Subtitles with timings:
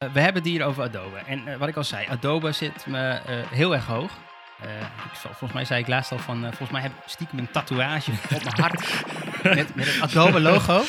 [0.00, 1.16] Eh, we hebben het hier over Adobe.
[1.26, 4.10] En uh, wat ik al zei, Adobe zit me uh, heel erg hoog.
[4.62, 8.10] Ik, volgens mij zei ik laatst al van, volgens mij heb ik stiekem een tatoeage
[8.34, 9.04] op mijn hart
[9.42, 10.82] met, met het Adobe logo.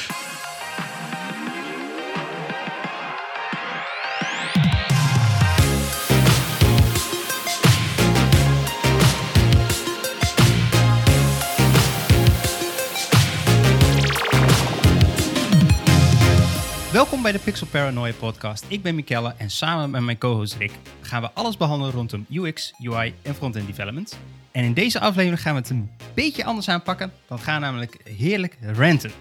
[17.22, 18.66] Welkom bij de Pixel Paranoia podcast.
[18.68, 20.72] Ik ben Mikelle en samen met mijn co-host Rick
[21.02, 24.18] gaan we alles behandelen rondom UX, UI en front-end development.
[24.52, 27.12] En in deze aflevering gaan we het een beetje anders aanpakken.
[27.28, 29.12] Dan gaan namelijk heerlijk ranten.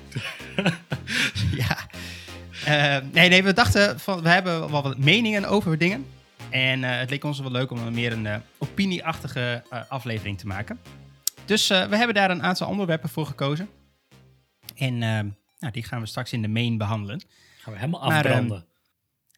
[1.61, 1.77] ja.
[2.69, 6.07] Uh, nee, nee, we dachten van we hebben wel wat meningen over dingen.
[6.51, 10.80] En uh, het leek ons wel leuk om meer een uh, opinieachtige aflevering te maken.
[11.45, 13.69] Dus we hebben daar een aantal onderwerpen voor gekozen.
[14.77, 17.23] En nou, die gaan we straks in de main behandelen.
[17.61, 18.57] Gaan we helemaal afbranden.
[18.57, 18.67] Ehm,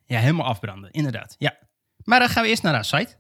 [0.07, 1.35] ja, helemaal afbranden, inderdaad.
[1.39, 1.59] Ja.
[2.05, 3.17] Maar dan gaan we eerst naar de site.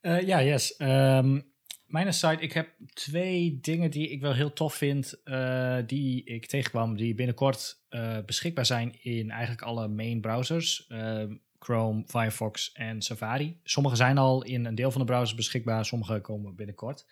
[0.00, 0.74] Uh, ja, yes.
[0.78, 1.54] Um,
[1.86, 6.46] mijn site, ik heb twee dingen die ik wel heel tof vind, uh, die ik
[6.46, 10.86] tegenkwam, die binnenkort uh, beschikbaar zijn in eigenlijk alle main browsers.
[10.86, 13.60] Ehm, Chrome, Firefox en Safari.
[13.62, 17.06] Sommige zijn al in een deel van de browsers beschikbaar, sommige komen binnenkort.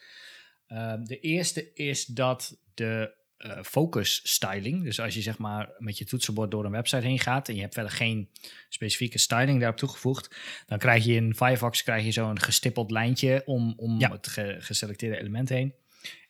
[1.05, 4.83] de eerste is dat de uh, focus styling.
[4.83, 7.61] Dus als je zeg maar met je toetsenbord door een website heen gaat en je
[7.61, 8.31] hebt verder geen
[8.69, 10.37] specifieke styling daarop toegevoegd,
[10.67, 14.29] dan krijg je in Firefox krijg je zo'n gestippeld lijntje om, om het
[14.59, 15.75] geselecteerde element heen.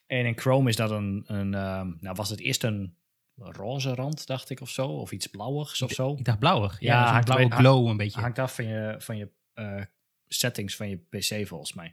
[0.06, 2.97] En in Chrome is dat een, een uh, nou was het eerst een
[3.37, 6.15] roze rand, dacht ik, of zo, of iets blauwigs of zo.
[6.19, 6.81] Ik dacht blauwig.
[6.81, 8.21] Ja, ja een blauwe glow een beetje.
[8.21, 9.83] Hangt af van je, van je uh,
[10.28, 11.93] settings van je PC volgens mij.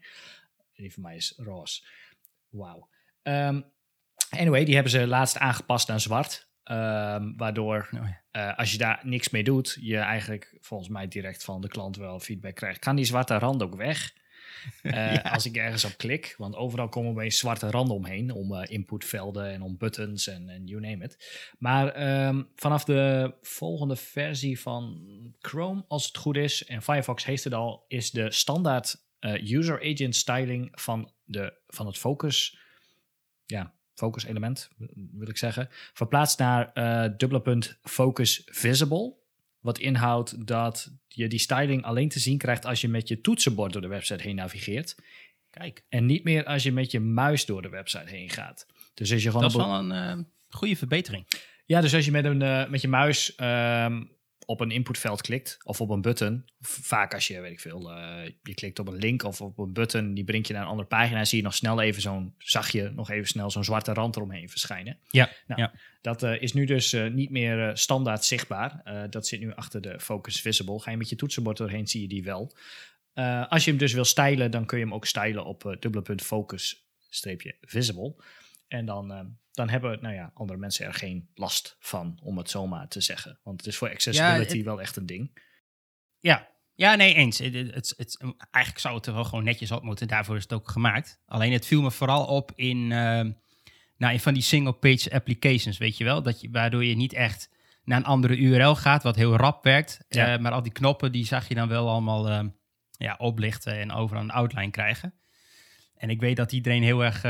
[0.74, 1.82] Die van mij is roze.
[2.50, 2.90] Wauw.
[3.24, 3.66] Um,
[4.40, 6.50] Anyway, die hebben ze laatst aangepast naar zwart.
[6.64, 11.44] Um, waardoor oh uh, als je daar niks mee doet, je eigenlijk volgens mij direct
[11.44, 12.80] van de klant wel feedback krijgt.
[12.80, 14.14] Kan die zwarte rand ook weg?
[14.84, 15.22] Uh, ja.
[15.22, 19.52] Als ik ergens op klik, want overal komen opeens zwarte randen omheen, om uh, inputvelden
[19.52, 21.44] en om buttons en, en you name it.
[21.60, 25.02] Maar um, vanaf de volgende versie van
[25.40, 29.10] Chrome, als het goed is, en Firefox heeft het al, is de standaard
[29.44, 32.58] user agent styling van, de, van het focus
[33.46, 34.70] ja, focus element,
[35.12, 39.14] wil ik zeggen, verplaatst naar uh, dubbele punt focus visible.
[39.60, 43.74] Wat inhoudt dat je die styling alleen te zien krijgt als je met je toetsenbord
[43.74, 44.96] door de website heen navigeert.
[45.50, 45.86] Kijk.
[45.90, 48.66] En niet meer als je met je muis door de website heen gaat.
[48.94, 51.28] Dus als je gewoon dat is wel een uh, goede verbetering.
[51.66, 54.12] Ja, dus als je met, een, uh, met je muis um,
[54.46, 58.26] op een inputveld klikt of op een button, vaak als je, weet ik veel, uh,
[58.44, 60.88] je klikt op een link of op een button, die brengt je naar een andere
[60.88, 64.16] pagina, zie je nog snel even zo'n, zag je nog even snel zo'n zwarte rand
[64.16, 64.98] eromheen verschijnen.
[65.10, 65.30] Ja.
[65.48, 65.74] Nou, ja.
[66.02, 68.82] Dat uh, is nu dus uh, niet meer standaard zichtbaar.
[69.10, 70.80] dat zit nu achter de Focus Visible.
[70.80, 72.56] Ga je met je toetsenbord doorheen, zie je die wel.
[73.50, 76.22] als je hem dus wil stylen, dan kun je hem ook stylen op dubbele punt
[76.22, 78.16] focus streepje visible.
[78.68, 82.88] En dan, dan hebben nou ja, andere mensen er geen last van, om het zomaar
[82.88, 83.40] te zeggen.
[83.44, 85.38] Want het is voor accessibility wel echt een ding.
[86.20, 87.38] Ja, ja nee, eens.
[87.38, 88.18] Het, het, het,
[88.52, 90.08] eigenlijk zou het er wel gewoon netjes op moeten.
[90.08, 91.22] Daarvoor is het ook gemaakt.
[91.26, 92.90] Alleen het viel me vooral op in, uh,
[93.98, 96.22] nou, in van die single-page applications, weet je wel.
[96.22, 97.50] Dat je, waardoor je niet echt
[97.84, 100.06] naar een andere URL gaat, wat heel rap werkt.
[100.10, 100.34] Ja.
[100.34, 102.50] Uh, maar al die knoppen, die zag je dan wel allemaal uh,
[102.92, 105.14] ja, oplichten en overal een outline krijgen.
[105.96, 107.24] En ik weet dat iedereen heel erg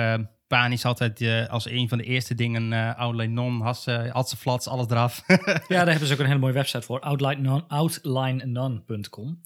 [0.52, 4.68] panisch altijd uh, als een van de eerste dingen uh, outline non, hassen, ze flats,
[4.68, 5.24] alles eraf.
[5.28, 9.42] ja, daar hebben ze ook een hele mooie website voor, outline outlinenon.com.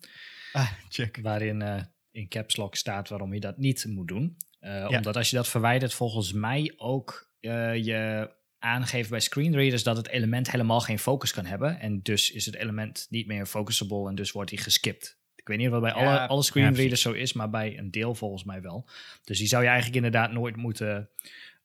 [0.52, 1.20] Ah, check.
[1.22, 4.38] Waarin uh, in caps lock staat waarom je dat niet moet doen.
[4.60, 4.88] Ja.
[4.88, 8.30] Omdat als je dat verwijdert, volgens mij ook je
[8.60, 11.80] aangeeft bij screenreaders dat het element helemaal geen focus kan hebben.
[11.80, 15.20] En dus is het element niet meer focusable en dus wordt hij geskipt.
[15.46, 18.16] Ik weet niet of dat bij alle, alle screenreaders zo is, maar bij een deel
[18.16, 18.88] volgens mij wel.
[19.24, 21.10] Dus die zou je eigenlijk inderdaad nooit moeten,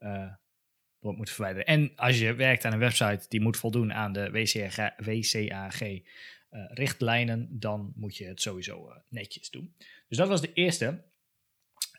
[0.01, 0.33] uh,
[1.01, 1.67] nooit moeten verwijderen.
[1.67, 6.01] En als je werkt aan een website die moet voldoen aan de WCAG, WCAG uh,
[6.51, 9.75] richtlijnen, dan moet je het sowieso uh, netjes doen.
[10.09, 11.05] Dus dat was de eerste.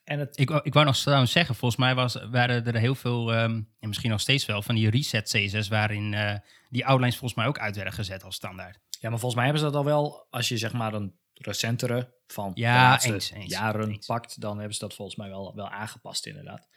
[0.03, 0.39] En het...
[0.39, 3.87] ik, ik wou nog trouwens zeggen, volgens mij was, waren er heel veel, um, en
[3.87, 6.35] misschien nog steeds wel, van die reset CSS waarin uh,
[6.69, 8.79] die outlines volgens mij ook uit werden gezet als standaard.
[8.89, 12.13] Ja, maar volgens mij hebben ze dat al wel, als je zeg maar een recentere
[12.27, 14.05] van ja, de eens, eens, jaren eens.
[14.05, 16.67] pakt, dan hebben ze dat volgens mij wel, wel aangepast inderdaad.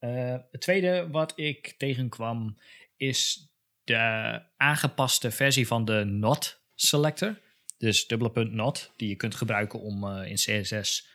[0.00, 2.58] Uh, het tweede wat ik tegenkwam
[2.96, 3.50] is
[3.84, 7.38] de aangepaste versie van de not selector.
[7.78, 11.08] Dus dubbele punt not, die je kunt gebruiken om uh, in CSS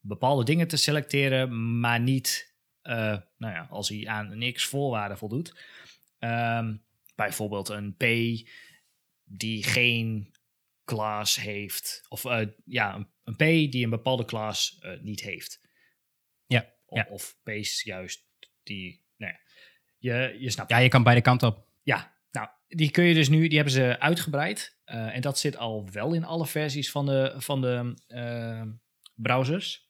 [0.00, 5.54] bepaalde dingen te selecteren, maar niet uh, nou ja, als hij aan niks voorwaarden voldoet.
[6.18, 6.84] Um,
[7.14, 8.04] bijvoorbeeld een P
[9.24, 10.34] die geen
[10.86, 12.06] class heeft.
[12.08, 15.60] Of eh, ja, een, een P die een bepaalde class eh, niet heeft.
[16.46, 17.06] Ja, Of, ja.
[17.10, 18.26] of P's juist
[18.62, 19.04] die...
[19.16, 19.38] Nou ja,
[19.98, 21.66] je, je snapt Ja, je kan beide kanten op.
[21.82, 24.78] Ja, nou, die kun je dus nu, die hebben ze uitgebreid.
[24.84, 27.94] Eh, en dat zit al wel in alle versies van de, van de
[29.14, 29.84] browsers.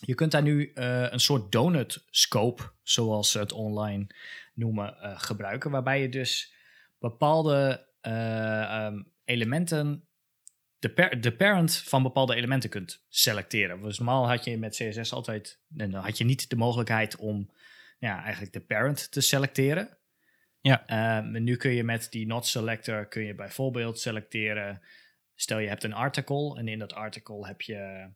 [0.00, 4.06] Je kunt daar nu een soort donut scope, zoals ze het online
[4.54, 5.70] noemen, gebruiken.
[5.70, 6.54] Waarbij je dus
[6.98, 10.08] bepaalde eh, ehm, elementen,
[10.84, 13.82] de, par- de parent van bepaalde elementen kunt selecteren.
[13.82, 17.50] Dus normaal had je met CSS altijd, en dan had je niet de mogelijkheid om
[17.98, 19.98] ja, eigenlijk de parent te selecteren.
[20.60, 20.86] Ja.
[20.86, 24.82] Ehm, en nu kun je met die not selector kun je bijvoorbeeld selecteren.
[25.34, 28.10] Stel je hebt een article en in dat article heb je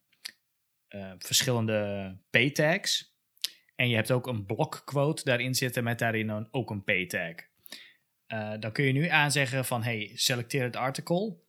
[0.88, 3.16] eh, verschillende p-tags.
[3.74, 7.34] En je hebt ook een blokquote daarin zitten met daarin een, ook een p-tag.
[8.26, 11.46] Eh, dan kun je nu aanzeggen van hey, selecteer het article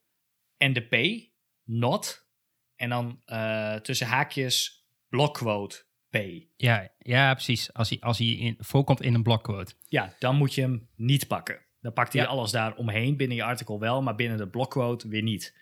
[0.60, 1.28] en de p,
[1.64, 2.28] not.
[2.76, 6.18] En dan eh, tussen haakjes blokquote p.
[6.56, 7.74] Ja, ja precies.
[7.74, 9.74] Als hij, als hij in, voorkomt in een blokquote.
[9.88, 11.66] Ja, dan moet je hem niet pakken.
[11.82, 12.28] Dan pakt hij Ja.
[12.28, 15.58] alles daar omheen, binnen je artikel wel, maar binnen de blokquote weer niet.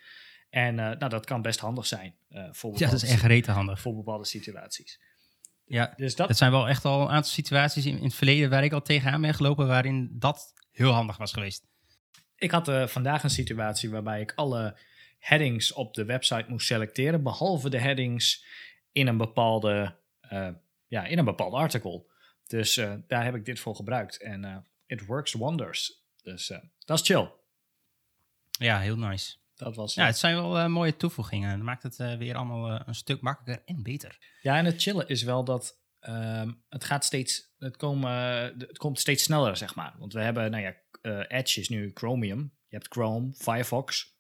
[0.50, 3.52] En eh, nou, dat kan best handig zijn eh, voor, Ja, dat is echt rete
[3.52, 3.82] handig.
[3.82, 5.00] voor bepaalde situaties.
[5.66, 8.50] Ja, Dus dat, dat zijn wel echt al een aantal situaties in, in het verleden
[8.50, 11.66] waar ik al tegenaan ben gelopen waarin dat heel handig was geweest.
[12.38, 14.78] Ik had eh, vandaag een situatie waarbij ik alle
[15.19, 18.45] headings op de website moest selecteren, behalve de headings
[18.92, 20.50] in een bepaalde, eh,
[20.88, 22.10] ja, in een bepaald artikel.
[22.48, 24.18] Dus eh, daar heb ik dit voor gebruikt.
[24.18, 26.06] En it works wonders.
[26.22, 26.48] Dus
[26.86, 27.31] dat is chill.
[28.50, 29.36] Ja, heel nice.
[29.56, 31.57] Dat was, Ja, het zijn wel mooie toevoegingen.
[31.57, 34.18] Dat maakt het weer allemaal een stuk makkelijker en beter.
[34.42, 38.12] Ja, en het chillen is wel dat ehm, het gaat steeds, het, komen,
[38.57, 39.95] het komt steeds sneller, zeg maar.
[39.98, 40.75] Want we hebben, nou ja,
[41.07, 42.39] Edge is nu Chromium.
[42.68, 44.15] Je hebt Chrome, Firefox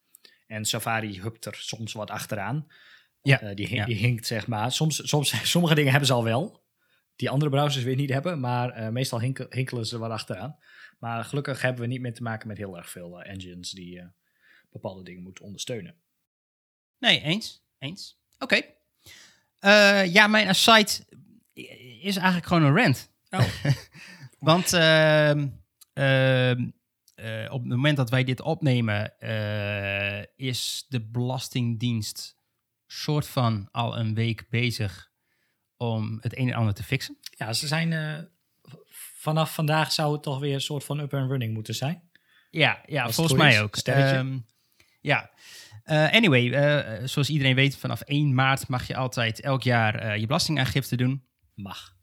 [0.47, 2.67] en Safari hupt er soms wat achteraan.
[3.21, 3.85] Ja, Eh, die, ja.
[3.85, 4.71] die hinkt, zeg maar.
[4.71, 6.63] Soms, soms, sommige dingen hebben ze al wel,
[7.15, 10.57] die andere browsers weer niet hebben, maar eh, meestal hinkelen ze wat achteraan.
[10.99, 13.99] Maar gelukkig hebben we niet meer te maken met heel erg veel eh, engines die
[13.99, 14.05] eh,
[14.71, 15.95] bepaalde dingen moeten ondersteunen.
[16.99, 17.65] Nee, eens.
[17.79, 18.19] Eens.
[18.39, 18.61] Oké.
[19.59, 20.91] Eh, ja, mijn aside
[22.01, 23.11] is eigenlijk gewoon een rant.
[23.29, 23.63] Oh.
[24.39, 24.69] Want
[27.17, 32.35] eh, op het moment dat wij dit opnemen, eh, is de Belastingdienst
[32.87, 35.09] soort van al een week bezig
[35.77, 37.17] om het een en ander te fixen.
[37.29, 38.17] Ja, ze zijn eh,
[39.19, 42.09] vanaf vandaag zou het toch weer een soort van up and running moeten zijn.
[42.49, 43.75] Ja, ja Als volgens mij is, ook.
[43.75, 44.37] Ehm,
[45.01, 45.31] ja.
[45.85, 46.49] Anyway,
[47.07, 51.23] zoals iedereen weet, vanaf 1 maart mag je altijd elk jaar je belastingaangifte doen.
[51.53, 51.95] Mag.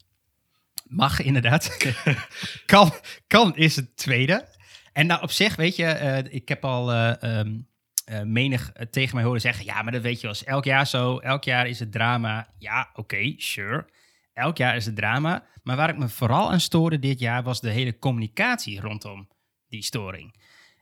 [0.84, 1.76] Mag inderdaad.
[2.66, 2.92] kan,
[3.26, 4.53] kan is het tweede.
[4.94, 7.58] En nou op zich, weet je, eh, ik heb al eh, ehm,
[8.04, 9.64] eh, menig tegen mij horen zeggen...
[9.64, 11.18] ja, maar dat weet je is elk jaar zo.
[11.18, 12.54] Elk jaar is het drama.
[12.58, 13.86] Ja, oké, sure.
[14.32, 15.46] Elk jaar is het drama.
[15.62, 17.42] Maar waar ik me vooral aan stoorde dit jaar...
[17.42, 19.28] was de hele communicatie rondom
[19.68, 20.34] die storing.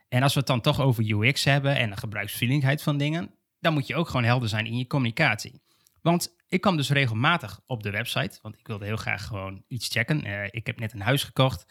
[0.07, 1.75] En als we het dan toch over UX hebben...
[1.75, 3.31] en de gebruiksvriendelijkheid van dingen...
[3.59, 5.61] dan moet je ook gewoon helder zijn in je communicatie.
[6.01, 9.87] Want ik kwam dus regelmatig op de website, want ik wilde heel graag gewoon iets
[9.87, 10.51] checken.
[10.53, 11.65] Ik heb net een huis gekocht.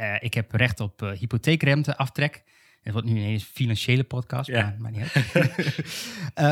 [0.00, 2.42] Eh, ik heb recht op uh, hypotheekrenteaftrek.
[2.82, 4.62] Het wordt nu een hele financiële podcast, Ja.
[4.62, 5.34] maar, maar niet uit.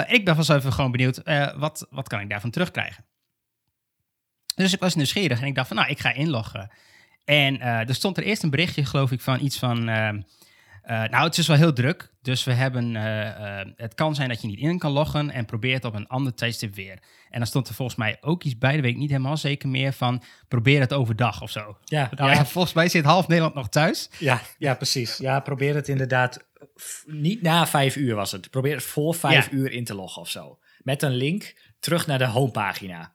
[0.09, 1.23] uh, ik ben vanzelf even gewoon benieuwd,
[1.57, 3.05] wat, wat kan ik daarvan terugkrijgen?
[4.55, 6.71] Dus ik was nieuwsgierig en ik dacht van, nou, ik ga inloggen.
[7.25, 9.89] En er stond er eerst een berichtje, geloof ik, van iets van...
[10.91, 12.95] Uh, nou, het is wel heel druk, dus we hebben...
[12.95, 16.07] Uh, het kan zijn dat je niet in kan loggen en probeer het op een
[16.07, 16.99] ander tijdstip weer.
[17.31, 19.69] En dan stond er volgens mij ook iets bij, dat weet ik niet helemaal zeker
[19.69, 21.79] meer, van probeer het overdag of zo.
[21.85, 22.47] Ja, nou, ja.
[22.47, 24.11] volgens mij zit half Nederland nog thuis.
[24.19, 25.17] Ja, ja precies.
[25.17, 26.47] Ja, probeer het inderdaad
[27.07, 28.51] niet na vijf uur was het.
[28.51, 29.57] Probeer het voor vijf ja.
[29.57, 30.59] uur in te loggen of zo.
[30.79, 33.13] Met een link terug naar de homepagina.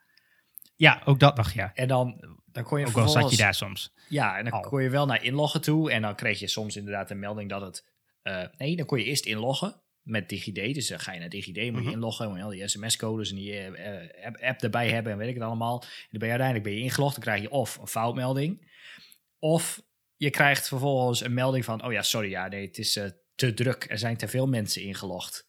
[0.75, 1.71] Ja, ook dat nog, ja.
[1.73, 3.93] En dan, dan kon je ook wel zat je daar soms.
[4.13, 4.61] Ja, en dan Oh.
[4.61, 5.91] kon je wel naar inloggen toe.
[5.91, 7.91] En dan kreeg je soms inderdaad een melding dat het...
[8.23, 10.73] Uh, nee, dan kon je eerst inloggen met DigiD.
[10.73, 11.89] Dus dan ga je naar DigiD, moet je Mhm.
[11.89, 12.27] inloggen.
[12.29, 15.33] Moet je al die sms-codes en die uh, app, app erbij hebben en weet ik
[15.33, 15.81] het allemaal.
[15.81, 17.13] En dan ben je uiteindelijk ben je ingelogd.
[17.13, 18.71] Dan krijg je of een foutmelding.
[19.39, 19.81] Of
[20.15, 21.85] je krijgt vervolgens een melding van...
[21.85, 23.05] Oh ja, sorry, ja, nee, het is uh,
[23.35, 23.85] te druk.
[23.89, 25.47] Er zijn te veel mensen ingelogd.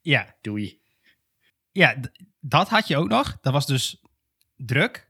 [0.00, 0.80] Ja, Doei.
[1.70, 3.38] ja d- dat had je ook nog.
[3.40, 4.02] Dat was dus
[4.56, 5.09] druk.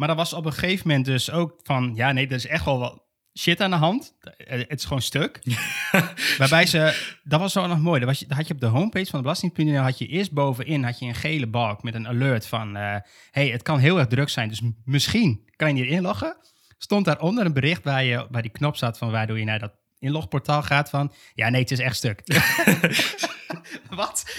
[0.00, 1.92] Maar dat was op een gegeven moment dus ook van...
[1.94, 3.02] Ja, nee, er is echt wel wat
[3.38, 4.16] shit aan de hand.
[4.20, 5.40] Eh, Het is gewoon stuk.
[6.38, 7.16] Waarbij ze...
[7.24, 8.00] Dat was zo nog mooi.
[8.00, 9.82] Dat, was, dat had je op de homepage van de Belasting.nl...
[9.82, 12.76] had je eerst bovenin had je een gele balk met een alert van...
[12.76, 12.96] eh
[13.30, 16.36] hey, het kan heel erg druk zijn, dus misschien kan je niet inloggen.
[16.78, 19.10] Stond daaronder een bericht waar, je, waar die knop zat van...
[19.10, 21.12] waardoor je naar dat inlogportaal gaat van...
[21.34, 22.22] Ja, nee, het is echt stuk.
[23.90, 24.36] Wat?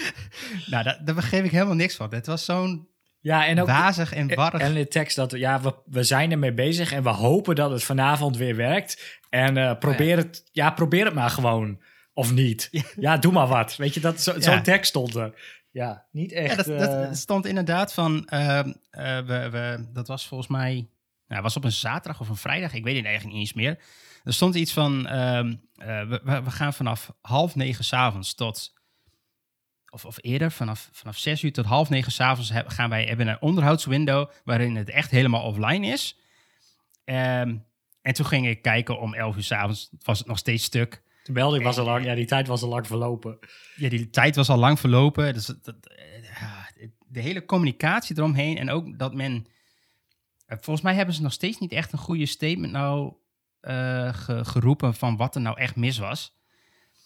[0.66, 2.14] Nou, daar, daar begreep ik helemaal niks van.
[2.14, 2.88] Het was zo'n
[3.22, 4.60] Ja, en ook wazig en warrig.
[4.60, 7.70] en in de tekst dat ja, we, we zijn ermee bezig en we hopen dat
[7.70, 9.20] het vanavond weer werkt.
[9.30, 11.80] En eh, probeer, het, ja, probeer het maar gewoon.
[12.14, 12.68] Of niet.
[12.96, 13.76] Ja, doe maar wat.
[13.76, 14.60] Weet je, dat, zo, zo'n Ja.
[14.60, 15.34] tekst stond er.
[15.70, 16.50] Ja, niet echt.
[16.50, 18.26] Ja, dat, eh, dat stond inderdaad van.
[18.28, 20.72] ehm, eh, we, we, dat was volgens mij.
[20.74, 20.88] Nou,
[21.26, 22.72] het was op een zaterdag of een vrijdag.
[22.74, 23.78] Ik weet het eigenlijk niet eens meer.
[24.24, 25.06] Er stond iets van.
[25.06, 28.72] ehm, eh, we, we, we gaan vanaf half negen s'avonds tot.
[29.94, 33.40] Of, of eerder, vanaf, vanaf zes uur tot half negen s'avonds gaan wij hebben een
[33.40, 34.30] onderhoudswindow.
[34.44, 36.18] waarin het echt helemaal offline is.
[37.04, 37.56] Ehm,
[38.02, 39.90] en toen ging ik kijken om elf uur s'avonds.
[40.02, 41.02] Was het nog steeds stuk.
[41.24, 42.04] de melding was al lang.
[42.04, 43.38] Ja, die tijd was al lang verlopen.
[43.76, 45.34] ja, die tijd was al lang verlopen.
[45.34, 46.68] Dus dat, dat, eh, ja,
[47.06, 49.46] de hele communicatie eromheen en ook dat men...
[50.46, 53.12] eh, Volgens mij hebben ze nog steeds niet echt een goede statement nou
[53.60, 56.34] eh, ge- geroepen van wat er nou echt mis was.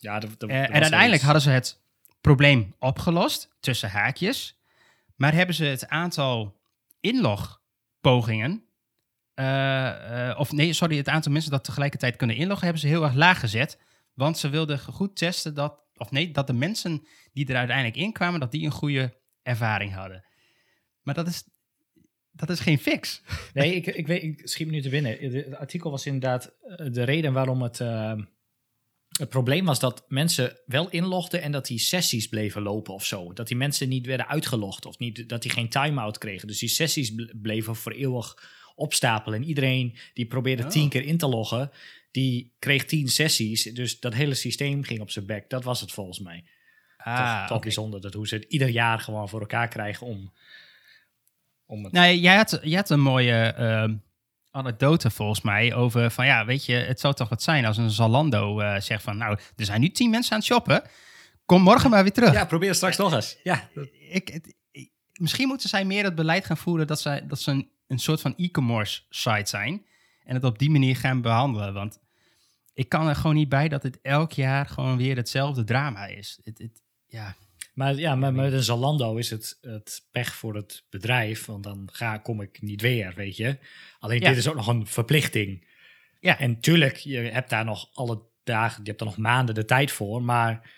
[0.00, 1.84] Ja, dat, dat- dat en uiteindelijk hadden ze het
[2.26, 4.58] probleem opgelost, tussen haakjes.
[5.16, 6.56] Maar hebben ze het aantal
[7.00, 8.64] inlogpogingen...
[9.34, 12.64] eh, eh, of nee, sorry, het aantal mensen dat tegelijkertijd kunnen inloggen...
[12.64, 13.78] hebben ze heel erg laag gezet.
[14.14, 15.84] Want ze wilden goed testen dat...
[15.96, 18.40] Of nee, dat de mensen die er uiteindelijk in kwamen...
[18.40, 20.24] dat die een goede ervaring hadden.
[21.02, 21.44] Maar dat is,
[22.32, 23.22] dat is geen fix.
[23.54, 25.30] Nee, ik, ik, weet, ik schiet me nu te binnen.
[25.30, 27.80] De- Het artikel was inderdaad eh, de reden waarom het...
[29.18, 33.32] het probleem was dat mensen wel inlogden en dat die sessies bleven lopen of zo.
[33.32, 36.48] Dat die mensen niet werden uitgelogd of niet, dat die geen time-out kregen.
[36.48, 39.40] Dus die sessies ble- bleven voor eeuwig opstapelen.
[39.42, 40.68] En iedereen die probeerde Oh.
[40.68, 41.70] tien keer in te loggen,
[42.10, 43.62] die kreeg tien sessies.
[43.62, 45.50] Dus dat hele systeem ging op zijn bek.
[45.50, 46.44] Dat was het volgens mij.
[46.96, 50.32] Ah, toch toch bijzonder dat hoe ze het ieder jaar gewoon voor elkaar krijgen om...
[51.66, 53.94] om het, Nou, jij had, jij had een mooie ehm,
[54.56, 57.90] anekdote volgens mij over van ja, weet je, het zou toch wat zijn als een
[57.90, 60.82] Zalando eh, zegt van nou, er zijn nu tien mensen aan het shoppen,
[61.46, 62.32] kom morgen maar weer terug.
[62.32, 63.36] ja, probeer straks nog eens.
[63.42, 63.68] Ja,
[64.10, 64.54] Ik, het-
[65.12, 68.20] misschien moeten zij meer het beleid gaan voeren dat, zij, dat ze een, een soort
[68.20, 69.86] van e-commerce site zijn
[70.24, 71.98] en het op die manier gaan behandelen, want
[72.74, 76.38] ik kan er gewoon niet bij dat het elk jaar gewoon weer hetzelfde drama is.
[76.44, 77.34] Het, het, ja,
[77.76, 82.18] Maar ja, met een Zalando is het, het pech voor het bedrijf, want dan ga,
[82.18, 83.58] kom ik niet weer, weet je.
[83.98, 84.28] Alleen Ja.
[84.28, 85.68] dit is ook nog een verplichting.
[86.20, 86.38] Ja.
[86.38, 89.90] En tuurlijk, je hebt daar nog alle dagen, je hebt er nog maanden de tijd
[89.90, 90.70] voor, maar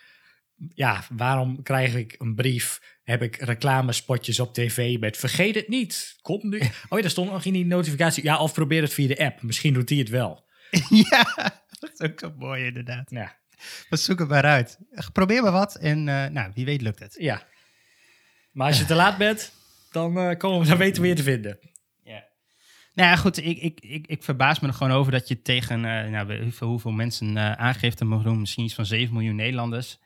[0.74, 6.18] ja, waarom krijg ik een brief, heb ik reclamespotjes op tv met vergeet het niet,
[6.22, 6.58] kom nu.
[6.60, 9.42] Oh ja, daar stond nog in die notificatie, ja, of probeer het via de app,
[9.42, 10.46] misschien doet die het wel.
[11.10, 11.22] ja,
[11.80, 13.10] dat is ook zo mooi inderdaad.
[13.10, 13.38] Ja,
[13.90, 14.78] We zoeken het maar uit.
[15.12, 17.16] Probeer maar wat en eh, nou, wie weet lukt het.
[17.18, 17.42] ja.
[18.52, 19.52] Maar als je te laat bent,
[19.90, 21.58] dan, eh, komen we, dan weten we je te vinden.
[22.02, 22.24] Ja.
[22.94, 25.84] Nou ja, goed, ik, ik, ik, ik verbaas me er gewoon over dat je tegen
[25.84, 29.36] eh, nou, weet ik veel hoeveel mensen aangifte mag doen, misschien iets van 7 miljoen
[29.36, 29.98] Nederlanders.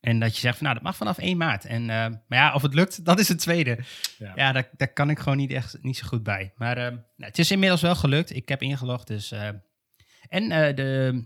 [0.00, 1.64] En dat je zegt van nou, dat mag vanaf 1 maart.
[1.64, 3.78] En, maar ja, of het lukt, dat is het tweede.
[4.18, 4.32] Ja.
[4.34, 6.52] Ja, daar, daar kan ik gewoon niet echt niet zo goed bij.
[6.56, 8.34] Maar eh, nou, het is inmiddels wel gelukt.
[8.34, 9.32] Ik heb ingelogd, dus.
[9.32, 9.48] eh,
[10.28, 11.24] en de,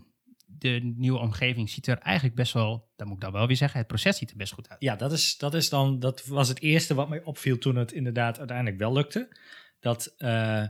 [0.61, 3.79] de nieuwe omgeving ziet er eigenlijk best wel, dat moet ik dan wel weer zeggen,
[3.79, 4.81] het proces ziet er best goed uit.
[4.81, 7.91] Ja, dat, is, dat, is dan, dat was het eerste wat mij opviel toen het
[7.91, 9.37] inderdaad uiteindelijk wel lukte.
[9.79, 10.65] Dat eh,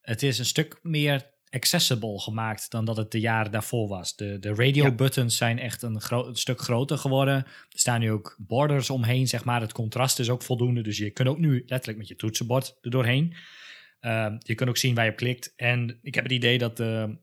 [0.00, 4.16] het is een stuk meer accessible gemaakt dan dat het de jaren daarvoor was.
[4.16, 4.92] De, de radio Ja.
[4.92, 7.34] buttons zijn echt een, een stuk groter geworden.
[7.34, 9.60] Er staan nu ook borders omheen, zeg maar.
[9.60, 10.82] Het contrast is ook voldoende.
[10.82, 13.34] Dus je kunt ook nu letterlijk met je toetsenbord er doorheen.
[14.00, 15.52] Ehm, je kunt ook zien waar je op klikt.
[15.56, 17.18] En ik heb het idee dat de,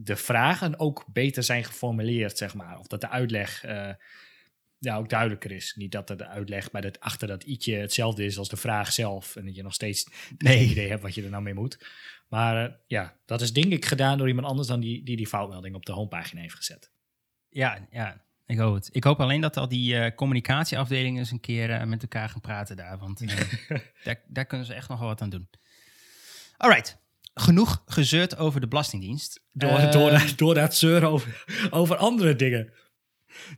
[0.00, 2.78] de vragen ook beter zijn geformuleerd, zeg maar.
[2.78, 3.90] Of dat de uitleg eh,
[4.78, 5.74] ja, ook duidelijker is.
[5.76, 9.36] Niet dat de uitleg bij dat, achter dat i'tje hetzelfde is als de vraag zelf.
[9.36, 10.58] En dat je nog steeds Nee.
[10.58, 11.86] geen idee hebt wat je er nou mee moet.
[12.28, 15.26] Maar eh, ja, dat is denk ik gedaan door iemand anders dan die die, die
[15.26, 16.90] foutmelding op de homepagina heeft gezet.
[17.48, 18.88] Ja, ja, ik hoop het.
[18.92, 22.76] Ik hoop alleen dat al die eh, communicatieafdelingen eens een keer met elkaar gaan praten
[22.76, 22.98] daar.
[22.98, 23.20] Want
[24.04, 25.48] daar, daar kunnen ze echt nog wel wat aan doen.
[26.56, 26.98] Alright,
[27.40, 29.40] genoeg gezeurd over de Belastingdienst.
[29.52, 32.72] Door, Eh, door, door dat zeuren over, over andere dingen.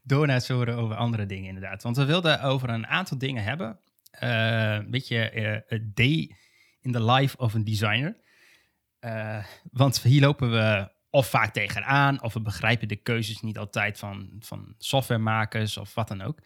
[0.03, 1.83] door naar het zoren over andere dingen inderdaad.
[1.83, 3.79] Want we wilden over een aantal dingen hebben.
[4.11, 6.37] Eh, Een beetje eh, a day
[6.81, 8.17] in the life of een designer.
[8.99, 13.99] Eh, want hier lopen we of vaak tegenaan, of we begrijpen de keuzes niet altijd
[13.99, 16.39] van, van softwaremakers of wat dan ook.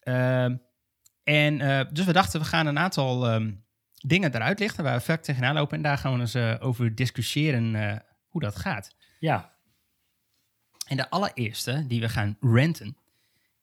[0.00, 0.56] Ehm,
[1.22, 3.52] en eh, dus we dachten, we gaan een aantal ehm,
[4.06, 5.76] dingen eruit lichten waar we vaak tegenaan lopen.
[5.76, 8.96] En daar gaan we eens eh, over discussiëren eh, hoe dat gaat.
[9.18, 9.52] Ja,
[10.86, 12.96] En de allereerste die we gaan renten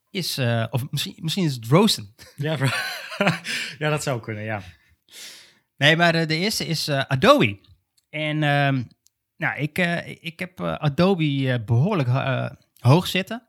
[0.10, 2.16] is, eh, of misschien, misschien is het roosten.
[2.36, 2.58] ja,
[3.80, 4.62] ja dat zou kunnen, ja.
[5.78, 7.60] Nee, maar de eerste is Adobe.
[8.10, 8.84] En ehm,
[9.38, 9.78] nou, ik,
[10.22, 13.46] ik heb Adobe eh, behoorlijk eh, hoog zitten.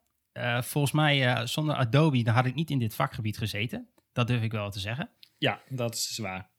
[0.61, 3.89] Volgens mij, zonder Adobe, dan had ik niet in dit vakgebied gezeten.
[4.13, 5.11] Dat durf ik wel te zeggen.
[5.39, 6.51] Ja, dat is waar.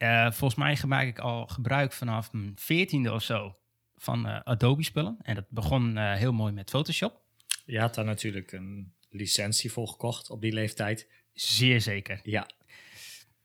[0.00, 3.56] Eh, volgens mij maak ik al gebruik vanaf mijn veertiende of zo
[3.96, 5.16] van eh, Adobe-spullen.
[5.22, 7.20] En dat begon eh, heel mooi met Photoshop.
[7.64, 11.08] Je had daar natuurlijk een licentie voor gekocht op die leeftijd.
[11.32, 12.20] Zeer zeker.
[12.22, 12.48] Ja.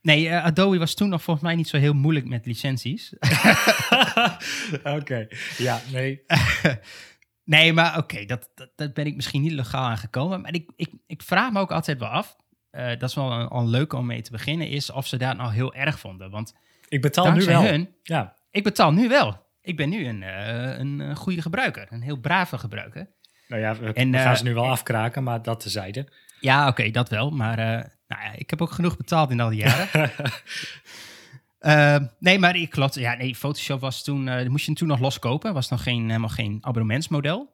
[0.02, 3.14] Nee, Adobe was toen nog volgens mij niet zo heel moeilijk met licenties.
[5.00, 5.28] Oké.
[5.58, 6.22] Ja, nee.
[7.56, 10.42] nee, maar oké, dat, dat, dat ben ik misschien niet legaal aangekomen.
[10.42, 12.36] Maar ik, ik, ik vraag me ook altijd wel af,
[12.76, 15.38] eh, dat is wel een, al leuk om mee te beginnen, is of ze dat
[15.38, 16.30] nou heel erg vonden.
[16.30, 16.56] Want
[16.88, 17.64] Ik betaal nu wel.
[17.64, 18.36] hun, Ja.
[18.52, 19.44] ik betaal nu wel.
[19.62, 23.08] Ik ben nu een, eh, een, eh, goede gebruiker, een heel brave gebruiker.
[23.48, 26.08] Nou ja, we, En, we gaan ze nu wel afkraken, maar dat tezijde.
[26.40, 27.30] Ja, oké, dat wel.
[27.30, 27.58] Maar
[28.08, 30.12] nou ja, ik heb ook genoeg betaald in al die jaren.
[32.20, 32.96] Nee, maar ik klopt.
[32.96, 35.54] Ja, nee, Photoshop was toen, eh, moest je toen nog loskopen.
[35.54, 37.54] Was nog geen, helemaal geen abonnementsmodel.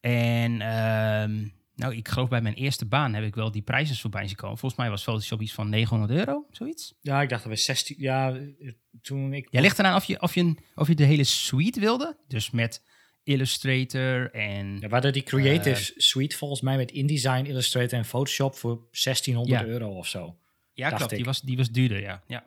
[0.00, 4.26] En ehm, nou, ik geloof bij mijn eerste baan heb ik wel die prijzen voorbij
[4.26, 4.58] zien komen.
[4.58, 6.94] Volgens mij was Photoshop iets van 900 euro, zoiets.
[7.00, 7.96] ja, ik dacht dat we 16...
[7.98, 9.48] Ja, eh, toen ik...
[9.50, 12.16] Ja, ligt eraan of je, of, je, een- of je de hele suite wilde.
[12.28, 12.82] Dus met
[13.22, 14.78] Illustrator en...
[14.80, 19.60] Ja, we hadden die Creative Suite volgens mij met InDesign, Illustrator en Photoshop voor 1600
[19.60, 19.66] Ja.
[19.66, 20.38] euro of zo.
[20.72, 21.14] Ja, klopt.
[21.14, 22.22] Die was, die was duurder, ja.
[22.26, 22.44] ja.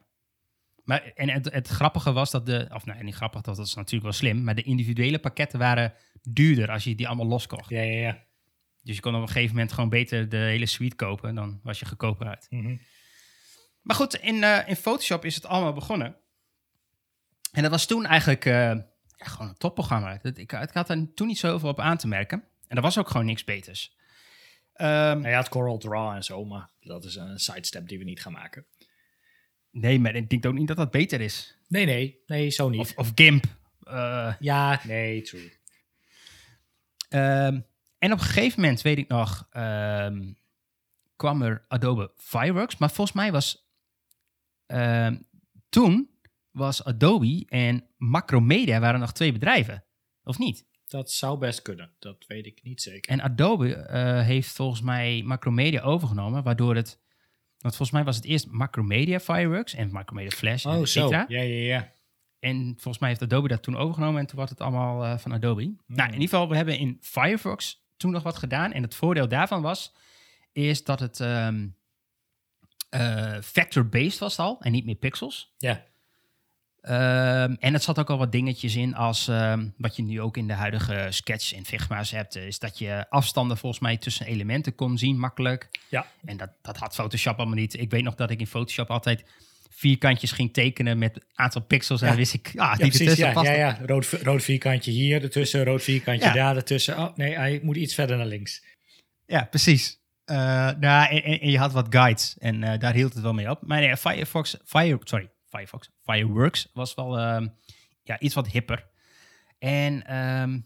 [0.84, 2.68] Maar, en het, het grappige was dat de...
[2.74, 4.44] Of nee, niet grappig, dat is natuurlijk wel slim.
[4.44, 7.70] Maar de individuele pakketten waren duurder als je die allemaal los kocht.
[7.70, 8.26] Ja, ja, ja.
[8.88, 11.36] Dus je kon op een gegeven moment gewoon beter de hele suite kopen.
[11.36, 12.48] Dan was je goedkoper uit.
[12.50, 12.78] Mhm.
[13.82, 16.16] Maar goed, in, eh, in Photoshop is het allemaal begonnen.
[17.52, 20.20] En dat was toen eigenlijk eh, ja, gewoon een topprogramma.
[20.22, 22.44] Dat, ik, ik had er toen niet zoveel op aan te merken.
[22.68, 23.96] En er was ook gewoon niks beters.
[24.74, 28.22] Ehm, Hij had Coral Draw en zo, maar dat is een sidestep die we niet
[28.22, 28.66] gaan maken.
[29.72, 31.58] nee, maar ik denk ook niet dat dat beter is.
[31.68, 32.80] Nee, nee, nee, zo niet.
[32.80, 33.46] Of, of GIMP.
[33.84, 35.52] Eh, ja, nee, true.
[37.10, 37.60] Ehm,
[38.00, 40.34] en op een gegeven moment, weet ik nog, ehm,
[41.16, 42.78] kwam er Adobe Fireworks.
[42.78, 43.70] Maar volgens mij was
[44.66, 45.18] ehm,
[45.70, 46.10] toen
[46.52, 49.84] was Adobe en Macromedia waren nog twee bedrijven.
[50.24, 50.66] Of niet?
[50.88, 53.12] Dat zou best kunnen, dat weet ik niet zeker.
[53.12, 57.06] En Adobe eh, heeft volgens mij Macromedia overgenomen, waardoor het...
[57.58, 61.26] Want volgens mij was het eerst Macromedia Fireworks en Macromedia Flash en oh, et cetera.
[61.28, 61.94] Ja, ja, ja.
[62.40, 65.34] En volgens mij heeft Adobe dat toen overgenomen en toen was het allemaal eh, van
[65.34, 65.62] Adobe.
[65.62, 65.80] Hmm.
[65.86, 68.72] Nou, in ieder geval, we hebben in Firefox toen nog wat gedaan.
[68.72, 69.94] En het voordeel daarvan was,
[70.52, 71.68] is dat het ehm,
[72.90, 75.54] eh, vector-based was al en niet meer pixels.
[75.58, 75.86] Ja,
[76.88, 80.38] Ehm, en het zat ook al wat dingetjes in als ehm, wat je nu ook
[80.38, 84.26] in de huidige sketch en Figma's hebt, eh, is dat je afstanden volgens mij tussen
[84.26, 85.70] elementen kon zien makkelijk.
[85.90, 86.06] ja.
[86.26, 87.80] En dat, dat had Photoshop allemaal niet.
[87.80, 89.26] Ik weet nog dat ik in Photoshop altijd
[89.78, 92.00] vierkantjes ging tekenen met een aantal pixels.
[92.02, 92.12] En Ja.
[92.14, 93.00] dan wist ik, ah, Ja, die precies.
[93.00, 93.48] ertussen Ja, past.
[93.48, 93.80] ja, ja.
[93.86, 96.34] Rood, rood vierkantje hier ertussen, rood vierkantje Ja.
[96.34, 96.98] daar ertussen.
[96.98, 98.64] Oh, nee, hij moet iets verder naar links.
[99.26, 100.00] Ja, precies.
[100.26, 100.36] Eh,
[100.80, 103.50] nou, en, en- en je had wat guides en eh, daar hield het wel mee
[103.50, 103.62] op.
[103.66, 107.48] Maar nee, Firefox, Fire, sorry, Firefox, Fireworks was wel ehm,
[108.04, 108.88] ja, iets wat hipper.
[109.60, 110.60] En ehm,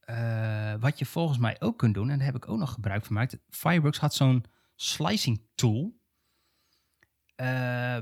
[0.00, 2.98] eh, wat je volgens mij ook kunt doen, en daar heb ik ook nog gebruik
[2.98, 3.38] van gemaakt.
[3.50, 4.44] Fireworks had zo'n
[4.76, 6.00] slicing tool,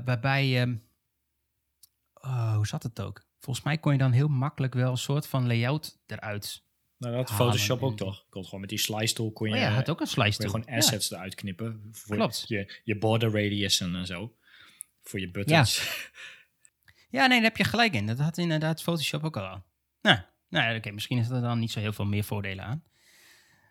[0.05, 0.79] waarbij je,
[2.13, 3.25] oh, hoe zat het ook?
[3.39, 6.63] Volgens mij kon je dan heel makkelijk wel een soort van layout eruit.
[6.97, 8.25] Nou, dat had Halen Photoshop ook toch?
[8.29, 10.49] Kon gewoon met die slice tool kon je, Oh ja, had ook een slice je
[10.49, 10.61] tool.
[10.61, 11.89] gewoon assets eruit knippen.
[11.91, 12.43] Voor Klopt.
[12.47, 14.35] Je, je border radius en, zo.
[15.01, 16.09] Voor je buttons.
[17.09, 18.07] Ja, nee, daar heb je gelijk in.
[18.07, 19.45] Dat had inderdaad Photoshop ook al.
[19.45, 19.63] aan.
[20.01, 22.83] Nou, nou ja, oké, misschien is er dan niet zo heel veel meer voordelen aan.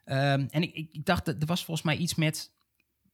[0.05, 2.53] Ehm, en ik, ik, ik dacht, dat er was volgens mij iets met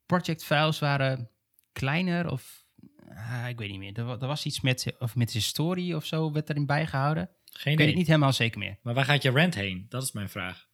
[0.07, 1.31] project files waren
[1.79, 2.65] kleiner of...
[3.09, 3.99] ah, ik weet niet meer.
[3.99, 7.29] Er, wa- er was iets met, of met historie of zo werd erin bijgehouden.
[7.53, 8.77] Geen Ik weet het niet helemaal zeker meer.
[8.83, 9.87] Maar waar gaat je rant heen?
[9.89, 10.67] Dat is mijn vraag.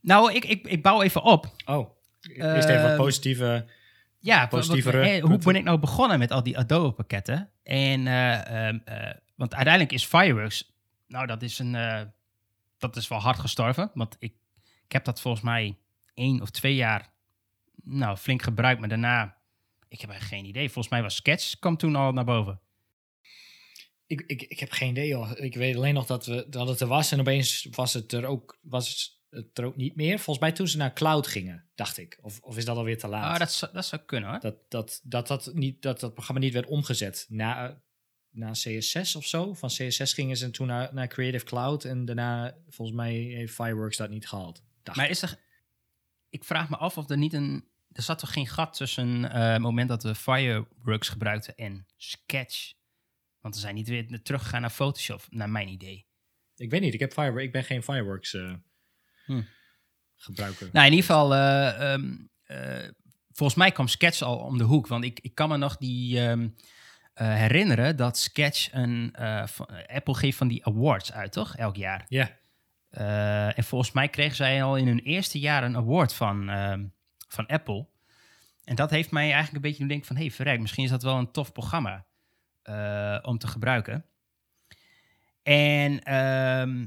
[0.00, 1.54] Nou, ik, ik, ik bouw even op.
[1.64, 1.90] Oh,
[2.22, 3.66] eerst even wat Ehm, positieve...
[4.18, 7.50] Ja, wat- Positievere wat- eh, hoe ben ik nou begonnen met al die Adobe-pakketten?
[7.62, 10.72] En, eh, ehm, eh, want uiteindelijk is Fireworks,
[11.08, 12.00] nou, dat is, een, eh,
[12.78, 13.90] dat is wel hard gestorven.
[13.94, 14.34] Want ik,
[14.86, 15.78] ik heb dat volgens mij
[16.14, 17.10] één of twee jaar,
[17.84, 18.80] nou, flink gebruikt.
[18.80, 19.36] Maar daarna,
[19.92, 20.70] ik heb eigenlijk geen idee.
[20.70, 22.60] Volgens mij was Sketch, kwam toen al naar boven.
[24.06, 25.30] Ik, ik, ik heb geen idee, joh.
[25.34, 28.24] Ik weet alleen nog dat, we, dat het er was en opeens was het er
[28.24, 30.18] ook, was het er ook niet meer.
[30.18, 32.18] Volgens mij toen ze naar cloud gingen, dacht ik.
[32.22, 33.32] Of, of is dat alweer te laat?
[33.32, 34.40] Ah, dat, zou- dat zou kunnen hoor.
[34.40, 37.82] dat, dat, dat, dat, niet, dat dat programma niet werd omgezet na,
[38.30, 39.54] na CSS of zo.
[39.54, 43.96] Van CSS gingen ze toen naar, naar Creative Cloud en daarna, volgens mij, heeft Fireworks
[43.96, 44.62] dat niet gehaald.
[44.94, 45.10] Maar ik.
[45.10, 45.38] is er,
[46.28, 49.52] ik vraag me af of er niet een, er zat toch geen gat tussen eh,
[49.52, 52.72] het moment dat we Fireworks gebruikten en Sketch?
[53.40, 56.06] Want we zijn niet weer teruggegaan naar Photoshop, naar mijn idee.
[56.56, 58.52] Ik weet niet, ik, heb Fireworks, ik ben geen Fireworks eh,
[59.26, 59.42] Hm.
[60.16, 60.68] gebruiker.
[60.72, 62.88] Nou, in ieder geval, eh, ehm, eh,
[63.32, 64.86] volgens mij kwam Sketch al om de hoek.
[64.86, 66.48] Want ik, ik kan me nog die ehm,
[67.14, 69.14] eh, herinneren dat Sketch een...
[69.86, 71.56] Apple geeft van die awards uit, toch?
[71.56, 72.04] Elk jaar.
[72.08, 72.40] Ja,
[73.54, 76.84] en volgens mij kregen zij al in hun eerste jaar een award van, ehm,
[77.32, 77.86] van Apple.
[78.64, 80.16] En dat heeft mij eigenlijk een beetje doen denken van...
[80.16, 82.06] hé, hey, verrek, misschien is dat wel een tof programma
[82.62, 84.04] eh, om te gebruiken.
[85.42, 86.86] En ehm,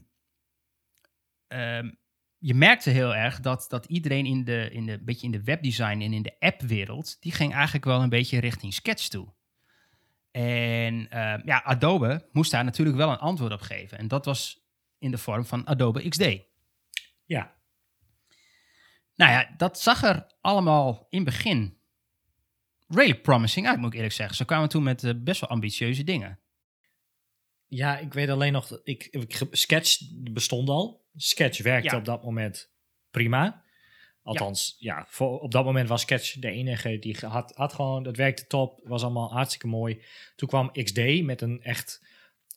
[1.48, 1.92] ehm,
[2.38, 6.02] je merkte heel erg dat, dat iedereen in de, in de, beetje in de webdesign
[6.02, 7.22] en in de appwereld...
[7.22, 9.34] die ging eigenlijk wel een beetje richting Sketch toe.
[10.32, 13.98] En ehm, ja, Adobe moest daar natuurlijk wel een antwoord op geven.
[13.98, 14.66] En dat was
[15.00, 16.26] in de vorm van Adobe XD.
[17.26, 17.55] ja.
[19.16, 21.78] Nou ja, dat zag er allemaal in het begin
[22.88, 24.36] redelijk promising uit, moet ik eerlijk zeggen.
[24.36, 26.40] Ze kwamen toen met eh, best wel ambitieuze dingen.
[27.68, 31.06] Ja, ik weet alleen nog, dat ik, ik, Sketch bestond al.
[31.16, 31.98] Sketch werkte Ja.
[31.98, 32.72] op dat moment
[33.12, 33.64] prima.
[34.24, 38.18] Althans, ja, voor, op dat moment was Sketch de enige die had, had gewoon, dat
[38.18, 40.04] werkte top, was allemaal hartstikke mooi.
[40.36, 42.06] Toen kwam XD met een echt,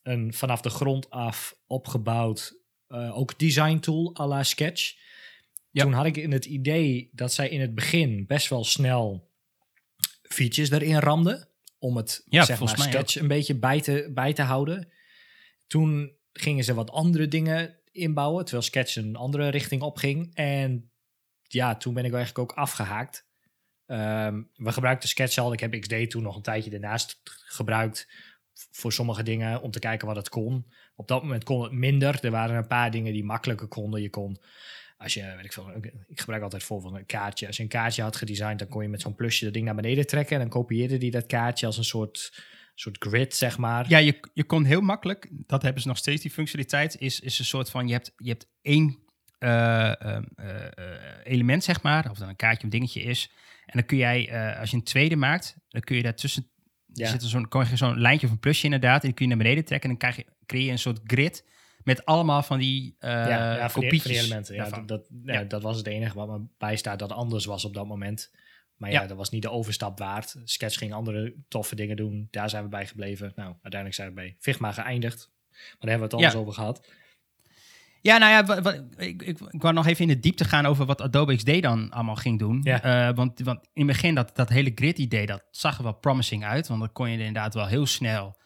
[0.02, 2.54] een vanaf de grond af opgebouwd,
[2.86, 4.96] eh, ook design tool à la Sketch.
[5.70, 5.82] Ja.
[5.82, 9.30] Toen had ik in het idee dat zij in het begin best wel snel
[10.22, 11.48] features erin ramden.
[11.78, 14.92] Om het Ja, zeg maar, sketch een beetje bij te, bij te houden.
[15.66, 20.34] Toen gingen ze wat andere dingen inbouwen, terwijl Sketch een andere richting opging.
[20.34, 20.90] En
[21.42, 23.26] ja, toen ben ik eigenlijk ook afgehaakt.
[23.86, 25.52] Ehm, we gebruikten Sketch al.
[25.52, 28.08] Ik heb XD toen nog een tijdje daarnaast gebruikt
[28.70, 30.66] voor sommige dingen om te kijken wat het kon.
[30.94, 32.24] Op dat moment kon het minder.
[32.24, 34.02] Er waren een paar dingen die makkelijker konden.
[34.02, 34.40] Je kon,
[34.98, 35.70] als je, weet ik veel,
[36.06, 37.46] ik gebruik altijd voor van een kaartje.
[37.46, 39.74] Als je een kaartje had gedesigned, dan kon je met zo'n plusje dat ding naar
[39.74, 40.34] beneden trekken.
[40.34, 42.42] En dan kopieerde die dat kaartje als een soort,
[42.74, 43.88] soort grid, zeg maar.
[43.88, 47.38] Ja, je, je kon heel makkelijk, dat hebben ze nog steeds, die functionaliteit, is, is
[47.38, 48.98] een soort van, je hebt, je hebt één
[49.38, 53.30] eh, eh, eh, element, zeg maar, of dan een kaartje of een dingetje is.
[53.66, 56.50] En dan kun jij, als je een tweede maakt, dan kun je daartussen,
[56.86, 57.04] Ja.
[57.04, 59.42] er zit er zo'n, zo'n lijntje of een plusje inderdaad, en die kun je naar
[59.42, 61.44] beneden trekken en dan krijg je, creëer je een soort grid
[61.88, 64.54] met allemaal van die ja, ja van, die, kopietjes van die elementen.
[64.54, 67.74] Ja, dat, dat, ja, dat was het enige wat me bijstaat dat anders was op
[67.74, 68.30] dat moment.
[68.76, 70.36] Maar ja, dat was niet de overstap waard.
[70.44, 72.28] Sketch ging andere toffe dingen doen.
[72.30, 73.32] Daar zijn we bij gebleven.
[73.34, 75.30] Nou, uiteindelijk zijn we bij Figma geëindigd.
[75.50, 76.88] Maar daar hebben we het eens over gehad.
[78.00, 81.36] Ja, nou ja, ik, ik wou nog even in de diepte gaan over wat Adobe
[81.36, 82.60] XD dan allemaal ging doen.
[82.62, 82.82] Ja.
[82.82, 86.44] Eh, want, want in het begin, dat, dat hele grid-idee, dat zag er wel promising
[86.44, 86.68] uit.
[86.68, 88.36] Want dan kon je inderdaad wel heel snel...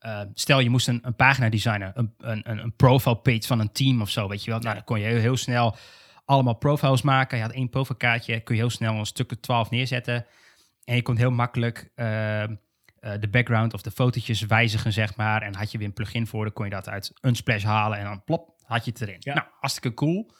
[0.00, 3.60] eh, stel, je moest een, een pagina designen, een, een, een, een profile page van
[3.60, 4.60] een team of zo, weet je wel.
[4.60, 5.76] Nou, dan kon je heel, heel snel
[6.24, 7.36] allemaal profiles maken.
[7.36, 10.26] Je had één profilekaartje, kun je heel snel een stuk of 12 neerzetten.
[10.84, 12.50] En je kon heel makkelijk eh, eh,
[13.20, 15.42] de background of de fotootjes wijzigen, zeg maar.
[15.42, 18.04] En had je weer een plugin voor, dan kon je dat uit Unsplash halen en
[18.04, 19.16] dan plop, had je het erin.
[19.18, 19.34] Ja.
[19.34, 20.30] Nou, hartstikke cool.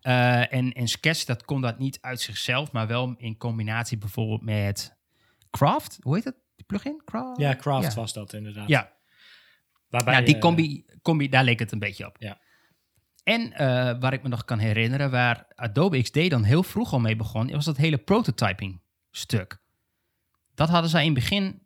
[0.00, 4.96] En, en Sketch, dat kon dat niet uit zichzelf, maar wel in combinatie bijvoorbeeld met
[5.50, 5.98] Craft.
[6.00, 6.34] Hoe heet dat?
[6.56, 7.02] Die plugin?
[7.04, 7.40] Craft?
[7.40, 8.00] Ja, Craft Ja.
[8.00, 8.68] was dat inderdaad.
[8.68, 8.92] Ja,
[9.92, 12.16] Waarbij, ja, die eh, combi, combi, daar leek het een beetje op.
[12.18, 12.40] Ja.
[13.22, 13.66] En eh,
[14.00, 17.50] waar ik me nog kan herinneren, waar Adobe XD dan heel vroeg al mee begon,
[17.50, 19.62] was dat hele prototyping stuk.
[20.54, 21.62] Dat hadden zij in het begin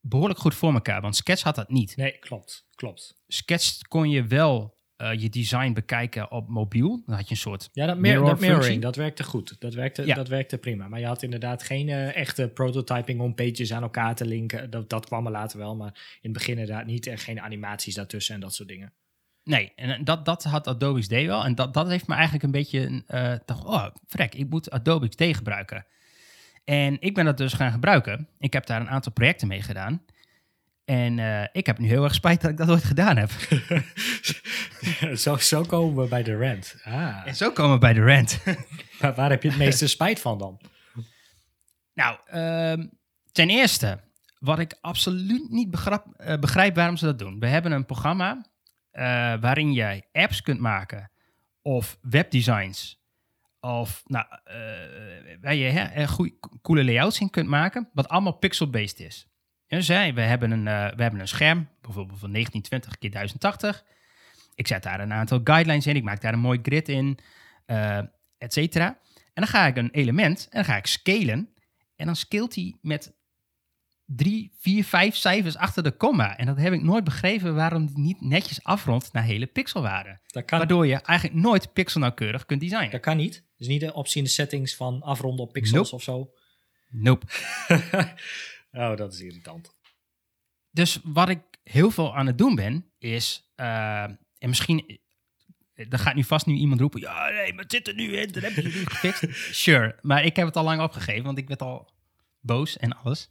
[0.00, 1.96] behoorlijk goed voor elkaar, want Sketch had dat niet.
[1.96, 2.66] Nee, klopt.
[2.74, 3.22] Klopt.
[3.26, 7.02] Sketch kon je wel eh, je design bekijken op mobiel.
[7.06, 8.80] Dan had je een soort Ja, dat, mir Mirror dat mirroring, functie.
[8.82, 9.56] dat werkte goed.
[9.58, 10.14] Dat werkte, Ja.
[10.14, 10.88] dat werkte prima.
[10.88, 14.70] Maar je had inderdaad geen eh, echte prototyping om pages aan elkaar te linken.
[14.70, 17.06] Dat, dat kwam er later wel, maar in het begin inderdaad niet.
[17.06, 18.92] En geen animaties daartussen en dat soort dingen.
[19.44, 21.44] Nee, en dat, dat had Adobe XD wel.
[21.44, 23.02] En dat, dat heeft me eigenlijk een beetje...
[23.06, 25.86] eh dacht, oh, vrek, ik moet Adobe XD gebruiken.
[26.64, 28.28] En ik ben dat dus gaan gebruiken.
[28.38, 30.02] Ik heb daar een aantal projecten mee gedaan.
[30.84, 33.30] En eh, ik heb nu heel erg spijt dat ik dat ooit gedaan heb.
[35.24, 36.76] zo, zo komen we bij de rant.
[36.84, 38.42] Ah, En zo komen we bij de rant.
[39.00, 40.60] waar, waar heb je het meeste spijt van dan?
[41.94, 42.86] nou, ehm,
[43.32, 44.00] ten eerste,
[44.38, 47.38] wat ik absoluut niet begrap, eh, begrijp waarom ze dat doen.
[47.38, 48.46] We hebben een programma
[48.90, 49.04] eh,
[49.40, 51.10] waarin jij apps kunt maken
[51.62, 53.02] of webdesigns
[53.60, 54.26] of nou,
[55.40, 59.28] waar je hè, goeie, coole layouts in kunt maken, wat allemaal pixel-based is.
[59.74, 63.84] Dus hè, we, hebben een, eh, we hebben een scherm, bijvoorbeeld van 1920 keer 1080.
[64.54, 67.18] Ik zet daar een aantal guidelines in, ik maak daar een mooi grid in,
[67.66, 67.98] eh
[68.38, 68.86] et cetera.
[69.14, 71.48] En dan ga ik een element en dan ga ik scalen.
[71.96, 73.12] En dan scalt hij met
[74.06, 76.36] drie, vier, vijf cijfers achter de komma.
[76.36, 80.20] En dat heb ik nooit begrepen waarom die niet netjes afrondt naar hele pixelwaarden.
[80.26, 82.90] Dat kan, Waardoor je eigenlijk nooit pixelnauwkeurig kunt designen.
[82.90, 83.44] dat kan niet.
[83.56, 85.94] Dus niet de optie in de settings van afronden op pixels Nope.
[85.94, 86.30] of zo.
[86.88, 87.26] Nope.
[88.74, 89.74] oh, dat is irritant.
[90.70, 93.52] Dus wat ik heel veel aan het doen ben, is...
[93.54, 94.02] eh,
[94.38, 95.00] en misschien
[95.74, 98.32] er gaat nu vast nu iemand roepen, ja nee, maar het zit er nu in,
[98.32, 99.24] dan heb je het niet gefixt.
[99.62, 101.92] sure, maar ik heb het al lang opgegeven, want ik werd al
[102.40, 103.30] boos en alles.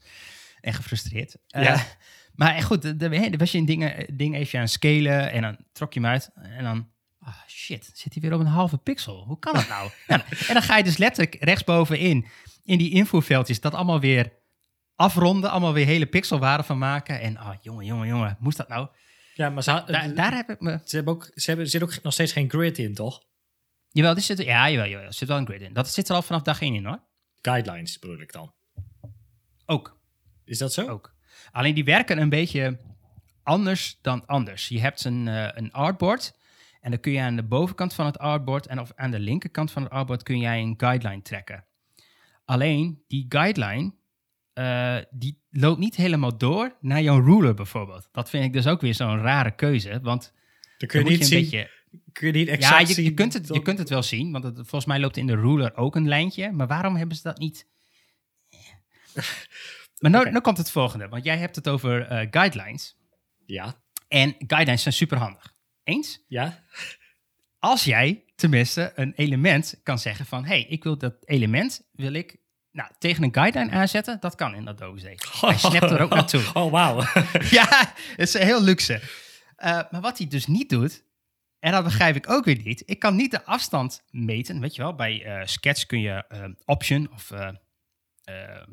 [0.61, 1.35] En gefrustreerd.
[1.47, 1.85] Eh, Ja.
[2.35, 5.93] maar goed, dan was je een ding, ding even aan het scalen en dan trok
[5.93, 6.89] je hem uit en dan...
[7.19, 9.23] ah shit, zit hij weer op een halve pixel?
[9.23, 9.91] Hoe kan dat nou?
[10.07, 12.27] Ja, en dan ga je dus letterlijk rechtsbovenin,
[12.63, 14.31] in die invoerveldjes, dat allemaal weer
[14.95, 17.19] afronden, allemaal weer hele pixelwaarden van maken.
[17.19, 18.87] En ah, jongen, jongen, jongen, moest dat nou?
[19.33, 20.79] Ja, maar ze, Daar, daar heb ik me...
[20.83, 23.23] ze hebben ook, ze hebben, zit ook nog steeds geen grid in, toch?
[23.89, 25.73] Jawel, er zit, ja, jawel, jawel, er zit wel een grid in.
[25.73, 27.01] Dat zit er al vanaf dag 1 in hoor.
[27.41, 28.53] Guidelines bedoel ik dan.
[29.65, 29.99] Ook,
[30.45, 30.87] Is dat zo?
[30.87, 31.13] ook.
[31.51, 32.79] Alleen die werken een beetje
[33.43, 34.67] anders dan anders.
[34.67, 36.33] Je hebt een, eh, een artboard
[36.81, 39.71] en dan kun je aan de bovenkant van het artboard en of aan de linkerkant
[39.71, 41.65] van het artboard kun jij een guideline trekken.
[42.45, 43.93] Alleen die guideline,
[44.53, 48.09] eh, die loopt niet helemaal door naar jouw ruler bijvoorbeeld.
[48.11, 50.33] Dat vind ik dus ook weer zo'n rare keuze, want
[50.77, 51.59] Dan kun dan je moet niet je een zien.
[51.59, 51.81] beetje...
[52.11, 53.03] Kun je niet Ja, exact je, zien.
[53.05, 55.35] je, kunt het, je kunt het wel zien, want het, volgens mij loopt in de
[55.35, 56.51] ruler ook een lijntje.
[56.51, 57.67] Maar waarom hebben ze dat niet?
[59.99, 60.29] Maar Oké.
[60.29, 62.97] nou komt het volgende, want jij hebt het over eh, guidelines.
[63.45, 65.53] Ja, En guidelines zijn superhandig.
[65.83, 66.23] Eens?
[66.27, 66.63] ja.
[67.59, 70.45] Als jij tenminste een element kan zeggen van...
[70.45, 72.37] hey, ik wil dat element wil ik
[72.73, 74.17] nou, tegen een guideline aanzetten.
[74.19, 75.17] Dat kan in Adobe Day.
[75.41, 76.43] Hij snapt er ook naartoe.
[76.53, 76.99] Oh, wauw.
[77.59, 79.01] ja, het is heel luxe.
[79.55, 81.03] Eh, maar wat hij dus niet doet,
[81.59, 82.83] en dat begrijp ik ook weer niet.
[82.85, 84.59] Ik kan niet de afstand meten.
[84.59, 87.31] Weet je wel, bij eh, Sketch kun je eh, Option of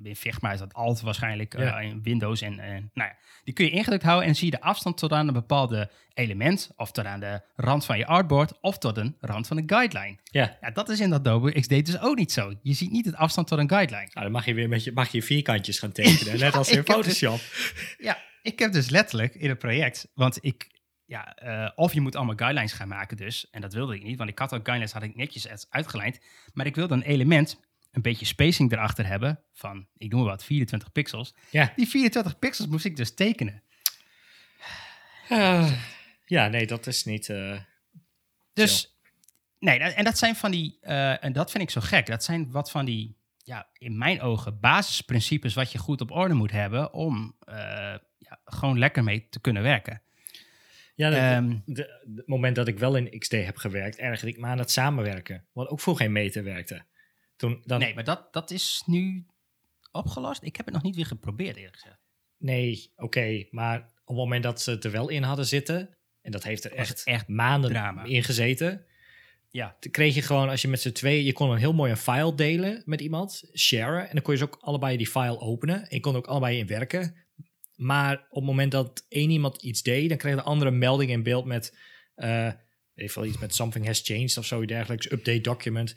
[0.03, 1.81] in Figma is dat Alt waarschijnlijk eh, Ja.
[1.81, 2.41] in Windows.
[2.41, 5.13] En, en nou ja, die kun je ingedrukt houden en zie je de afstand tot
[5.13, 6.71] aan een bepaalde element.
[6.77, 10.19] Of tot aan de rand van je artboard of tot een rand van een guideline.
[10.25, 10.57] ja.
[10.61, 12.55] Ja, dat is in Adobe XD dus ook niet zo.
[12.63, 14.09] Je ziet niet het afstand tot een guideline.
[14.13, 16.39] Nou, dan mag je weer met je, mag je vierkantjes gaan tekenen.
[16.39, 17.41] net als in dus- Photoshop.
[17.99, 20.71] Ja, ik heb dus letterlijk in het project, want ik,
[21.05, 24.19] ja, eh, of je moet allemaal guidelines gaan maken dus, en dat wilde ik niet,
[24.19, 26.19] want ik had ook guidelines, had ik netjes uit- uitgelijnd,
[26.53, 30.45] maar ik wilde een element, een beetje spacing erachter hebben, van, ik noem maar wat,
[30.45, 31.35] 24 pixels.
[31.51, 31.73] Ja.
[31.77, 33.63] Die 24 pixels moest ik dus tekenen.
[35.29, 35.73] Eh,
[36.27, 37.29] ja, nee, dat is niet...
[37.29, 37.59] eh,
[38.53, 39.01] Dus,
[39.59, 42.51] nee, en dat zijn van die, eh, en dat vind ik zo gek, dat zijn
[42.51, 46.93] wat van die, ja, in mijn ogen, basisprincipes wat je goed op orde moet hebben
[46.93, 47.37] om
[48.19, 50.03] ja, gewoon lekker mee te kunnen werken.
[50.95, 54.59] Ja, Ehm, het moment dat ik wel in XD heb gewerkt, ergerde ik me aan
[54.59, 55.45] het samenwerken.
[55.53, 56.85] Wat ook voor geen meter werkte.
[57.41, 59.27] Toen, dan, Nee, maar dat, dat is nu
[59.93, 60.43] opgelost.
[60.43, 61.99] Ik heb het nog niet weer geprobeerd, eerlijk gezegd.
[62.39, 66.33] Nee, oké, maar op het moment dat ze het er wel in hadden zitten, en
[66.33, 68.05] dat heeft er echt, maanden drama.
[68.05, 68.85] in gezeten,
[69.51, 71.97] Ja, kreeg je gewoon, als je met z'n tweeën, je kon een heel mooi een
[71.97, 75.81] file delen met iemand, sharen, en dan kon je dus ook allebei die file openen,
[75.81, 77.15] en je kon ook allebei in werken.
[77.75, 81.11] Maar op het moment dat één iemand iets deed, dan kreeg de andere een melding
[81.11, 81.77] in beeld met,
[82.15, 82.53] eh
[82.95, 85.95] weet ik veel, iets met something has changed of zoiets dergelijks, update document.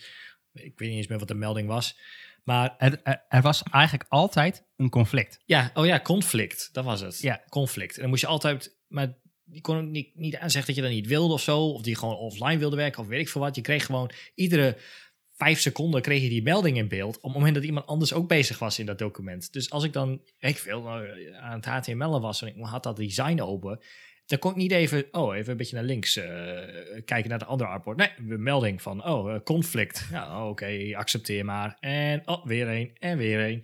[0.54, 2.00] Ik weet niet eens meer wat de melding was.
[2.44, 5.40] Maar er, er, er was eigenlijk altijd een conflict.
[5.46, 6.70] Ja, oh ja, conflict.
[6.72, 7.20] Dat was het.
[7.20, 7.44] Ja.
[7.50, 7.96] Conflict.
[7.96, 11.08] En dan moest je altijd, maar je kon niet, niet aanzeggen dat je dat niet
[11.08, 11.60] wilde of zo.
[11.60, 13.56] Of die gewoon offline wilde werken of weet ik veel wat.
[13.56, 14.78] Je kreeg gewoon iedere
[15.36, 17.18] vijf seconden kreeg je die melding in beeld.
[17.18, 19.54] Op het moment dat iemand anders ook bezig was in dat document.
[19.54, 22.96] Dus als ik dan, ik veel, nou, aan het HTML'en was en ik had dat
[22.96, 23.80] design open.
[24.26, 26.26] Dan kon ik niet even, oh, even een beetje naar links eh,
[27.06, 27.98] kijken naar de andere artboard.
[27.98, 30.08] Nee, een melding van, oh, eh, conflict.
[30.12, 31.78] Ja, oh, oké, accepteer maar.
[31.80, 33.64] En, oh, weer een en weer een.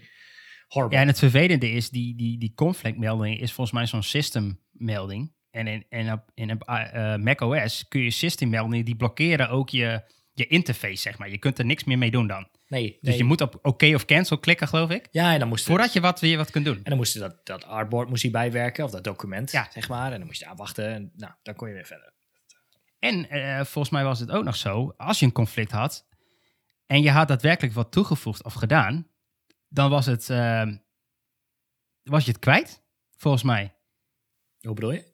[0.67, 0.95] Horrible.
[0.95, 5.33] Ja, en het vervelende is, die, die, die conflictmelding is volgens mij zo'n systemmelding.
[5.51, 10.01] En in, en op, in op, eh, macOS kun je systemmeldingen, die blokkeren ook je,
[10.33, 11.29] je interface, zeg maar.
[11.29, 12.47] Je kunt er niks meer mee doen dan.
[12.69, 15.07] Nee, Dus je moet op oké of cancel klikken, geloof ik.
[15.11, 16.75] Ja, en dan moest Voordat je wat, weer wat kunt doen.
[16.75, 19.67] En dan moest je dat, dat artboard moest hij bijwerken, of dat document, Ja.
[19.71, 20.11] zeg maar.
[20.11, 22.13] En dan moest je aanwachten en nou, dan kon je weer verder.
[22.99, 26.07] En eh, volgens mij was het ook nog zo, als je een conflict had
[26.85, 29.07] en je had daadwerkelijk wat toegevoegd of gedaan,
[29.67, 30.67] dan was het, eh,
[32.03, 32.83] was je het kwijt,
[33.17, 33.73] volgens mij.
[34.59, 35.13] Hoe bedoel je?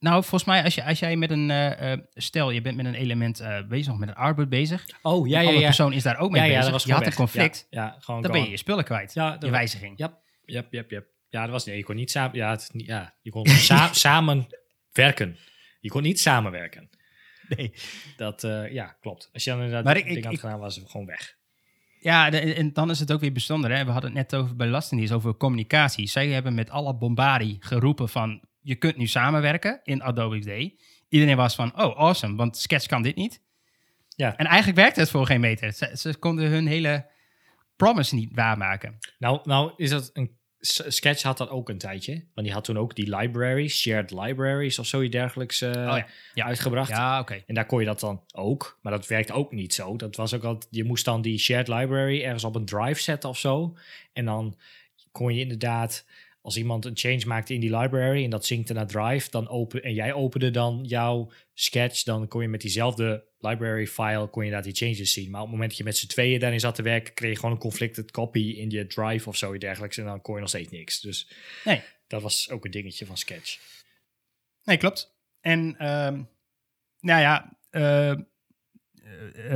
[0.00, 2.86] Nou, volgens mij, als, je, als jij met een, eh, eh, stel je bent met
[2.86, 5.64] een element eh, bezig, nog met een artboard bezig, Oh, ja, de ja, andere ja.
[5.66, 7.84] persoon is daar ook mee ja, ja, bezig, dat was je had een conflict, Ja,
[7.84, 9.98] ja gewoon dan ben je je spullen kwijt, Ja, je wijziging.
[9.98, 11.02] Ja, ja, ja, ja.
[11.28, 12.36] Ja, dat was nee, je kon niet samen.
[12.36, 14.46] Ja, het, ja je kon sa samen
[14.92, 15.36] werken.
[15.80, 16.90] Je kon niet samenwerken.
[17.48, 17.72] Nee.
[18.16, 19.30] Dat, eh, ja, klopt.
[19.32, 21.36] Als je dan inderdaad Maar ik- ding had ik- gedaan, was het gewoon weg.
[22.00, 23.76] Ja, de- en dan is het ook weer bijzonder.
[23.76, 23.84] Hè?
[23.84, 26.06] We hadden het net over bij Belastingdienst over communicatie.
[26.08, 28.40] Zij hebben met alle bombardie geroepen van...
[28.62, 30.82] je kunt nu samenwerken in Adobe XD.
[31.08, 33.42] Iedereen was van, oh, awesome, want Sketch kan dit niet.
[34.08, 34.36] Ja.
[34.36, 35.72] En eigenlijk werkte het voor geen meter.
[35.72, 37.06] Ze, ze konden hun hele
[37.76, 38.98] promise niet waarmaken.
[39.18, 42.12] Nou, nou is dat een Sketch had dat ook een tijdje.
[42.12, 46.06] Want die had toen ook die libraries, shared libraries of zoiets dergelijks eh, ja.
[46.34, 46.44] Ja.
[46.44, 46.90] uitgebracht.
[46.90, 47.42] Ja, oké.
[47.46, 48.78] En daar kon je dat dan ook.
[48.82, 49.96] Maar dat werkte ook niet zo.
[49.96, 53.28] Dat was ook al, je moest dan die shared library ergens op een drive zetten
[53.28, 53.76] of zo.
[54.12, 54.56] En dan
[55.12, 56.06] kon je inderdaad,
[56.50, 59.82] als iemand een change maakte in die library en dat zinkte naar drive, dan open,
[59.82, 64.50] en jij opende dan jouw sketch, dan kon je met diezelfde library file, kon je
[64.50, 65.30] daar die changes zien.
[65.30, 67.36] Maar op het moment dat je met z'n tweeën daarin zat te werken, kreeg je
[67.36, 69.96] gewoon een conflicted copy in je drive of zoiets dergelijks.
[69.96, 71.00] En dan kon je nog steeds niks.
[71.00, 71.30] Dus
[71.64, 71.82] Nee.
[72.06, 73.58] dat was ook een dingetje van sketch.
[74.64, 75.14] Nee, klopt.
[75.40, 76.22] En ehm,
[77.00, 78.18] nou ja, eh, eh,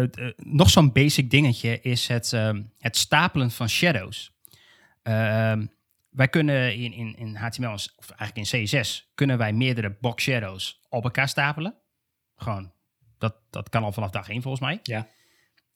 [0.02, 4.33] eh, nog zo'n basic dingetje is het, ehm, het stapelen van shadows.
[5.02, 5.66] Ehm,
[6.14, 10.81] wij kunnen in, in, in HTML, of eigenlijk in CSS, kunnen wij meerdere box shadows
[10.88, 11.74] op elkaar stapelen.
[12.37, 12.72] Gewoon,
[13.18, 14.81] dat, dat kan al vanaf dag 1 volgens mij.
[14.83, 15.09] Ja.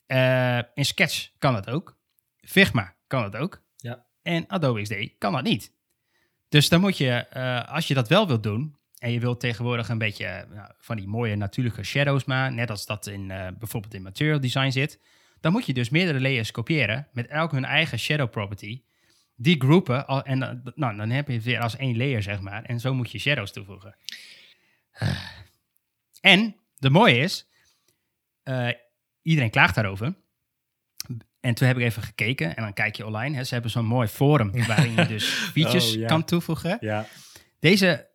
[0.07, 1.97] Eh, in Sketch kan dat ook.
[2.41, 3.63] Figma kan dat ook.
[3.77, 4.05] Ja.
[4.23, 5.73] En Adobe XD kan dat niet.
[6.49, 9.89] Dus dan moet je, eh, als je dat wel wilt doen, en je wilt tegenwoordig
[9.89, 13.27] een beetje eh, nou, van die mooie natuurlijke shadows maken, net als dat in
[13.59, 15.01] bijvoorbeeld in Material Design zit,
[15.41, 18.83] dan moet je dus meerdere layers kopiëren met elk hun eigen shadow property.
[19.41, 22.41] Die groepen, al- en dan- nou, dan heb je het weer als één layer, zeg
[22.41, 22.65] maar.
[22.65, 23.97] En zo moet je shadows toevoegen.
[26.21, 27.47] En de mooie is,
[28.43, 28.69] eh,
[29.23, 30.15] iedereen klaagt daarover.
[31.41, 33.37] En toen heb ik even gekeken en dan kijk je online.
[33.37, 36.07] Hè, ze hebben zo'n mooi forum waarin je dus features Oh, ja.
[36.07, 36.77] kan toevoegen.
[36.81, 37.07] Ja.
[37.59, 38.09] Deze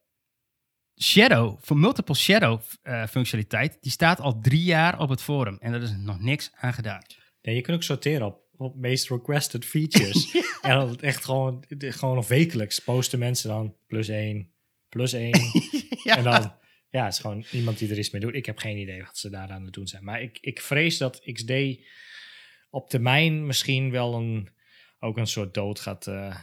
[1.01, 5.57] shadow, voor multiple shadow eh, functionaliteit, die staat al drie jaar op het forum.
[5.59, 7.01] En er is nog niks aan gedaan.
[7.41, 10.31] Nee, je kunt ook sorteren op, op meest requested features.
[10.61, 14.51] En dan echt gewoon, gewoon wekelijks posten mensen dan plus één,
[14.89, 15.39] plus één.
[16.03, 16.17] Ja.
[16.17, 16.55] En dan,
[16.89, 18.35] ja, het is gewoon iemand die er iets mee doet.
[18.35, 20.03] Ik heb geen idee wat ze daar aan het doen zijn.
[20.03, 21.51] Maar ik, ik vrees dat XD
[22.69, 24.49] op termijn misschien wel een,
[24.99, 26.37] ook een soort dood gaat, eh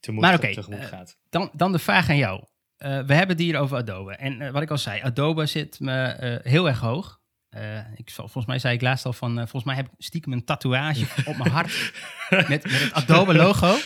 [0.00, 1.18] tegemoet, Maar tegemoet eh, gaat.
[1.28, 2.44] Dan, dan de vraag aan jou.
[2.76, 4.16] Eh, we hebben het hier over Adobe.
[4.16, 7.19] En wat ik al zei, Adobe zit me heel erg hoog.
[7.50, 10.32] Eh, ik, volgens mij zei ik laatst al van, eh, volgens mij heb ik stiekem
[10.32, 11.92] een tatoeage op mijn hart
[12.30, 13.76] met, met het Adobe logo.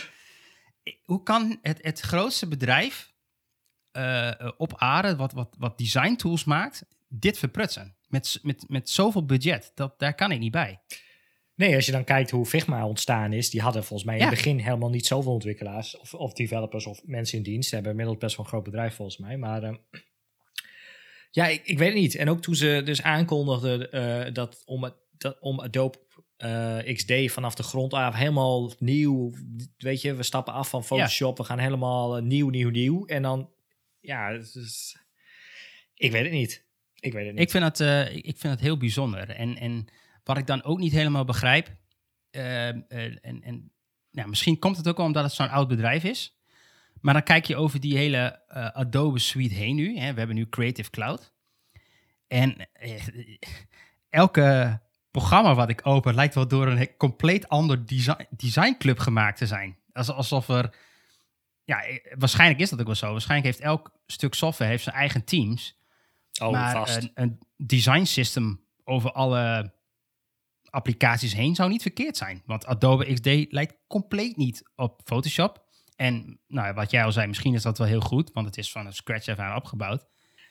[1.03, 3.13] Hoe kan het, het grootste bedrijf
[3.91, 7.95] eh, op aarde, wat, wat, wat design tools maakt, dit verprutsen?
[8.07, 10.79] Met, met, met zoveel budget, dat, daar kan ik niet bij.
[11.55, 14.33] Nee, als je dan kijkt hoe Figma ontstaan is, die hadden volgens mij in het
[14.33, 17.69] begin helemaal niet zoveel ontwikkelaars of, of developers of mensen in dienst.
[17.69, 19.37] Ze hebben inmiddels best wel een groot bedrijf volgens mij.
[19.37, 19.73] Maar eh,
[21.35, 22.15] ja, ik, ik weet het niet.
[22.15, 25.97] En ook toen ze dus aankondigden eh, dat om, het- dat om Adobe
[26.37, 29.33] eh, XD vanaf de grond af helemaal nieuw,
[29.77, 33.05] weet je, we stappen af van Photoshop, we gaan helemaal eh, nieuw, nieuw, nieuw.
[33.05, 33.51] En dan,
[33.99, 34.97] ja, is,
[35.93, 36.65] ik weet het niet.
[36.99, 37.43] Ik weet het niet.
[37.43, 39.29] Ik vind het, eh, ik vind het heel bijzonder.
[39.29, 39.85] En, en
[40.23, 41.75] wat ik dan ook niet helemaal begrijp.
[42.31, 42.85] en,
[43.41, 43.71] en
[44.11, 46.34] nou, misschien komt het ook wel omdat het zo'n oud bedrijf is.
[47.05, 49.97] Maar dan kijk je over die hele eh, Adobe suite heen nu.
[49.97, 50.13] Hè.
[50.13, 51.33] We hebben nu Creative Cloud.
[52.27, 53.01] En eh,
[54.09, 54.79] elke
[55.11, 59.77] programma wat ik open lijkt wel door een compleet ander design, designclub gemaakt te zijn.
[59.93, 60.75] Als, alsof er.
[61.63, 63.11] Ja, eh, waarschijnlijk is dat ook wel zo.
[63.11, 65.77] Waarschijnlijk heeft elk stuk software heeft zijn eigen teams
[66.41, 66.97] oh, maar vast.
[66.97, 69.73] Een, een design system over alle
[70.69, 72.41] applicaties heen zou niet verkeerd zijn.
[72.45, 75.64] Want Adobe XD lijkt compleet niet op Photoshop.
[75.95, 78.71] En nou, wat jij al zei, misschien is dat wel heel goed, want het is
[78.71, 80.05] van een scratch even aan opgebouwd.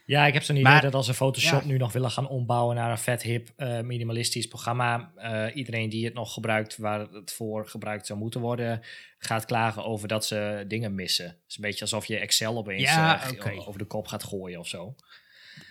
[0.06, 1.66] Ja, ik heb zo'n idee Maar- dat als ze Photoshop Ja.
[1.66, 6.04] nu nog willen gaan ombouwen naar een vet hip eh, minimalistisch programma, eh, iedereen die
[6.04, 8.80] het nog gebruikt waar het voor gebruikt zou moeten worden,
[9.18, 11.26] gaat klagen over dat ze dingen missen.
[11.26, 13.52] Het is een beetje alsof je Excel opeens Ja, oké.
[13.66, 14.94] over de kop gaat gooien of zo.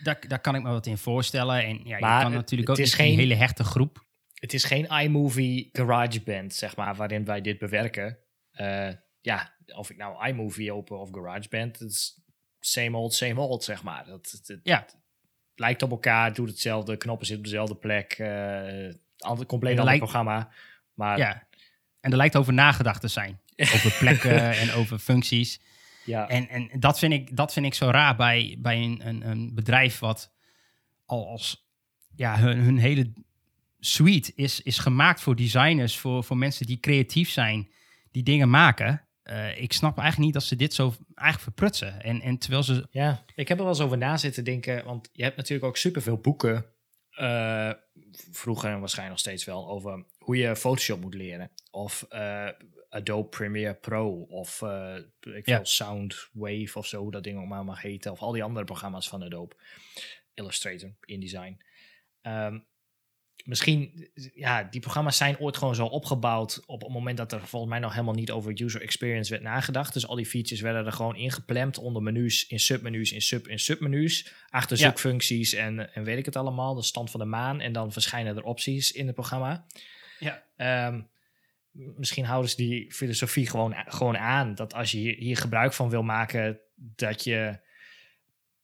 [0.02, 1.64] Daar, daar kan ik me wat in voorstellen.
[1.64, 3.64] En ja, Maar je kan het- natuurlijk ook het is niet die geen- hele hechte
[3.64, 4.04] groep.
[4.34, 8.18] Het is geen iMovie GarageBand, zeg maar, waarin wij dit bewerken.
[9.20, 12.20] Ja, of ik nou iMovie open of GarageBand, het is
[12.60, 14.04] same old, same old, zeg maar.
[14.06, 14.86] Dat, het, het Ja,
[15.54, 20.02] lijkt op elkaar, doet hetzelfde, knoppen zitten op dezelfde plek, eh ander, compleet ander lijkt-
[20.02, 20.50] programma.
[20.94, 21.46] Maar ja.
[22.00, 23.40] En er lijkt over nagedacht te zijn.
[23.74, 25.60] Over plekken en over functies.
[26.04, 29.28] ja, En, en dat, vind ik, dat vind ik zo raar bij, bij een, een,
[29.30, 30.32] een bedrijf wat
[31.04, 31.68] al als
[32.16, 33.12] ja, hun, hun hele
[33.80, 37.70] suite is, is gemaakt voor designers, voor, voor mensen die creatief zijn,
[38.10, 39.03] die dingen maken.
[39.24, 42.02] Eh, ik snap eigenlijk niet dat ze dit zo eigenlijk verprutsen.
[42.02, 42.86] En, en terwijl ze.
[42.90, 45.76] ja, ik heb er wel eens over na zitten denken, want je hebt natuurlijk ook
[45.76, 46.66] superveel boeken,
[47.10, 47.72] eh,
[48.30, 51.50] vroeger en waarschijnlijk nog steeds wel, over hoe je Photoshop moet leren.
[51.70, 52.48] Of eh,
[52.88, 54.62] Adobe Premiere Pro, of
[55.20, 55.64] ik Ja.
[55.64, 58.12] Soundwave of zo, hoe dat ding ook maar mag heten.
[58.12, 59.54] Of al die andere programma's van Adobe.
[60.34, 61.60] Illustrator, InDesign.
[62.22, 62.58] Ehm
[63.44, 67.70] misschien, ja, die programma's zijn ooit gewoon zo opgebouwd op het moment dat er volgens
[67.72, 69.92] mij nog helemaal niet over user experience werd nagedacht.
[69.92, 73.58] Dus al die features werden er gewoon ingepland onder menus, in submenus, in sub in
[73.58, 74.86] submenus, achter Ja.
[74.86, 78.36] zoekfuncties en, en weet ik het allemaal, de stand van de maan en dan verschijnen
[78.36, 79.66] er opties in het programma.
[80.18, 80.42] Ja.
[80.56, 81.00] Ehm,
[81.72, 84.54] misschien houden ze die filosofie gewoon, gewoon aan.
[84.54, 87.58] Dat als je hier, hier gebruik van wil maken, dat je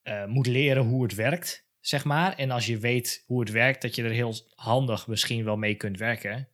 [0.02, 2.36] eh, moet leren hoe het werkt, zeg maar.
[2.36, 5.74] En als je weet hoe het werkt, dat je er heel handig misschien wel mee
[5.74, 6.48] kunt werken.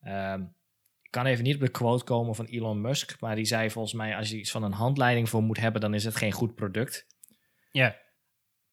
[0.00, 0.42] Ehm,
[1.02, 3.94] ik kan even niet op de quote komen van Elon Musk, maar die zei volgens
[3.94, 6.54] mij: als je iets van een handleiding voor moet hebben, dan is het geen goed
[6.54, 7.06] product.
[7.70, 7.96] Ja.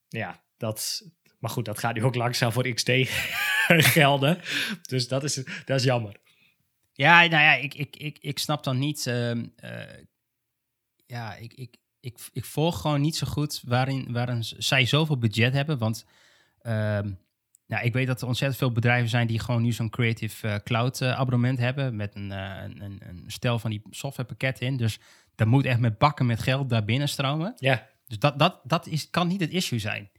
[0.08, 1.02] Ja, dat.
[1.40, 2.92] Maar goed, dat gaat nu ook langzaam voor XD
[3.96, 4.42] gelden.
[4.82, 5.34] Dus dat is,
[5.66, 6.16] dat is jammer.
[6.94, 9.08] Ja, nou ja, ik, ik, ik, ik snap dan niet.
[9.08, 10.04] ehm, eh,
[11.06, 11.76] ja, ik, ik,
[12.06, 15.78] ik, ik volg gewoon niet zo goed waarin, waarin zij zoveel budget hebben.
[15.78, 16.06] Want
[17.68, 20.56] nou, ik weet dat er ontzettend veel bedrijven zijn die gewoon nu zo'n Creative eh,
[20.64, 21.96] Cloud eh, abonnement hebben.
[21.96, 24.78] Met een, eh, een, een, een stel van die softwarepakketten in.
[24.78, 25.00] Dus
[25.36, 27.54] dat moet echt met bakken met geld daar binnen stromen.
[27.58, 27.88] Ja.
[28.08, 30.10] Dus dat, dat, dat is, kan niet het issue zijn.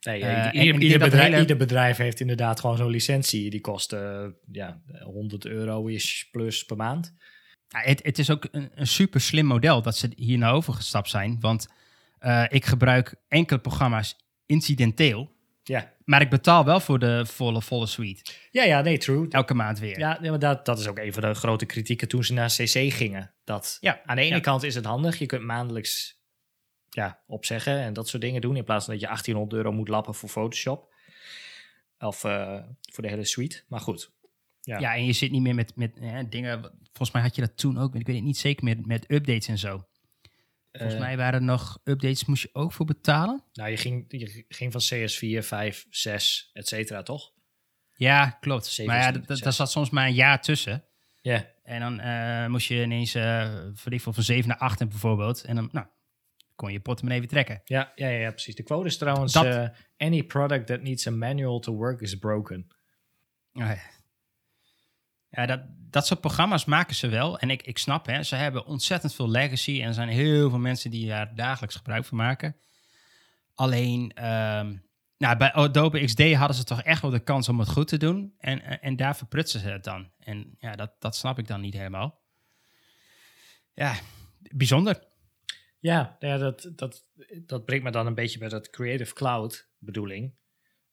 [0.00, 3.50] Nee, ieder, en- bedrijf, hele- ieder bedrijf heeft inderdaad gewoon zo'n licentie.
[3.50, 3.96] Die kost
[4.52, 7.14] ja, 100 euro is plus per maand.
[7.84, 11.36] Het, het is ook een, een super slim model dat ze hier naar overgestapt zijn.
[11.40, 11.68] Want
[12.18, 14.16] eh, ik gebruik enkele programma's
[14.46, 15.34] incidenteel.
[15.62, 18.32] Ja, Maar ik betaal wel voor de volle, volle suite.
[18.50, 19.28] ja, ja nee, true.
[19.28, 19.98] Elke maand weer.
[19.98, 22.48] Ja, nee, maar dat, dat is ook een van de grote kritieken toen ze naar
[22.48, 23.32] CC gingen.
[23.44, 24.40] Dat Ja, aan de ene ja.
[24.40, 25.18] kant is het handig.
[25.18, 26.20] Je kunt maandelijks
[26.90, 28.56] ja, opzeggen en dat soort dingen doen.
[28.56, 30.94] In plaats van dat je 1800 euro moet lappen voor Photoshop.
[31.98, 32.58] Of eh,
[32.92, 33.62] voor de hele suite.
[33.68, 34.10] Maar goed.
[34.66, 34.78] Ja.
[34.78, 36.60] Ja, en je zit niet meer met, met hè, dingen.
[36.82, 37.94] Volgens mij had je dat toen ook.
[37.94, 39.84] Ik weet het niet zeker meer met updates en zo.
[40.72, 43.44] Volgens Eh, mij waren er nog updates, moest je ook voor betalen.
[43.52, 47.32] Nou, je ging, je ging van CS4, 5, 6, et cetera, toch?
[47.92, 48.82] Ja, klopt.
[48.86, 50.84] Maar ja, daar zat soms maar een jaar tussen.
[51.20, 51.46] Ja.
[51.62, 53.12] En dan eh, moest je ineens,
[53.74, 55.44] voor ik veel, van 7 naar 8 bijvoorbeeld.
[55.44, 55.86] En dan nou,
[56.54, 57.60] kon je je portemonnee even trekken.
[57.64, 58.54] Ja, ja, ja, precies.
[58.54, 62.66] De quote is trouwens: Dat- Any product that needs a manual to work is broken.
[63.52, 63.78] Oh ja,
[65.36, 65.60] Ja, dat,
[65.90, 67.38] dat soort programma's maken ze wel.
[67.38, 69.80] En ik, ik snap, hè, ze hebben ontzettend veel legacy.
[69.80, 72.56] En er zijn heel veel mensen die daar dagelijks gebruik van maken.
[73.54, 74.76] Alleen, ehm,
[75.18, 77.96] nou, bij Adobe XD hadden ze toch echt wel de kans om het goed te
[77.96, 78.34] doen.
[78.38, 80.10] En, en, daar verprutsen ze het dan.
[80.18, 82.20] En ja, dat, dat snap ik dan niet helemaal.
[83.74, 83.94] Ja,
[84.38, 85.04] bijzonder.
[85.78, 87.04] Ja, ja dat, dat,
[87.46, 90.34] dat brengt me dan een beetje bij dat Creative Cloud bedoeling.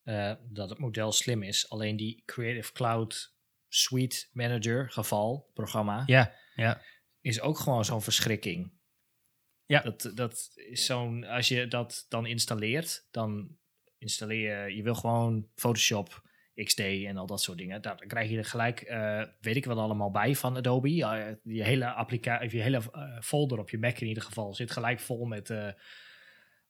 [0.04, 1.70] eh, dat het model slim is.
[1.70, 3.33] Alleen die Creative Cloud
[3.76, 6.82] Suite Manager geval, programma, Ja, ja.
[7.22, 8.72] is ook gewoon zo'n verschrikking.
[9.66, 9.82] Ja.
[9.82, 13.58] Dat, dat is zo'n, als je dat dan installeert, dan
[13.98, 16.22] installeer je, je wil gewoon Photoshop,
[16.64, 17.82] XD en al dat soort dingen.
[17.82, 20.94] Nou, dan krijg je er gelijk, eh, weet ik wel allemaal bij van Adobe.
[20.96, 24.72] Ja, je hele applicatie, je hele eh, folder op je Mac in ieder geval zit
[24.72, 25.70] gelijk vol met eh,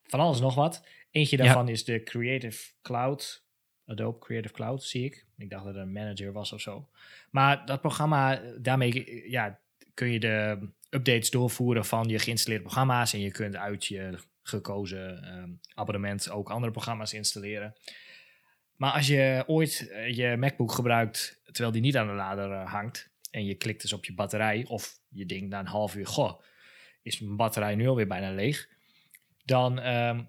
[0.04, 0.88] van alles nog wat.
[1.12, 1.44] Eentje Ja.
[1.44, 3.43] daarvan is de Creative Cloud,
[3.86, 5.26] Adobe Creative Cloud, zie ik.
[5.38, 6.90] Ik dacht dat het een manager was of zo.
[7.30, 9.60] Maar dat programma, daarmee ja,
[9.94, 13.14] kun je de updates doorvoeren van je geïnstalleerde programma's.
[13.14, 17.76] En je kunt uit je gekozen ehm, abonnement ook andere programma's installeren.
[18.76, 22.72] Maar als je ooit eh, je MacBook gebruikt terwijl die niet aan de lader eh,
[22.72, 23.12] hangt.
[23.32, 24.66] En je klikt dus op je batterij.
[24.68, 26.42] Of je denkt na een half uur, goh,
[27.02, 28.70] is mijn batterij nu alweer bijna leeg.
[29.46, 30.24] Dan ehm,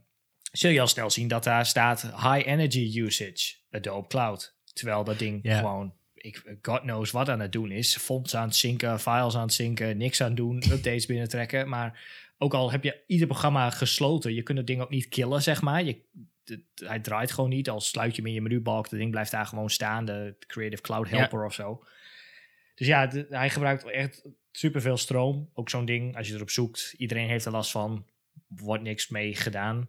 [0.58, 4.54] zul je al snel zien dat daar staat high energy usage, Adobe Cloud.
[4.72, 7.96] Terwijl dat ding gewoon, ik, God knows wat aan het doen is.
[7.96, 11.68] Fonts aan het zinken, files aan het zinken, niks aan het doen, updates binnentrekken.
[11.68, 12.04] Maar
[12.38, 15.62] ook al heb je ieder programma gesloten, je kunt het ding ook niet killen, zeg
[15.62, 15.82] maar.
[15.84, 16.00] Je,
[16.44, 19.30] het- hij draait gewoon niet, als sluit je hem in je menubalk, het ding blijft
[19.30, 21.08] daar gewoon staan, de Creative Cloud.
[21.08, 21.84] Helper of zo.
[22.74, 25.50] Dus ja, de- hij gebruikt echt superveel stroom.
[25.54, 28.06] Ook zo'n ding, als je erop zoekt, iedereen heeft er last van,
[28.48, 29.88] wordt niks mee gedaan.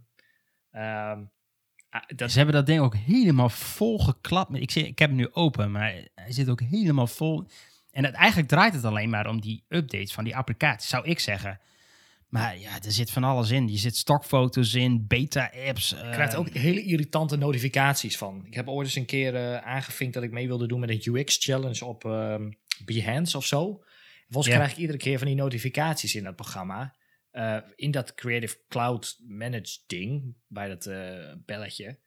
[2.16, 4.56] Dat, Ze hebben dat ding ook helemaal vol geklapt.
[4.56, 7.48] Ik, zie, ik heb hem nu open, maar hij zit ook helemaal vol.
[7.92, 11.20] En het, eigenlijk draait het alleen maar om die updates van die applicaties, zou ik
[11.20, 11.60] zeggen.
[12.30, 13.68] Maar ja, er zit van alles in.
[13.68, 15.90] Je zit stokfoto's in, beta-apps.
[15.90, 18.46] Je krijgt ook hele irritante notificaties van.
[18.46, 21.14] Ik heb ooit eens een keer eh, aangevinkt dat ik mee wilde doen met een
[21.16, 22.52] UX-challenge op ehm,
[22.86, 23.84] Behance of zo.
[24.30, 24.60] Volgens Ja.
[24.60, 26.96] krijg ik iedere keer van die notificaties in dat programma.
[27.36, 32.00] Eh, in dat Creative Cloud Managed ding, bij dat eh, belletje.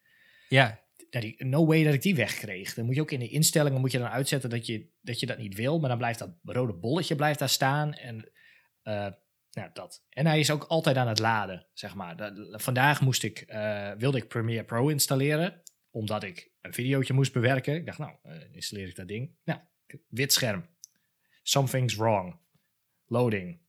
[0.49, 2.75] Ja, Dat die, no way dat ik die wegkreeg.
[2.75, 5.27] Dan moet je ook in de instellingen moet je dan uitzetten dat je, dat je
[5.27, 5.79] dat niet wil.
[5.79, 7.95] Maar dan blijft dat rode bolletje blijft daar staan.
[7.95, 8.31] En
[8.83, 9.07] eh,
[9.51, 10.05] nou, dat.
[10.09, 12.17] En hij is ook altijd aan het laden, zeg maar.
[12.17, 13.45] Dat- vandaag moest ik,
[13.99, 17.75] wilde ik Premiere Pro installeren omdat ik een videootje moest bewerken.
[17.75, 18.13] Ik dacht, nou,
[18.53, 19.35] installeer ik dat ding.
[19.45, 19.61] Nou,
[20.09, 20.67] wit scherm.
[21.43, 22.39] Something's wrong.
[23.07, 23.67] Loading.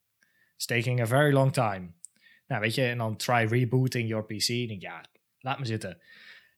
[0.59, 1.91] It's taking a very long time.
[2.47, 4.47] Nou, weet je, en dan try rebooting your PC.
[4.47, 5.05] Denk, ja,
[5.39, 6.01] laat me zitten.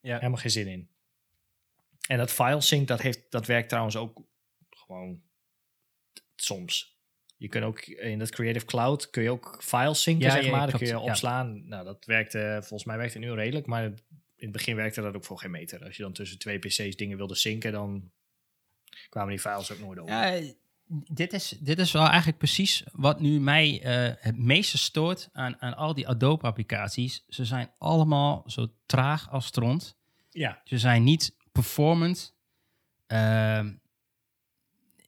[0.01, 0.15] Ja.
[0.15, 0.89] Helemaal geen zin in.
[2.07, 4.21] En dat file sync, dat, heeft, dat werkt trouwens ook
[4.69, 5.21] gewoon
[6.35, 6.99] soms.
[7.37, 10.51] Je kunt ook in dat Creative Cloud kun je ook files synken, Ja, zeg ja,
[10.51, 10.67] maar.
[10.69, 10.99] Dan kun je ja.
[10.99, 11.67] opslaan.
[11.67, 13.95] Nou, dat werkte, volgens mij werkt het nu redelijk, maar in
[14.35, 15.83] het begin werkte dat ook voor geen meter.
[15.83, 18.11] Als je dan tussen twee PC's dingen wilde synken, dan
[19.09, 20.55] kwamen die files ook nooit over.
[21.13, 25.61] Dit is, dit is wel eigenlijk precies wat nu mij eh, het meeste stoort aan,
[25.61, 27.23] aan al die Adobe-applicaties.
[27.27, 29.97] Ze zijn allemaal zo traag als stront.
[30.29, 30.61] ja.
[30.63, 32.35] Ze zijn niet performant.
[33.07, 33.73] Ehm,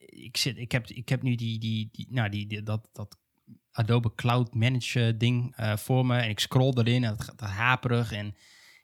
[0.05, 3.17] ik, zit, ik, heb, ik heb nu die, die, die, nou, die, die- dat, dat
[3.71, 6.17] Adobe Cloud Manager ding eh, voor me.
[6.17, 8.11] En ik scroll erin en het gaat haperig.
[8.11, 8.35] En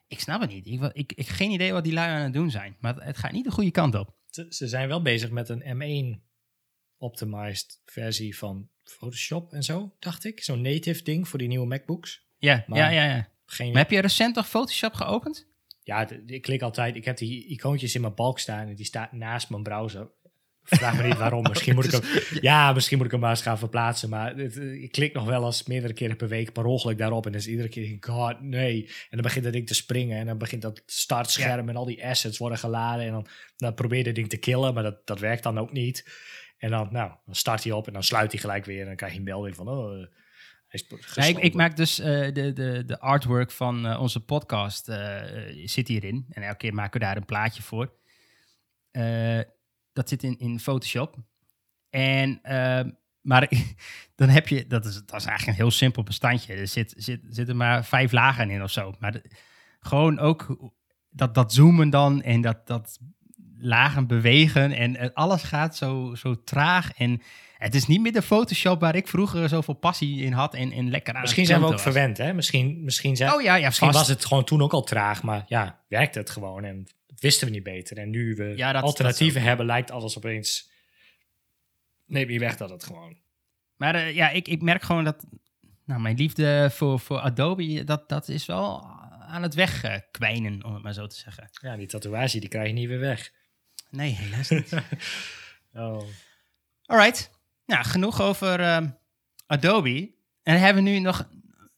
[0.07, 0.67] ik snap het niet.
[0.67, 2.75] Ik, ik, ik, geen idee wat die lui aan het doen zijn.
[2.79, 4.15] Maar het, het gaat niet de goede kant op.
[4.49, 5.61] Ze zijn wel bezig met een
[6.17, 6.28] M1
[6.99, 10.43] optimized versie van Photoshop en zo, dacht ik.
[10.43, 12.25] Zo'n native ding voor die nieuwe MacBooks.
[12.37, 13.27] Ja, Maar- ja, ja, ja.
[13.45, 15.47] Geen, Maar heb je recent toch Photoshop geopend?
[15.83, 16.95] Ja, ik klik altijd.
[16.95, 20.09] Ik heb die icoontjes in mijn balk staan en die staat naast mijn browser.
[20.63, 21.41] Vraag me niet waarom.
[21.43, 22.01] Misschien moet ik hem,
[22.41, 24.09] ja, misschien moet ik hem maar eens gaan verplaatsen.
[24.09, 27.25] Maar het, eh, ik klik nog wel eens meerdere keren per week per ongeluk daarop.
[27.25, 28.85] En dan is iedere keer, god, nee.
[28.85, 30.17] En dan begint dat ding te springen.
[30.17, 33.05] En dan begint dat startscherm en al die assets worden geladen.
[33.05, 33.27] En dan,
[33.57, 36.05] dan probeer je dat ding te killen, maar dat, dat werkt dan ook niet.
[36.59, 38.79] En dan, nou, dan start hij op en dan sluit hij gelijk weer.
[38.79, 40.07] En dan krijg je een melding van, oh, eh,
[40.67, 44.19] hij is Ja, ik, ik maak dus eh, de, de, de artwork van eh, onze
[44.19, 45.21] podcast eh,
[45.65, 46.25] zit hierin.
[46.29, 47.93] En elke keer maken we daar een plaatje voor.
[49.93, 51.15] Dat zit in, in Photoshop.
[51.89, 52.85] En, eh,
[53.21, 53.49] maar
[54.15, 56.53] dan heb je, dat is, dat is eigenlijk een heel simpel bestandje.
[56.53, 58.93] Er zit, zit, zitten maar vijf lagen in of zo.
[58.99, 59.31] Maar de-
[59.79, 60.69] gewoon ook
[61.09, 62.99] dat, dat zoomen dan en dat, dat
[63.59, 64.71] lagen bewegen.
[64.71, 66.91] En alles gaat zo, zo traag.
[66.93, 67.21] En
[67.57, 70.89] het is niet meer de Photoshop waar ik vroeger zoveel passie in had en, en
[70.89, 71.81] lekker aan Misschien zijn we ook was.
[71.81, 72.33] verwend, hè?
[72.33, 73.99] Misschien, misschien, zijn, Oh ja, ja, misschien vast.
[74.07, 76.87] was het gewoon toen ook al traag, maar ja, werkte het gewoon en
[77.19, 77.97] wisten we niet beter.
[77.97, 80.69] En nu we Ja, dat- alternatieven dat hebben, lijkt alles opeens...
[82.05, 83.17] Neem je weg dat het gewoon...
[83.75, 85.25] Maar eh, ja, ik, ik merk gewoon dat
[85.85, 88.83] nou, mijn liefde voor, voor Adobe, dat, dat is wel
[89.27, 91.49] aan het wegkwijnen, om het maar zo te zeggen.
[91.51, 93.31] Ja, die tatoeage, die krijg je niet weer weg.
[93.89, 94.73] Nee, helaas niet.
[95.73, 96.03] Oh.
[96.85, 97.31] Alright,
[97.65, 98.89] nou, genoeg over ehm,
[99.47, 99.89] Adobe.
[100.43, 101.29] En dan hebben we nu nog...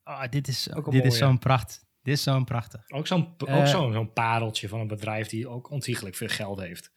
[0.04, 1.86] Oh, dit is, Ook dit is zo'n pracht.
[2.02, 2.90] Dit is zo'n prachtig.
[2.90, 3.58] Ook zo'n Eh.
[3.58, 6.92] ook zo'n zo'n pareltje van een bedrijf die ook ontiegelijk veel geld heeft.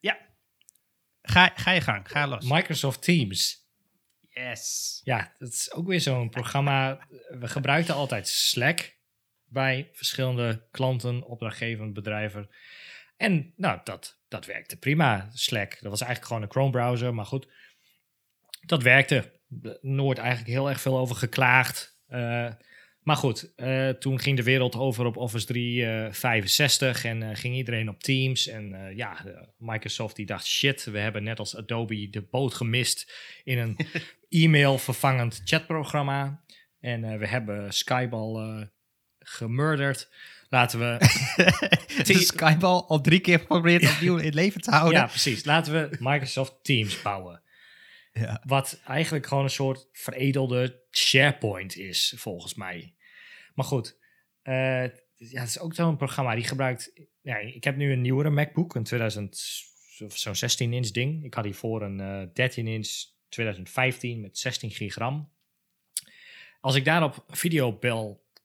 [0.00, 0.18] Ja.
[1.22, 2.48] Ga, ga je gang, ga los.
[2.48, 3.68] Microsoft Teams.
[4.28, 5.00] Yes.
[5.04, 7.06] Ja, dat is ook weer zo'n programma.
[7.38, 8.96] We gebruikten altijd Slack
[9.44, 12.50] bij verschillende klanten, opdrachtgevende bedrijven.
[13.16, 15.28] En nou, dat, dat werkte prima.
[15.32, 17.48] Slack, dat was eigenlijk gewoon een Chrome browser, maar goed.
[18.60, 19.32] Dat werkte.
[19.80, 22.00] Nooit eigenlijk heel erg veel over geklaagd.
[22.06, 22.52] Eh,
[23.00, 27.88] maar goed, eh, toen ging de wereld over op Office 365 en eh, ging iedereen
[27.88, 28.46] op Teams.
[28.46, 29.24] En ja,
[29.58, 33.12] Microsoft die dacht, shit, we hebben net als Adobe de boot gemist
[33.44, 33.76] in een
[34.42, 36.44] e-mail vervangend chatprogramma.
[36.84, 38.66] En we hebben Skype al eh,
[39.18, 40.10] gemurderd.
[40.54, 40.98] Laten we
[42.04, 44.98] De Skype al, drie keer geprobeerd opnieuw in leven te houden.
[44.98, 45.44] Ja, precies.
[45.44, 47.42] Laten we Microsoft Teams bouwen.
[48.12, 48.42] Ja.
[48.46, 52.94] Wat eigenlijk gewoon een soort veredelde SharePoint is, volgens mij.
[53.54, 53.98] Maar goed,
[54.42, 54.82] eh,
[55.14, 57.08] ja, het is ook zo'n programma die gebruikt.
[57.22, 59.62] Ja, ik heb nu een nieuwere MacBook, een 2000,
[60.08, 61.24] zo'n 16-inch ding.
[61.24, 62.88] Ik had hiervoor een eh 13-inch
[63.28, 65.32] 2015 met 16 gigram.
[66.60, 67.24] Als ik daarop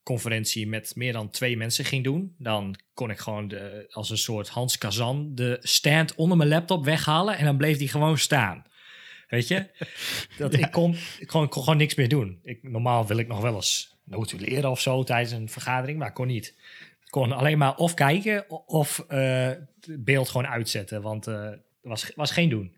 [0.09, 4.17] videobelconferentie met meer dan twee mensen ging doen, dan kon ik gewoon de, als een
[4.17, 8.63] soort Hans Kazan de stand onder mijn laptop weghalen en dan bleef die gewoon staan.
[9.27, 9.69] Weet je?
[10.37, 12.39] Dat, ik, kon, ik, kon, gewoon niks meer doen.
[12.43, 16.13] Ik, normaal wil ik nog wel eens notuleren of zo tijdens een vergadering, maar ik
[16.13, 16.47] kon niet.
[17.03, 22.11] Ik kon alleen maar of kijken of eh, het beeld gewoon uitzetten, want er was,
[22.15, 22.77] was geen doen.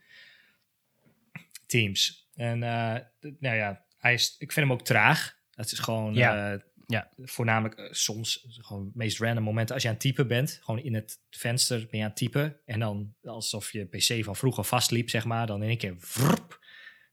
[1.65, 2.29] Teams.
[2.35, 2.95] En eh,
[3.39, 5.39] nou ja, hij is, ik vind hem ook traag.
[5.55, 6.61] Het is gewoon Ja.
[6.93, 7.25] Eh, Ja.
[7.27, 10.59] voornamelijk eh, soms gewoon het meest random momenten als je aan het typen bent.
[10.63, 12.59] Gewoon in het venster ben je aan het typen.
[12.65, 15.47] En dan alsof je pc van vroeger vastliep, zeg maar.
[15.47, 16.59] Dan in één keer vrp,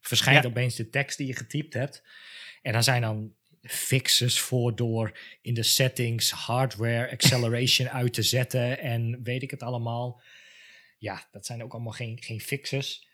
[0.01, 0.49] verschijnt Ja.
[0.51, 2.03] opeens de tekst die je getypt hebt.
[2.62, 8.79] En dan zijn dan fixes voor door in de settings hardware acceleration uit te zetten.
[8.79, 10.20] En weet ik het allemaal.
[10.99, 13.07] Ja, dat zijn ook allemaal geen, geen fixes.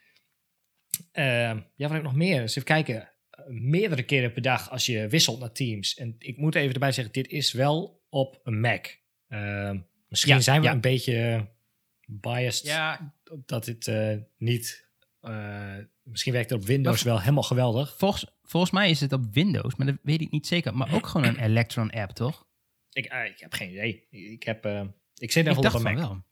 [1.11, 2.41] Ehm, ja, wat heb ik nog meer?
[2.41, 3.09] Dus even kijken.
[3.47, 5.95] Meerdere keren per dag als je wisselt naar Teams.
[5.95, 8.85] En ik moet even erbij zeggen, dit is wel op een Mac.
[9.27, 9.79] Ehm,
[10.09, 10.73] Misschien Ja, zijn we ja.
[10.73, 11.47] een beetje
[12.05, 13.13] biased Ja,
[13.45, 14.89] dat dit eh, niet...
[15.21, 17.95] eh, misschien werkt het op Windows wel helemaal geweldig.
[17.97, 20.75] volgens, volgens mij is het op Windows, maar dat weet ik niet zeker.
[20.77, 22.47] Maar ook gewoon een Electron app, toch?
[22.91, 24.07] Ik, eh, ik heb geen idee.
[24.09, 24.65] Ik, heb,
[25.17, 25.95] ik zit er op een Mac.
[25.95, 26.23] wel.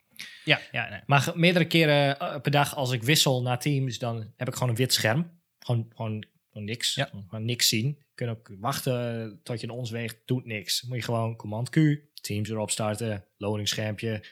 [0.43, 0.99] Ja, ja, nee.
[1.05, 4.75] Maar meerdere keren per dag als ik wissel naar Teams, dan heb ik gewoon een
[4.75, 5.41] wit scherm.
[5.59, 6.95] Gewoon, gewoon, gewoon niks.
[6.95, 7.09] Ja.
[7.27, 7.87] Gewoon niks zien.
[7.87, 10.17] Je kunt ook wachten tot je in ons weegt.
[10.25, 10.81] Doet niks.
[10.81, 11.75] Moet je gewoon command Q,
[12.13, 14.25] Teams erop starten, loading schermpje.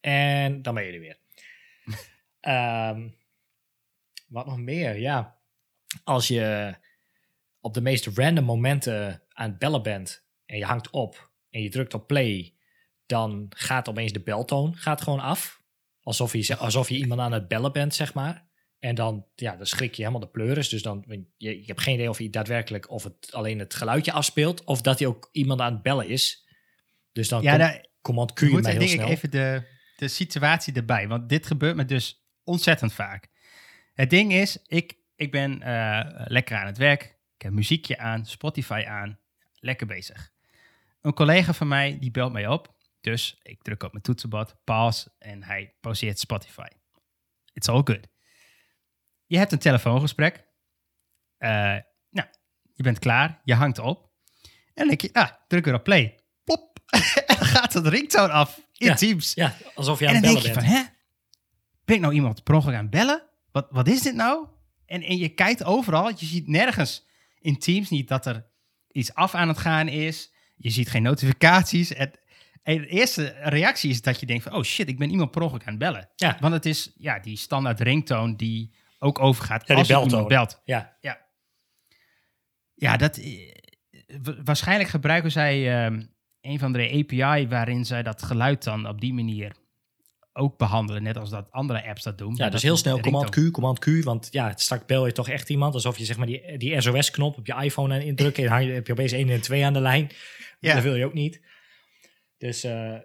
[0.00, 1.18] En dan ben je er weer.
[2.40, 3.08] Ehm,
[4.28, 4.98] wat nog meer?
[4.98, 5.38] Ja.
[6.04, 6.74] Als je
[7.60, 11.68] op de meest random momenten aan het bellen bent en je hangt op en je
[11.68, 12.54] drukt op play,
[13.06, 15.62] dan gaat opeens de beltoon gaat gewoon af.
[16.02, 18.45] Alsof je, alsof je iemand aan het bellen bent, zeg maar.
[18.86, 20.68] En dan, ja, dan schrik je helemaal de pleuris.
[20.68, 21.04] Dus dan,
[21.36, 24.80] je, je hebt geen idee of hij daadwerkelijk, of het alleen het geluidje afspeelt, of
[24.80, 26.46] dat hij ook iemand aan het bellen is.
[27.12, 29.10] Dus dan Ja, komt daar, command Q je moet mij heel denk ik snel.
[29.10, 29.62] even de,
[29.96, 31.08] de situatie erbij.
[31.08, 33.28] Want dit gebeurt me dus ontzettend vaak.
[33.94, 37.02] Het ding is, ik, ik ben eh, lekker aan het werk.
[37.36, 39.18] Ik heb muziekje aan, Spotify aan.
[39.54, 40.32] Lekker bezig.
[41.00, 42.74] Een collega van mij, die belt mij op.
[43.00, 46.68] Dus ik druk op mijn toetsenbord, pause en hij pauzeert Spotify.
[47.52, 48.14] It's all good.
[49.26, 50.44] Je hebt een telefoongesprek.
[51.38, 51.50] Eh,
[52.10, 52.28] nou,
[52.72, 53.40] je bent klaar.
[53.44, 54.10] Je hangt op.
[54.42, 56.20] En dan denk je, ah, druk weer op play.
[56.44, 56.78] Pop.
[57.26, 58.94] en dan gaat het ringtone af in Ja.
[58.94, 59.34] Teams.
[59.34, 60.82] Ja, alsof je en aan dan het denk bellen je bent.
[60.82, 60.94] van, hè?
[61.84, 63.22] Ben ik nou iemand per ongeluk aan het bellen?
[63.52, 64.46] Wat, wat is dit nou?
[64.86, 66.08] En, en je kijkt overal.
[66.08, 67.06] Je ziet nergens
[67.40, 68.46] in Teams niet dat er
[68.92, 70.32] iets af aan het gaan is.
[70.56, 71.88] Je ziet geen notificaties.
[71.88, 72.20] Het,
[72.62, 74.54] en de eerste reactie is dat je denkt van...
[74.54, 76.08] oh shit, ik ben iemand per ongeluk aan het bellen.
[76.16, 76.36] Ja.
[76.40, 80.28] Want het is ja, die standaard ringtone die ook overgaat die als je iemand beltoon.
[80.28, 80.60] belt.
[80.64, 80.96] Ja,
[82.74, 83.52] Ja, dat, eh,
[84.22, 86.02] wa- waarschijnlijk gebruiken zij ehm,
[86.40, 89.56] een van de API waarin zij dat geluid dan op die manier
[90.32, 91.02] ook behandelen.
[91.02, 92.34] Net als dat andere apps dat doen.
[92.36, 94.04] ja dus heel snel de command ringtone- Q, command Q.
[94.04, 95.74] Want ja, straks bel je toch echt iemand.
[95.74, 98.38] Alsof je zeg maar die, die SOS-knop op je iPhone aan indrukt.
[98.38, 100.10] En hang je- heb je opeens 1 en 2 aan de lijn.
[100.60, 100.74] Ja.
[100.74, 101.40] Dat wil je ook niet.
[102.38, 102.96] Dus, eh,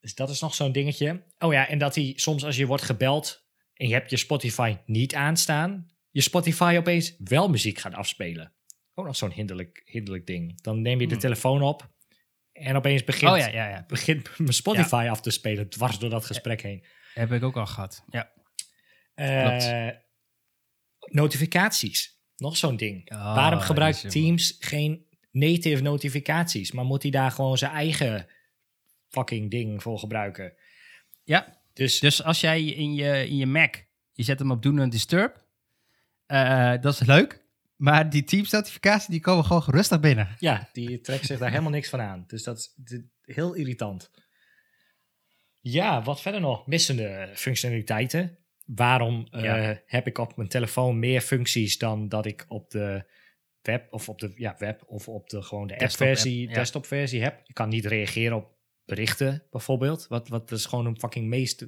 [0.00, 1.22] dus dat is nog zo'n dingetje.
[1.38, 3.43] Oh ja, en dat hij soms als je wordt gebeld
[3.74, 8.52] en je hebt je Spotify niet aanstaan, je Spotify opeens wel muziek gaat afspelen.
[8.94, 10.60] Ook nog zo'n hinderlijk, hinderlijk ding.
[10.62, 11.20] Dan neem je de Hmm.
[11.22, 11.88] telefoon op
[12.52, 13.84] en opeens begint, Oh ja, ja, ja.
[13.88, 16.84] begint mijn Spotify af te spelen dwars door dat gesprek heen.
[17.14, 18.04] Heb ik ook al gehad.
[18.10, 18.32] Ja.
[19.14, 19.88] Eh,
[21.10, 22.22] notificaties.
[22.36, 23.12] Nog zo'n ding.
[23.12, 26.72] Oh, Waarom gebruikt Teams geen native notificaties?
[26.72, 28.26] Maar moet hij daar gewoon zijn eigen
[29.08, 30.54] fucking ding voor gebruiken?
[31.24, 34.70] Ja, Dus, dus als jij in je, in je Mac, je zet hem op Do
[34.70, 35.44] Not Disturb,
[36.26, 37.42] eh, dat is leuk.
[37.76, 40.36] Maar die Teams notificaties, die komen gewoon rustig binnen.
[40.38, 42.24] ja, die trekt zich daar helemaal niks van aan.
[42.26, 42.74] Dus dat is
[43.20, 44.10] heel irritant.
[45.60, 46.66] Ja, wat verder nog?
[46.66, 48.38] Missende functionaliteiten.
[48.64, 53.10] Waarom eh, heb ik op mijn telefoon meer functies dan dat ik op de
[53.62, 56.54] web of op de ja, web of op de gewoon de app-versie, ja.
[56.54, 57.40] desktop-versie heb?
[57.46, 58.53] Ik kan niet reageren op
[58.86, 60.06] berichten bijvoorbeeld.
[60.08, 61.66] Wat, wat is gewoon een fucking meest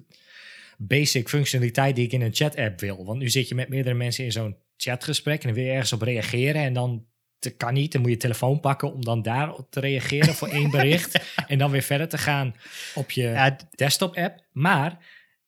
[0.78, 3.04] basic functionaliteit die ik in een chat-app wil.
[3.04, 5.92] Want nu zit je met meerdere mensen in zo'n chatgesprek en dan wil je ergens
[5.92, 7.06] op reageren en dan
[7.38, 7.92] dat kan niet.
[7.92, 11.18] Dan moet je telefoon pakken om dan daarop te reageren voor één bericht.
[11.46, 12.54] En dan weer verder te gaan
[12.94, 14.44] op je Ja, desktop-app.
[14.52, 15.04] Maar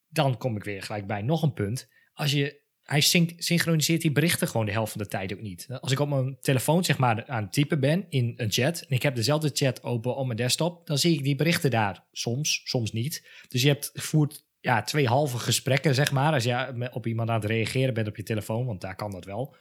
[0.09, 1.89] dan kom ik weer gelijk bij nog een punt.
[2.12, 5.66] Als je, hij sync- synchroniseert die berichten gewoon de helft van de tijd ook niet.
[5.80, 8.80] Als ik op mijn telefoon zeg maar aan het typen ben in een chat...
[8.80, 10.86] en ik heb dezelfde chat open op mijn desktop...
[10.86, 13.28] dan zie ik die berichten daar soms, soms niet.
[13.49, 16.32] Dus je hebt voert ja, twee halve gesprekken, zeg maar...
[16.32, 18.66] als je op iemand aan het reageren bent op je telefoon...
[18.66, 19.57] want daar kan dat wel.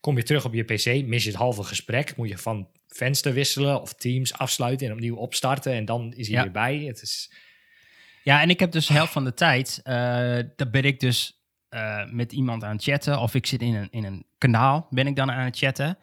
[0.00, 2.16] Kom je terug op je pc, mis je het halve gesprek...
[2.16, 4.86] moet je van venster wisselen of Teams afsluiten...
[4.86, 6.42] en opnieuw opstarten en dan is hij Ja.
[6.42, 6.78] weer bij.
[6.78, 7.32] Het is...
[8.22, 11.37] Ja, en ik heb dus de helft van de tijd, daar ben ik dus
[11.68, 13.20] eh, met iemand aan het chatten.
[13.20, 15.98] Of ik zit in een, in een kanaal, ben ik dan aan het chatten.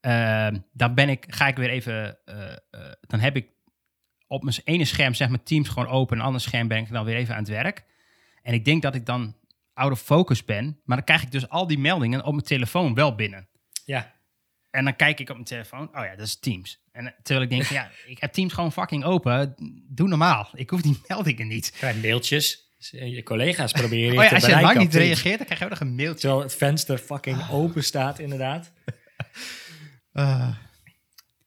[0.00, 2.54] Eh, dan ben ik, ga ik weer even, eh,
[3.00, 3.48] dan heb ik
[4.26, 6.18] op mijn ene scherm zeg maar Teams gewoon open.
[6.18, 7.84] Een ander scherm ben ik dan weer even aan het werk.
[8.42, 9.36] En ik denk dat ik dan
[9.74, 10.80] out of focus ben.
[10.84, 13.48] Maar dan krijg ik dus al die meldingen op mijn telefoon wel binnen.
[13.84, 14.12] Ja,
[14.70, 15.88] En dan kijk ik op mijn telefoon.
[15.88, 16.82] Oh ja, dat is Teams.
[16.92, 19.54] En terwijl ik denk, ja, ik heb Teams gewoon fucking open.
[19.88, 20.48] Doe normaal.
[20.52, 21.70] Ik hoef die meldingen niet.
[21.70, 22.63] krijg mailtjes.
[22.90, 25.64] Je collega's proberen je Oh ja, te als je lang niet reageert, dan krijg je
[25.64, 26.20] ook nog een mailtje.
[26.20, 28.72] Terwijl het venster fucking open staat, inderdaad.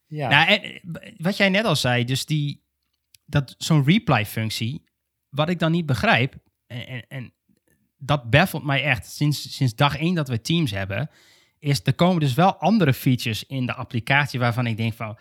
[0.09, 0.81] Ja, Nou, en,
[1.17, 2.63] wat jij net al zei, dus die,
[3.25, 4.83] dat zo'n reply-functie,
[5.29, 6.35] wat ik dan niet begrijp,
[6.67, 7.33] en, en, en
[7.97, 11.09] dat baffelt mij echt sinds, sinds dag één dat we Teams hebben,
[11.59, 15.17] is er komen dus wel andere features in de applicatie waarvan ik denk van,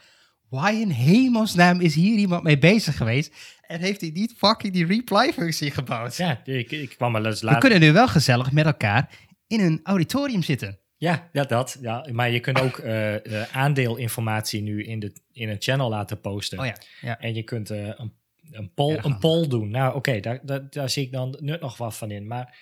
[0.48, 3.55] Waar in hemelsnaam is hier iemand mee bezig geweest?
[3.66, 6.16] En heeft hij niet fucking die reply-functie gebouwd?
[6.16, 7.60] Ja, ik, ik kwam wel eens We later.
[7.60, 9.10] kunnen nu wel gezellig met elkaar
[9.46, 10.78] in een auditorium zitten.
[10.96, 11.78] Ja, ja, dat.
[11.80, 12.06] Ja.
[12.12, 16.58] Maar je kunt ook eh, eh, aandeelinformatie nu in, de, in een channel laten posten.
[16.58, 17.18] Oh ja, ja.
[17.20, 18.12] En je kunt eh, een,
[18.50, 19.70] een, poll, Erg een poll doen.
[19.70, 22.26] Nou, oké, daar, daar, daar zie ik dan nut nog wat van in.
[22.26, 22.58] Maar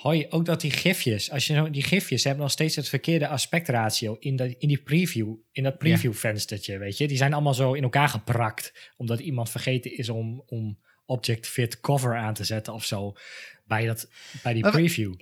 [0.00, 3.28] hoi, ook dat die gifjes, als je nou, die gifjes hebben nog steeds het verkeerde
[3.28, 7.08] aspectratio in, de, in die preview, in dat preview venstertje, weet je.
[7.08, 11.80] Die zijn allemaal zo in elkaar geprakt, omdat iemand vergeten is om, om object fit
[11.80, 13.16] cover aan te zetten of zo
[13.64, 14.10] bij, dat,
[14.42, 15.14] bij die preview.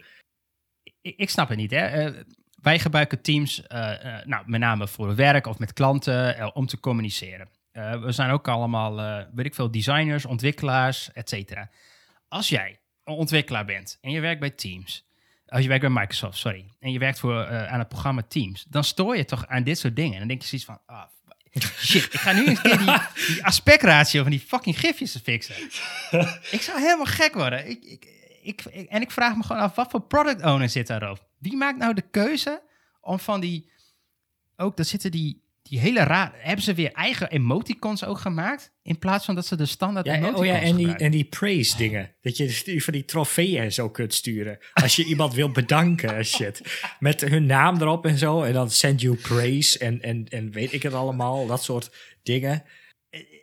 [1.01, 1.71] ik, ik snap het niet.
[1.71, 1.87] Hè?
[1.87, 2.23] Eh,
[2.63, 6.81] wij gebruiken Teams, eh, eh, nou, met name voor werk of met klanten, om te
[6.81, 7.49] communiceren.
[7.73, 11.71] We zijn ook allemaal, weet ik veel, designers, ontwikkelaars, et cetera.
[12.29, 12.79] Als jij
[13.17, 15.07] ontwikkelaar bent en je werkt bij Teams,
[15.47, 18.65] als je werkt bij Microsoft, sorry, en je werkt voor, eh, aan het programma Teams,
[18.69, 20.13] dan stoor je toch aan dit soort dingen.
[20.13, 21.03] En dan denk je zoiets van, ah,
[21.85, 22.97] shit, ik ga nu eens een keer die,
[23.27, 25.55] die aspectratio van die fucking gifjes fixen.
[26.51, 27.69] ik zou helemaal gek worden.
[27.69, 28.05] Ik, ik,
[28.43, 31.27] ik- en ik vraag me gewoon af, wat voor product owner zit daarop?
[31.39, 32.63] Wie maakt nou de keuze
[33.01, 33.71] om van die...
[34.57, 36.33] Ook, daar zitten die, die hele raar...
[36.37, 38.73] Hebben ze weer eigen emoticons ook gemaakt?
[38.83, 41.25] In plaats van dat ze de standaard Ja, emoticons oh ja, en die, en die
[41.25, 42.15] praise dingen.
[42.21, 44.59] Dat je van die trofeeën en zo kunt sturen.
[44.73, 46.83] Als je iemand wil bedanken en shit.
[46.99, 48.43] Met hun naam erop en zo.
[48.43, 51.47] En dan send you praise en, en, en weet ik het allemaal.
[51.47, 51.91] Dat soort
[52.23, 52.63] dingen.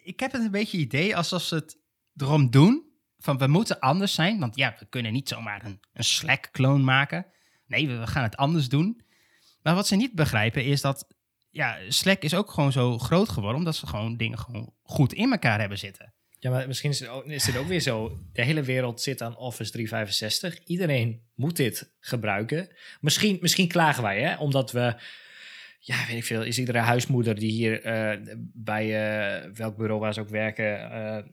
[0.04, 1.78] ik heb het een beetje idee alsof ze het
[2.16, 2.84] erom doen
[3.18, 4.40] van we moeten anders zijn.
[4.40, 7.26] Want ja, we kunnen niet zomaar een, een Slack-kloon maken.
[7.68, 9.04] Nee, we, we gaan het anders doen.
[9.62, 11.15] Maar wat ze niet begrijpen is dat
[11.56, 15.32] ja, Slack is ook gewoon zo groot geworden omdat ze gewoon dingen gewoon goed in
[15.32, 16.14] elkaar hebben zitten.
[16.40, 18.18] Ja, maar misschien is het, ook, weer zo.
[18.34, 20.64] De hele wereld zit aan Office 365.
[20.66, 22.70] Iedereen moet dit gebruiken.
[23.00, 24.36] Misschien, misschien klagen wij, hè?
[24.36, 24.96] Omdat we...
[25.80, 26.44] Ja, weet ik veel.
[26.44, 28.20] Is iedere huismoeder die hier eh,
[28.54, 30.92] bij eh, welk bureau waar ze ook werken...
[30.92, 31.24] eh,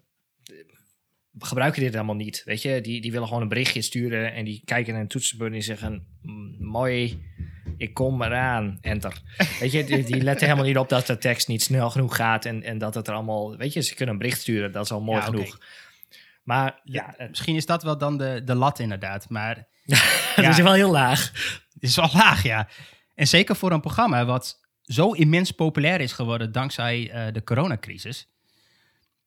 [1.39, 2.81] gebruiken dit allemaal niet, weet je?
[2.81, 4.33] Die, die willen gewoon een berichtje sturen...
[4.33, 6.07] en die kijken naar een toetsenbord en die zeggen...
[6.23, 7.23] "Mm, mooi,
[7.77, 9.23] ik kom eraan, enter.
[9.61, 12.45] Weet je, die, die letten helemaal niet op dat de tekst niet snel genoeg gaat...
[12.45, 13.57] en, en dat het er allemaal...
[13.57, 15.59] Weet je, ze kunnen een bericht sturen, dat is al mooi Ja, genoeg.
[16.43, 19.29] Maar ja, misschien is dat wel dan de, de lat inderdaad.
[19.29, 19.67] Maar
[20.35, 21.33] het is wel heel laag.
[21.73, 22.69] het is wel laag, ja.
[23.15, 28.29] En zeker voor een programma wat zo immens populair is geworden dankzij eh, de coronacrisis.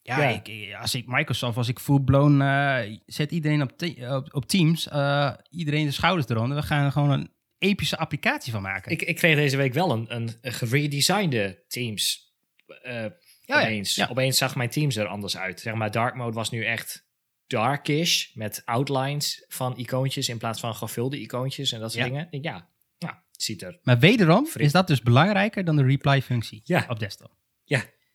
[0.08, 0.30] Ja, Ja.
[0.30, 4.45] Ik, ik- als ik Microsoft was ik full-blown, eh, zet iedereen op, te- op, op
[4.45, 6.58] Teams, eh, iedereen de schouders eronder.
[6.58, 8.91] We gaan er gewoon een epische applicatie van maken.
[8.91, 12.34] Ik, ik kreeg deze week wel een, een, een geredesignde Teams.
[12.82, 13.06] eh
[13.41, 13.95] ja, opeens.
[13.95, 14.08] ja.
[14.10, 15.60] opeens zag mijn Teams er anders uit.
[15.60, 17.08] Zeg maar, dark mode was nu echt
[17.47, 18.34] darkish.
[18.34, 22.10] Met outlines van icoontjes in plaats van gevulde icoontjes en dat soort Ja.
[22.10, 22.28] dingen.
[22.41, 23.80] Ja, ja, ziet er.
[23.84, 27.36] Maar wederom is dat dus belangrijker dan de reply-functie op desktop.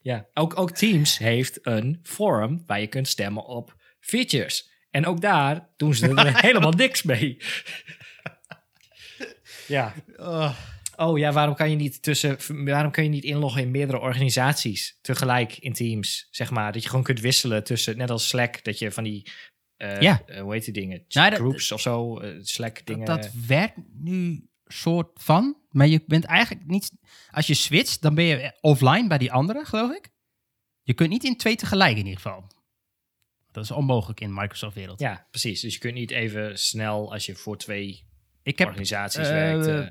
[0.03, 0.29] Ja.
[0.35, 4.71] Ook, ook Teams heeft een forum waar je kunt stemmen op features.
[4.91, 7.37] En ook daar doen ze er helemaal niks mee.
[9.67, 9.95] ja.
[10.97, 14.99] Oh ja, waarom kan je niet tussen, waarom kun je niet inloggen in meerdere organisaties
[15.03, 16.29] tegelijk in Teams?
[16.31, 19.31] Zeg maar dat je gewoon kunt wisselen tussen, net als Slack, dat je van die,
[19.77, 20.23] eh, Ja.
[20.27, 23.07] eh, hoe heet die dingen, Nou, dat- groups of zo, eh, Slack dingen.
[23.07, 26.93] Dat, dat werkt nu soort van, maar je bent eigenlijk niet...
[27.31, 30.09] Als je switcht, dan ben je offline bij die andere, geloof ik.
[30.83, 32.45] Je kunt niet in twee tegelijk in ieder geval.
[33.53, 35.01] Dat is onmogelijk in Microsoft-wereld.
[35.01, 35.61] ja, precies.
[35.61, 38.05] Dus je kunt niet even snel als je voor twee
[38.43, 39.67] ik heb organisaties eh, werkt.
[39.67, 39.87] eh,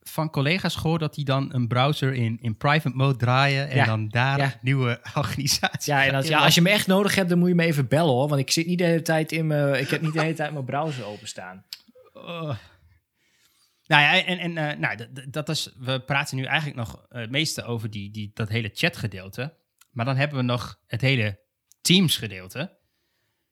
[0.00, 3.84] van collega's gehoord dat die dan een browser in, in private mode draaien en Ja,
[3.84, 4.58] dan daar ja.
[4.62, 5.84] nieuwe organisaties.
[5.86, 7.88] Ja, en als, ja, als je me echt nodig hebt, dan moet je me even
[7.88, 8.28] bellen hoor.
[8.28, 9.80] Want ik zit niet de hele tijd in mijn.
[9.80, 11.64] Ik heb niet de hele tijd mijn browser openstaan.
[12.12, 12.56] Oh.
[13.86, 17.06] Nou ja, en, en eh, nou, d- d- dat is, we praten nu eigenlijk nog
[17.08, 19.56] eh, het meeste over die, die, dat hele chatgedeelte.
[19.90, 21.40] Maar dan hebben we nog het hele
[21.80, 22.78] Teams gedeelte.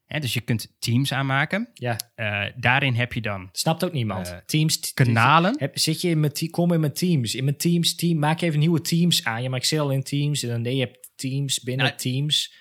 [0.05, 1.71] Hè, dus je kunt Teams aanmaken.
[1.75, 4.43] Ja, Eh, daarin heb je dan snapt ook niemand.
[4.47, 4.93] Teams.
[4.95, 5.59] kanalen.
[5.59, 7.35] Heb, zit je in mijn kom in mijn Teams.
[7.35, 9.55] In mijn Teams, team, maak even nieuwe Teams aan.
[9.55, 10.43] Ik zit al in Teams.
[10.43, 12.55] En dan nee, je hebt Teams binnen Nou, Teams.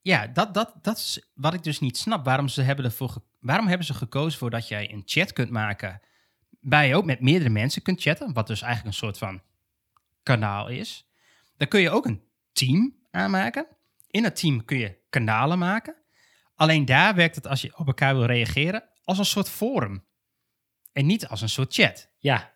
[0.00, 2.24] Ja, dat, dat, dat is wat ik dus niet snap.
[2.24, 6.00] Waarom, ze hebben ervoor waarom hebben ze gekozen voor dat jij een chat kunt maken...
[6.60, 8.32] waar je ook met meerdere mensen kunt chatten...
[8.32, 9.42] wat dus eigenlijk een soort van
[10.22, 11.08] kanaal is.
[11.56, 13.66] Dan kun je ook een team aanmaken.
[14.06, 15.94] In dat team kun je kanalen maken.
[16.54, 18.84] Alleen daar werkt het als je op elkaar wil reageren...
[19.04, 20.04] als een soort forum.
[20.92, 22.10] En niet als een soort chat.
[22.18, 22.54] Ja,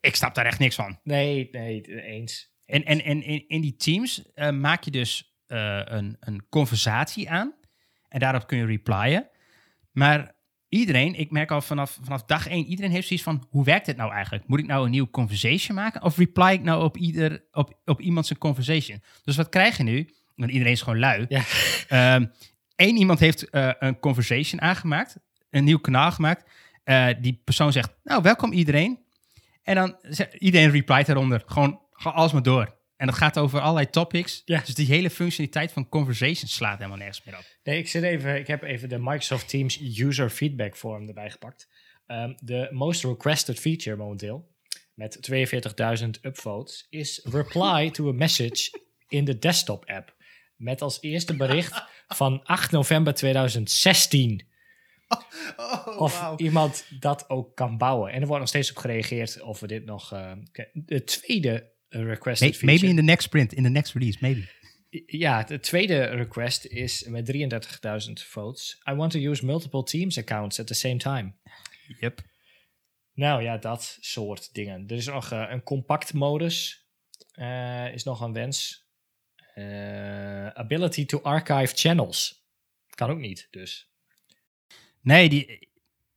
[0.00, 0.98] Ik snap daar echt niks van.
[1.02, 2.54] nee, nee, eens.
[2.66, 7.30] En, en, en in, in die teams eh, maak je dus eh, een, een conversatie
[7.30, 7.54] aan.
[8.08, 9.28] En daarop kun je replyen.
[9.92, 10.35] Maar
[10.68, 13.96] iedereen, ik merk al vanaf, vanaf dag één, iedereen heeft zoiets van, hoe werkt dit
[13.96, 14.48] nou eigenlijk?
[14.48, 16.02] Moet ik nou een nieuwe conversation maken?
[16.02, 19.02] Of reply ik nou op, ieder, op, op iemand zijn conversation?
[19.24, 20.10] Dus wat krijg je nu?
[20.34, 21.26] Want iedereen is gewoon lui.
[21.28, 21.42] Ja.
[21.88, 22.24] Ehm,
[22.76, 25.16] Eén iemand heeft eh, een conversation aangemaakt,
[25.50, 26.50] een nieuw kanaal gemaakt.
[26.84, 29.04] Eh, die persoon zegt, nou, welkom iedereen.
[29.62, 32.75] En dan zegt iedereen replied daaronder, gewoon, gewoon alles maar door.
[32.96, 34.42] En dat gaat over allerlei topics.
[34.44, 34.60] Ja.
[34.64, 37.44] Dus die hele functionaliteit van conversation slaat helemaal nergens meer op.
[37.62, 41.68] Nee, ik, zit even, ik heb even de Microsoft Teams User Feedback Form erbij gepakt.
[42.06, 44.48] Ehm, de most requested feature momenteel,
[44.94, 45.18] met
[46.02, 50.14] 42.000 upvotes, is reply to a message in de desktop app.
[50.56, 54.46] Met als eerste bericht van 8 november 2016.
[55.96, 58.12] of iemand dat ook kan bouwen.
[58.12, 60.12] En er wordt nog steeds op gereageerd of we dit nog...
[60.12, 60.32] eh,
[60.72, 61.74] de tweede
[62.04, 62.66] requested May- feature...
[62.66, 64.48] maybe in the next sprint, in the next release, maybe.
[65.06, 67.32] Ja, de tweede request is met
[68.06, 68.80] 33.000 votes.
[68.90, 71.32] I want to use multiple Teams accounts at the same time.
[72.00, 72.20] Yep.
[73.12, 74.84] Nou ja, dat soort dingen.
[74.88, 76.84] Er is nog eh, een compact modus.
[77.32, 78.86] eh, is nog een wens.
[79.54, 82.44] Eh, ability to archive channels.
[82.88, 83.90] Kan ook niet, dus.
[85.00, 85.68] Nee, die,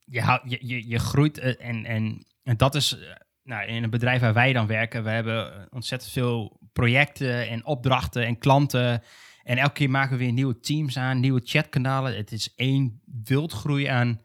[0.06, 3.16] je, je, je, groeit eh, en, en, en dat is eh,
[3.50, 5.04] nou, in een bedrijf waar wij dan werken.
[5.04, 9.04] We hebben ontzettend veel projecten en opdrachten en klanten.
[9.44, 12.16] En elke keer maken we weer nieuwe teams aan, nieuwe chatkanalen.
[12.16, 14.22] Het is één wildgroei aan,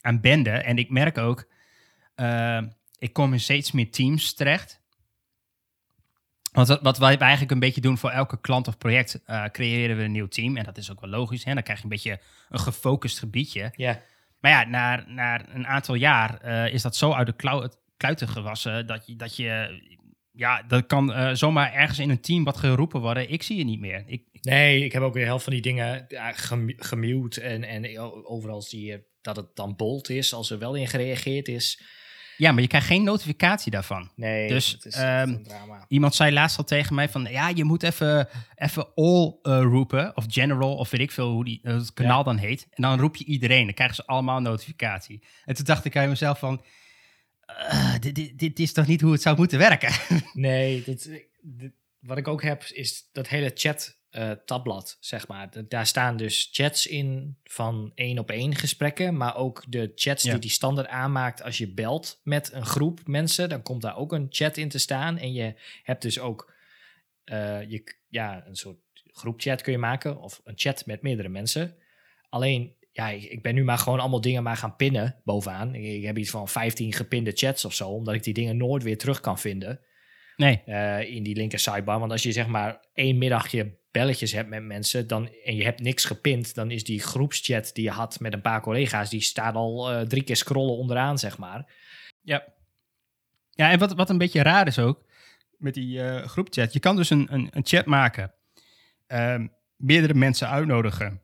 [0.00, 0.50] aan bende.
[0.50, 1.48] En ik merk ook,
[2.14, 2.62] eh,
[2.98, 4.80] ik kom in steeds meer teams terecht.
[6.52, 9.96] Want wat, wat wij eigenlijk een beetje doen voor elke klant of project, eh, creëren
[9.96, 10.56] we een nieuw team.
[10.56, 11.44] En dat is ook wel logisch.
[11.44, 11.54] Hè?
[11.54, 13.72] Dan krijg je een beetje een gefocust gebiedje.
[13.76, 14.00] Ja,
[14.40, 18.28] Maar ja, na, na een aantal jaar eh, is dat zo uit de klauw- kluiten
[18.28, 19.80] gewassen dat je, dat je
[20.32, 23.30] ja, dat kan eh, zomaar ergens in een team wat geroepen worden.
[23.30, 24.02] Ik zie je niet meer.
[24.06, 27.40] Ik, ik- nee, ik heb ook weer helft van die dingen ja, gem- gemute.
[27.40, 31.48] En, en overal zie je dat het dan bold is als er wel in gereageerd
[31.48, 31.82] is.
[32.36, 34.10] ja, maar je krijgt geen notificatie daarvan.
[34.16, 35.84] Nee, Dus, het is ehm, een drama.
[35.88, 40.16] Iemand zei laatst al tegen mij van, ja, je moet even, even all eh, roepen,
[40.16, 42.24] of general, of weet ik veel hoe die, eh, het kanaal Ja.
[42.24, 42.66] dan heet.
[42.70, 45.22] En dan roep je iedereen, dan krijgen ze allemaal een notificatie.
[45.44, 46.62] En toen dacht ik aan mezelf van,
[47.46, 49.92] eh, dit, dit, dit is toch niet hoe het zou moeten werken?
[50.32, 51.10] Nee, dit,
[51.42, 55.50] dit- wat ik ook heb is dat hele chat eh, tabblad, zeg maar.
[55.50, 60.22] Da- Daar staan dus chats in van één op één gesprekken, maar ook de chats
[60.22, 60.30] Ja.
[60.30, 64.12] die die standaard aanmaakt als je belt met een groep mensen, dan komt daar ook
[64.12, 65.18] een chat in te staan.
[65.18, 66.52] En je hebt dus ook
[67.24, 68.78] eh, je, ja, een soort
[69.12, 71.74] groepchat kun je maken of een chat met meerdere mensen.
[72.28, 75.74] Alleen, ja, ik, ben nu maar gewoon allemaal dingen maar gaan pinnen bovenaan.
[75.74, 78.82] Ik, ik heb iets van 15 gepinde chats of zo, omdat ik die dingen nooit
[78.82, 79.80] weer terug kan vinden
[80.36, 81.98] Nee, eh, in die linker sidebar.
[81.98, 85.80] Want als je zeg maar één middagje belletjes hebt met mensen dan, en je hebt
[85.80, 89.54] niks gepind, dan is die groepschat die je had met een paar collega's, die staat
[89.54, 91.72] al eh, drie keer scrollen onderaan, zeg maar.
[92.20, 92.44] Ja.
[93.50, 95.04] Ja, en wat, wat een beetje raar is ook
[95.58, 96.72] met die eh, groepchat.
[96.72, 98.34] Je kan dus een, een, een chat maken,
[99.06, 101.20] ehm, meerdere mensen uitnodigen.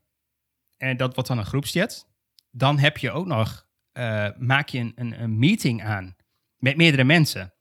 [0.82, 2.08] En dat wordt dan een groepschat.
[2.50, 6.16] Dan heb je ook nog, eh, maak je een, een, een meeting aan
[6.56, 7.54] met meerdere mensen.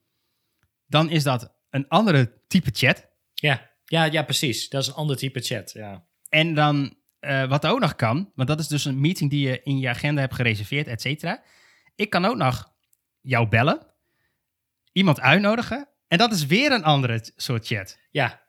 [0.86, 3.10] Dan is dat een andere type chat.
[3.34, 4.70] Ja, ja, ja, precies.
[4.70, 6.08] Dat is een ander type chat, ja.
[6.30, 9.62] En dan, eh, wat ook nog kan, want dat is dus een meeting die je
[9.64, 11.44] in je agenda hebt gereserveerd, et cetera.
[11.96, 12.74] Ik kan ook nog
[13.22, 13.88] jou bellen,
[14.92, 18.00] iemand uitnodigen, en dat is weer een andere soort chat.
[18.12, 18.44] Ja.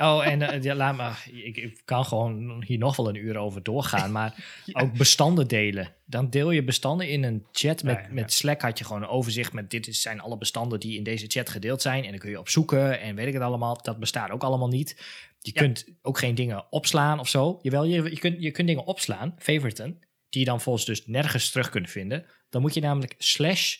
[0.00, 1.26] Oh, en eh, ja, laat maar.
[1.32, 4.12] Ik, ik kan gewoon hier nog wel een uur over doorgaan.
[4.12, 4.34] Maar
[4.72, 5.94] ook bestanden delen.
[6.06, 7.82] Dan deel je bestanden in een chat.
[7.82, 8.08] Met, Ja, ja.
[8.12, 11.02] met Slack had je gewoon een overzicht met dit is- zijn alle bestanden die in
[11.02, 12.04] deze chat gedeeld zijn.
[12.04, 13.82] En dan kun je opzoeken en weet ik het allemaal.
[13.82, 14.96] Dat bestaat ook allemaal niet.
[15.38, 15.60] Je Ja.
[15.60, 17.58] kunt ook geen dingen opslaan of zo.
[17.62, 19.98] Jawel, je, je, kunt, je kunt dingen opslaan, favoriten,
[20.28, 22.24] die je dan volgens dus nergens terug kunt vinden.
[22.50, 23.76] Dan moet je namelijk slash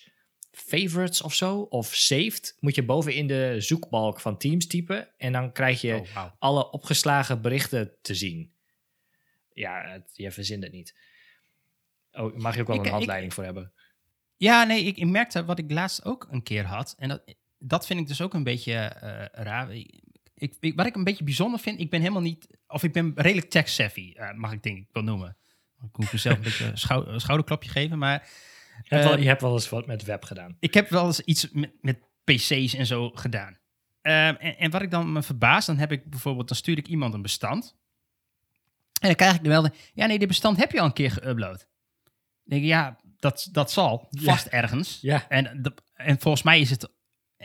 [0.60, 5.08] favorites of zo, of saved, moet je boven in de zoekbalk van Teams typen.
[5.18, 8.52] En dan krijg je Oh, alle opgeslagen berichten te zien.
[9.52, 10.94] Ja, het, je verzint het niet.
[12.12, 13.72] Oh, mag je ook wel Ik- een ik- handleiding voor hebben.
[14.36, 16.94] Ja, nee, ik, ik merkte wat ik laatst ook een keer had.
[16.98, 19.74] En dat, dat vind ik dus ook een beetje eh, raar.
[19.74, 22.46] Ik, ik, wat ik een beetje bijzonder vind, ik ben helemaal niet...
[22.66, 25.36] Of ik ben redelijk tech-savvy, eh, mag ik denk ik wel noemen.
[25.82, 28.28] Ik moet mezelf een beetje een schou- een schouderklapje geven, maar...
[28.82, 30.56] Je hebt, wel, Ehm, je hebt wel eens wat met web gedaan.
[30.60, 33.58] Ik heb wel eens iets met, met PC's en zo gedaan.
[34.02, 36.88] Ehm, en, en wat ik dan me verbaas, dan heb ik bijvoorbeeld, dan stuur ik
[36.88, 37.76] iemand een bestand.
[39.00, 41.10] En dan krijg ik de melding, ja nee, dit bestand heb je al een keer
[41.12, 41.68] geüpload.
[42.44, 44.98] Dan denk ik, ja, dat, dat zal, vast ergens.
[45.00, 45.28] Ja.
[45.28, 46.88] En, de- en volgens mij is het,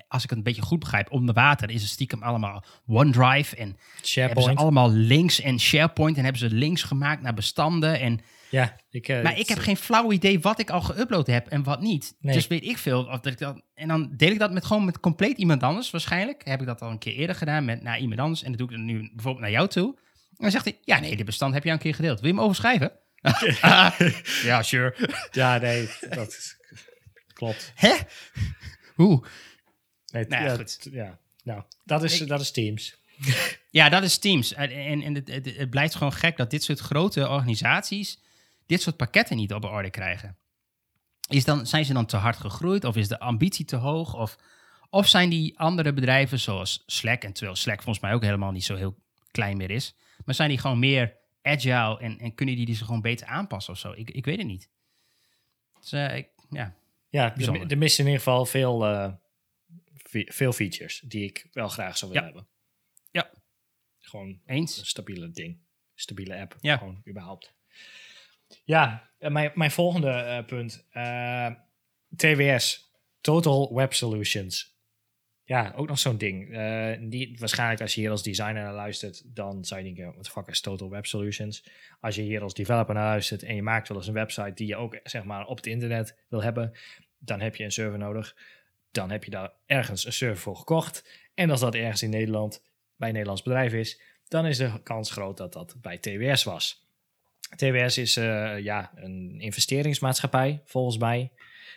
[0.08, 3.56] als ik het een beetje goed begrijp, onder water is het stiekem allemaal OneDrive.
[3.56, 4.58] En hebben ze SharePoint.
[4.60, 6.18] allemaal links en SharePoint.
[6.18, 8.00] En hebben ze links gemaakt naar bestanden.
[8.00, 8.20] En
[8.56, 11.64] Ja, ik, eh, Maar ik heb geen flauw idee wat ik al geüpload heb en
[11.64, 12.16] wat niet.
[12.20, 12.34] Nee.
[12.36, 13.04] Dus weet ik veel.
[13.04, 15.92] Of dat ik dat, en dan deel ik dat met gewoon met compleet iemand anders
[15.92, 16.42] waarschijnlijk.
[16.46, 18.44] Heb ik dat al een keer eerder gedaan met naar iemand anders.
[18.44, 19.96] En dat doe ik dan nu bijvoorbeeld naar jou toe.
[20.30, 22.20] En dan zegt hij, ja nee, dit bestand heb je al een keer gedeeld.
[22.20, 22.92] Wil je hem overschrijven?
[24.44, 24.96] ja, sure.
[25.32, 26.58] Ja, nee, dat is,
[27.34, 27.72] klopt.
[27.76, 27.94] Hè?
[28.96, 29.26] Hoe?
[30.12, 30.88] Nee, Nou ja, goed.
[30.92, 32.96] ja, nou, dat is, Ik- dat is Teams.
[33.70, 34.54] Ja, dat is Teams.
[34.54, 38.20] En, en, en het, het, het blijft gewoon gek dat dit soort grote organisaties
[38.66, 40.38] dit soort pakketten niet op orde krijgen.
[41.30, 44.14] Is dan, zijn ze dan te hard gegroeid of is de ambitie te hoog?
[44.16, 44.38] Of,
[44.90, 48.64] of zijn die andere bedrijven zoals Slack, en terwijl Slack volgens mij ook helemaal niet
[48.66, 48.96] zo heel
[49.32, 49.96] klein meer is,
[50.26, 53.74] maar zijn die gewoon meer agile en, en kunnen die die zich gewoon beter aanpassen
[53.74, 53.92] of zo?
[53.92, 54.70] Ik, ik weet het niet.
[55.80, 56.76] Dus, eh, ik, ja.
[57.10, 59.12] Ja, er, er missen in ieder geval veel, eh,
[60.26, 62.34] veel features die ik wel graag zou willen Ja.
[62.34, 62.52] hebben.
[63.12, 63.30] Ja.
[64.00, 64.88] Gewoon een Eens?
[64.88, 65.58] stabiele ding.
[65.96, 66.58] Stabiele app.
[66.62, 66.78] Ja.
[66.78, 67.54] Gewoon überhaupt.
[68.64, 70.86] Ja, en mijn, mijn volgende eh, punt.
[70.92, 71.48] eh,
[72.16, 72.94] TWS.
[73.22, 74.76] Total Web Solutions.
[75.44, 76.54] Ja, ook nog zo'n ding.
[76.54, 80.30] Eh, die, waarschijnlijk als je hier als designer naar luistert, dan zou je denken, wat
[80.30, 81.66] fuck is Total Web Solutions?
[82.00, 84.68] Als je hier als developer naar luistert en je maakt wel eens een website die
[84.68, 86.72] je ook zeg maar op het internet wil hebben,
[87.18, 88.36] dan heb je een server nodig.
[88.92, 91.10] Dan heb je daar ergens een server voor gekocht.
[91.34, 92.62] En als dat ergens in Nederland
[92.96, 96.85] bij een Nederlands bedrijf is, dan is de kans groot dat dat bij TWS was.
[97.56, 101.32] TWS is eh, ja, een investeringsmaatschappij, volgens mij.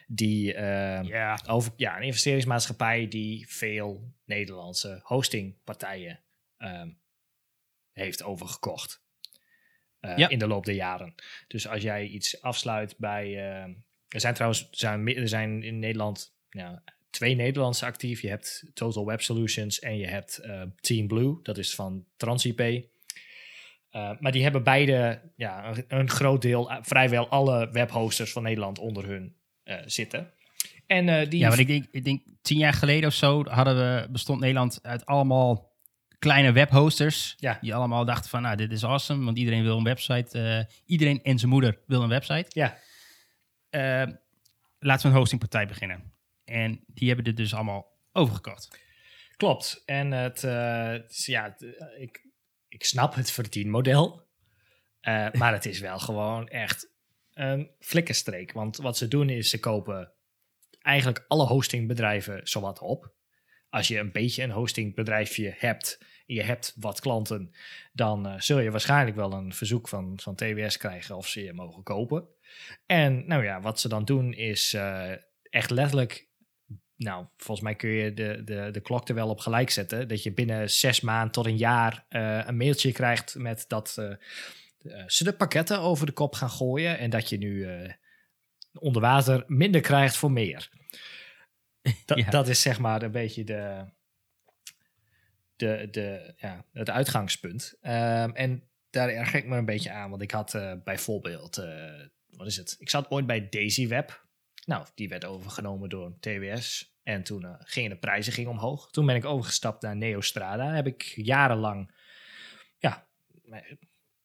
[0.06, 1.38] Die eh, Ja.
[1.46, 6.20] over, ja, een investeringsmaatschappij die veel Nederlandse hostingpartijen
[6.56, 6.88] ehm,
[7.92, 9.02] heeft overgekocht.
[10.00, 10.28] eh, Ja.
[10.28, 11.14] In de loop der jaren.
[11.48, 13.50] Dus als jij iets afsluit bij.
[13.50, 13.72] ehm,
[14.08, 18.20] er zijn trouwens zijn, er zijn in Nederland ja, twee Nederlandse actief.
[18.22, 20.40] Je hebt Total Web Solutions en je hebt
[20.80, 21.38] Team Blue.
[21.42, 22.86] Dat is van TransIP.
[23.90, 28.42] Eh, maar die hebben beide ja, een, een groot deel, eh, vrijwel alle webhosters van
[28.42, 30.32] Nederland onder hun eh, zitten.
[30.86, 34.08] En die Ja, want ik denk, ik denk tien jaar geleden of zo hadden we,
[34.10, 35.76] bestond Nederland uit allemaal
[36.18, 37.34] kleine webhosters.
[37.36, 37.58] Ja.
[37.60, 40.68] Die allemaal dachten van, nou, dit is awesome, want iedereen wil een website.
[40.84, 42.46] iedereen en zijn moeder wil een website.
[42.48, 42.78] Ja,
[44.78, 46.12] laten we een hostingpartij beginnen.
[46.44, 48.78] En die hebben dit dus allemaal overgekocht.
[49.36, 49.82] klopt.
[49.86, 50.40] En het,
[51.26, 51.56] ja,
[51.98, 52.27] ik,
[52.68, 54.26] ik snap het verdienmodel.
[55.00, 56.90] Eh, maar het is wel gewoon echt
[57.32, 58.52] een flikkerstreek.
[58.52, 60.12] Want wat ze doen is, ze kopen
[60.80, 63.12] eigenlijk alle hostingbedrijven zowat op.
[63.70, 67.54] Als je een beetje een hostingbedrijfje hebt en je hebt wat klanten,
[67.92, 71.52] dan eh, zul je waarschijnlijk wel een verzoek van, van TWS krijgen of ze je
[71.52, 72.28] mogen kopen.
[72.86, 75.12] En nou ja, wat ze dan doen is eh,
[75.42, 76.27] echt letterlijk
[76.98, 80.08] nou, volgens mij kun je de, de, de klok er wel op gelijk zetten.
[80.08, 84.10] Dat je binnen zes maanden tot een jaar eh, een mailtje krijgt met dat eh,
[84.10, 86.98] eh, ze de pakketten over de kop gaan gooien.
[86.98, 87.68] En dat je nu
[88.72, 90.70] onder water minder krijgt voor meer.
[92.04, 92.30] Dat, Ja.
[92.30, 93.84] dat is zeg maar een beetje de,
[95.56, 97.76] de, de, ja, het uitgangspunt.
[97.80, 100.10] Ehm, en daar erger ik me een beetje aan.
[100.10, 101.56] Want ik had bijvoorbeeld,
[102.30, 102.76] wat is het?
[102.78, 104.26] Ik zat ooit bij Daisy Web.
[104.68, 106.96] Nou, die werd overgenomen door TWS.
[107.02, 108.90] En toen eh, gingen de prijzen gingen omhoog.
[108.90, 110.74] Toen ben ik overgestapt naar Neostrada.
[110.74, 111.94] Heb ik jarenlang
[112.78, 113.06] ja,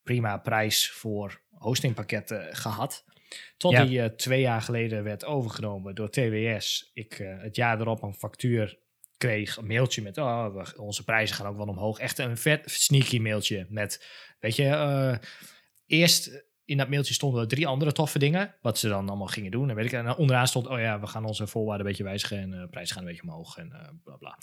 [0.03, 3.05] prima prijs voor hostingpakketten gehad.
[3.57, 3.85] Tot Ja.
[3.85, 6.91] die eh, twee jaar geleden werd overgenomen door TWS.
[6.93, 8.79] Ik eh, het jaar erop een factuur
[9.17, 10.17] kreeg, een mailtje met...
[10.17, 11.99] Oh, we- onze prijzen gaan ook wel omhoog.
[11.99, 14.05] Echt een vet sneaky mailtje met...
[14.39, 15.19] Weet je,
[15.85, 18.55] eerst in dat mailtje stonden drie andere toffe dingen.
[18.61, 19.69] Wat ze dan allemaal gingen doen.
[19.69, 22.37] En, weet ik, en onderaan stond, oh ja, we gaan onze voorwaarden een beetje wijzigen.
[22.37, 23.57] En de prijzen gaan een beetje omhoog.
[23.57, 24.37] En eh bla bla.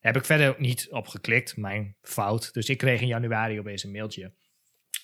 [0.00, 1.56] Heb ik verder niet op geklikt.
[1.56, 2.52] Mijn fout.
[2.52, 4.32] Dus ik kreeg in januari opeens een mailtje.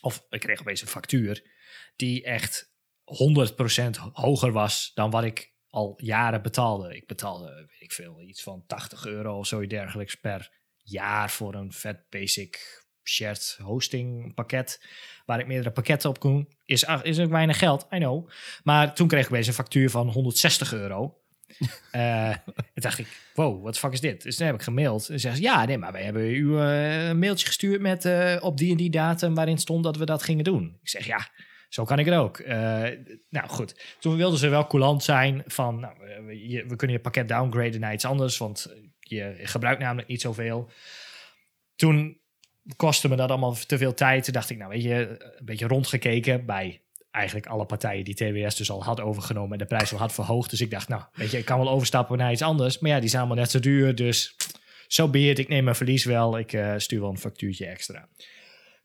[0.01, 1.51] Of ik kreeg opeens een factuur.
[1.97, 2.73] Die echt
[3.05, 6.97] 100% hoger was dan wat ik al jaren betaalde.
[6.97, 10.53] Ik betaalde, weet ik veel, iets van 80 euro of zoiets dergelijks per
[10.83, 14.81] jaar voor een vet basic shared hosting pakket.
[15.27, 16.49] Waar ik meerdere pakketten op kon.
[16.65, 18.29] Is, is ook weinig geld, I know.
[18.63, 21.17] Maar toen kreeg ik opeens een factuur van 160 euro.
[21.91, 24.23] Eh en dacht ik, wow, wat fuck is dit?
[24.23, 25.09] Dus toen heb ik gemaild.
[25.09, 28.37] En zeggen ze, ja, nee, maar wij hebben u eh, een mailtje gestuurd met eh,
[28.41, 30.79] op die en die datum waarin stond dat we dat gingen doen.
[30.83, 31.29] Ik zeg, ja,
[31.69, 32.47] zo kan ik het ook.
[33.29, 37.29] Nou goed, toen wilden ze wel coulant zijn van, nou, we, we kunnen je pakket
[37.29, 40.71] downgraden naar iets anders, want je gebruikt namelijk niet zoveel.
[41.77, 42.21] Toen
[42.77, 44.25] kostte me dat allemaal te veel tijd.
[44.25, 48.57] Toen dacht ik, nou weet je, een beetje rondgekeken bij eigenlijk alle partijen die TWS
[48.57, 50.51] dus al had overgenomen en de prijs al had verhoogd.
[50.51, 52.79] Dus ik dacht, nou weet je, ik kan wel overstappen naar iets anders.
[52.79, 54.35] Maar ja, die zijn allemaal net zo duur, dus
[54.89, 55.19] zo so be.
[55.19, 56.39] Ik neem mijn verlies wel.
[56.39, 58.09] Ik eh, stuur wel een factuurtje extra.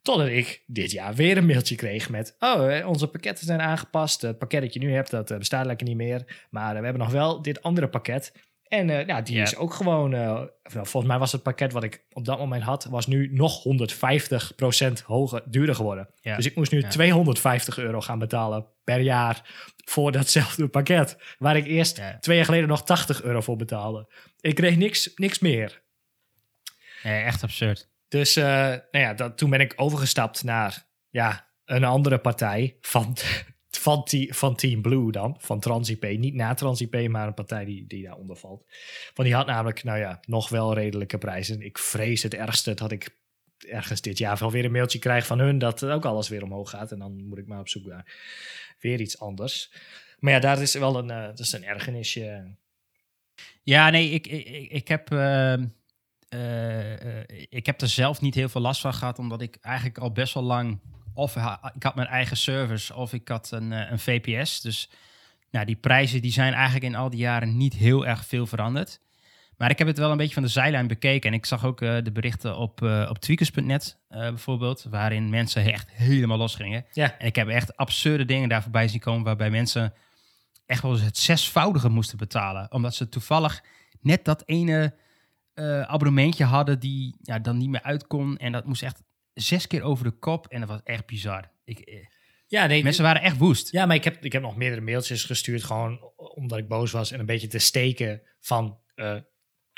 [0.01, 2.35] Totdat ik dit jaar weer een mailtje kreeg met...
[2.39, 4.21] Oh, onze pakketten zijn aangepast.
[4.21, 6.47] Het pakket dat je nu hebt, dat eh, bestaat lekker niet meer.
[6.49, 8.33] Maar eh, we hebben nog wel dit andere pakket.
[8.73, 10.13] En eh, ja, die is ook gewoon...
[10.13, 12.85] eh, nou, volgens mij was het pakket wat ik op dat moment had...
[12.85, 13.63] was nu nog
[14.99, 16.09] 150% hoger, duurder geworden.
[16.21, 16.87] Dus ik moest nu Ja.
[16.89, 19.41] 250 euro gaan betalen per jaar...
[19.85, 21.17] voor datzelfde pakket.
[21.37, 24.07] Waar ik eerst twee jaar geleden nog 80 euro voor betaalde.
[24.39, 25.81] Ik kreeg niks, niks meer.
[27.03, 27.89] Echt absurd.
[28.07, 33.17] Dus eh, nou ja, dat, toen ben ik overgestapt naar ja, een andere partij van,
[33.77, 36.03] van, van Team Blue dan, van TransIP.
[36.17, 38.65] Niet na TransIP, maar een partij die, die daaronder valt.
[39.13, 41.61] Want die had namelijk, nou ja, nog wel redelijke prijzen.
[41.61, 43.09] Ik vrees het ergste dat ik
[43.67, 46.69] ergens dit jaar wel weer een mailtje krijg van hun dat ook alles weer omhoog
[46.69, 46.91] gaat.
[46.91, 48.15] En dan moet ik maar op zoek naar
[48.79, 49.71] weer iets anders.
[50.19, 52.55] Maar ja, daar is wel een, eh, dat is een ergernisje.
[53.63, 55.53] Ja, nee, ik, ik, ik- heb, eh,
[56.29, 60.11] eh, ik heb er zelf niet heel veel last van gehad, omdat ik eigenlijk al
[60.11, 60.79] best wel lang,
[61.13, 61.35] of
[61.75, 64.61] ik had mijn eigen service, of ik had een, eh, een VPS.
[64.61, 64.89] Dus
[65.51, 68.99] nou, die prijzen die zijn eigenlijk in al die jaren niet heel erg veel veranderd.
[69.57, 71.29] Maar ik heb het wel een beetje van de zijlijn bekeken.
[71.29, 75.91] En ik zag ook eh, de berichten op, eh op tweakers.net bijvoorbeeld, waarin mensen echt
[75.91, 76.85] helemaal los gingen.
[76.91, 77.17] Ja.
[77.17, 79.93] En ik heb echt absurde dingen daar voorbij zien komen, waarbij mensen
[80.65, 82.71] echt wel eens het zesvoudige moesten betalen.
[82.71, 83.63] Omdat ze toevallig
[84.01, 84.93] net dat ene
[85.85, 88.37] abonnementje hadden die ja, dan niet meer uit kon.
[88.37, 89.01] En dat moest echt
[89.33, 90.47] zes keer over de kop.
[90.47, 91.51] En dat was echt bizar.
[91.65, 92.05] Ik, eh,
[92.47, 93.71] Ja, nee, mensen waren echt woest.
[93.71, 97.11] Ja, maar ik heb, ik heb nog meerdere mailtjes gestuurd, gewoon omdat ik boos was
[97.11, 99.15] en een beetje te steken van, eh,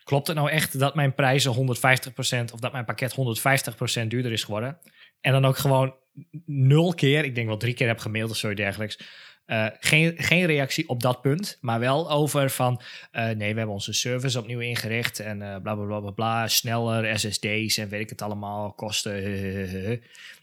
[0.03, 4.43] klopt het nou echt dat mijn prijzen 150% of dat mijn pakket 150% duurder is
[4.43, 4.79] geworden?
[5.21, 5.95] En dan ook gewoon
[6.45, 8.99] nul keer, ik denk wel drie keer heb gemaild of zoiets dergelijks,
[9.45, 12.81] eh, geen, geen reactie op dat punt, maar wel over van,
[13.11, 17.19] eh, nee, we hebben onze service opnieuw ingericht en eh bla bla bla bla sneller
[17.19, 19.13] SSD's en weet ik het allemaal, kosten.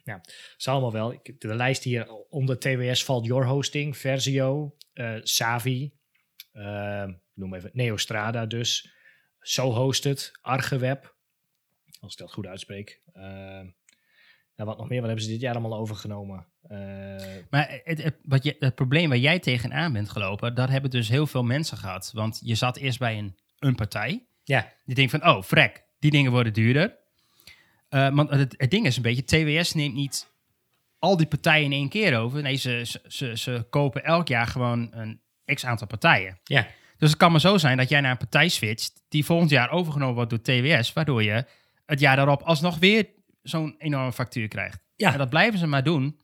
[0.05, 0.21] Ja,
[0.59, 1.13] is allemaal wel.
[1.13, 4.75] Ik, de lijst hier onder TWS valt Your Hosting, Versio,
[5.23, 5.93] Savi,
[6.53, 8.93] eh, noem even Neostrada dus,
[9.41, 11.15] So Hosted, Argeweb,
[12.01, 13.01] als ik dat goed uitspreek.
[14.65, 16.47] Wat nog meer, wat hebben ze dit jaar allemaal overgenomen?
[16.69, 16.79] Eh,
[17.51, 21.09] Maar het, het, wat je, het probleem waar jij tegenaan bent gelopen, dat hebben dus
[21.09, 22.11] heel veel mensen gehad.
[22.15, 24.27] Want je zat eerst bij een, een partij.
[24.45, 26.97] ja, Die denkt van, oh, frek, die dingen worden duurder.
[27.89, 30.31] Eh, want het, het ding is een beetje, TWS neemt niet
[30.99, 32.43] al die partijen in één keer over.
[32.43, 35.21] Nee, ze, ze, ze, ze kopen elk jaar gewoon een
[35.55, 36.39] x-aantal partijen.
[36.45, 36.67] ja,
[36.99, 39.71] Dus het kan maar zo zijn dat jij naar een partij switcht die volgend jaar
[39.71, 41.45] overgenomen wordt door TWS, waardoor je
[41.87, 43.07] het jaar daarop alsnog weer
[43.43, 44.79] zo'n enorme factuur krijgt.
[44.97, 45.13] Ja.
[45.13, 46.21] En dat blijven ze maar doen.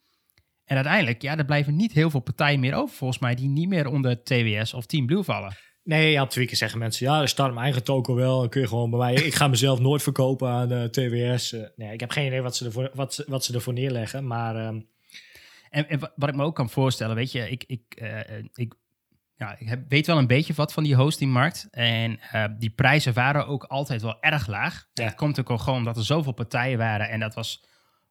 [0.64, 3.68] En uiteindelijk, ja, er blijven niet heel veel partijen meer over, volgens mij, die niet
[3.68, 5.56] meer onder TWS of Team Blue vallen.
[5.82, 8.38] Nee, ja, op Twitter zeggen mensen, ja, staat mijn eigen token wel.
[8.40, 11.52] Dan kun je gewoon bij mij, ik ga mezelf nooit verkopen aan eh, TWS.
[11.52, 14.26] Eh, nee, ik heb geen idee wat ze ervoor, wat ze, wat ze ervoor neerleggen,
[14.26, 14.80] maar ehm,
[15.70, 18.74] En, en wa- wat ik me ook kan voorstellen, weet je, ik, ik, eh, ik,
[19.38, 21.68] ja, ik heb, weet wel een beetje wat van die hostingmarkt.
[21.70, 24.86] En eh, die prijzen waren ook altijd wel erg laag.
[24.92, 25.04] Ja.
[25.04, 27.08] Dat komt ook al gewoon omdat er zoveel partijen waren.
[27.08, 27.64] En dat was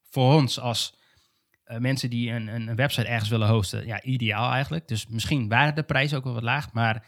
[0.09, 0.99] voor ons als
[1.63, 4.87] eh, mensen die een, een, website ergens willen hosten, ja, ideaal eigenlijk.
[4.87, 7.05] Dus misschien waren de prijzen ook wel wat laag, maar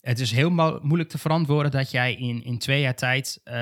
[0.00, 3.54] het is heel mo- moeilijk te verantwoorden dat jij in, in twee jaar tijd eh,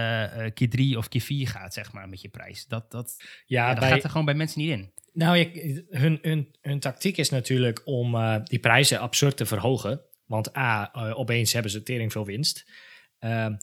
[0.54, 2.66] keer drie of keer vier gaat, zeg maar, met je prijs.
[2.66, 3.14] Dat, dat,
[3.46, 4.92] ja, ja, dat bij, gaat er gewoon bij mensen niet in.
[5.14, 5.50] Nou,
[5.90, 10.00] hun, hun, hun tactiek is natuurlijk om eh, die prijzen absurd te verhogen.
[10.26, 12.70] Want A, eh, opeens hebben ze tering veel winst.
[13.18, 13.54] Ehm,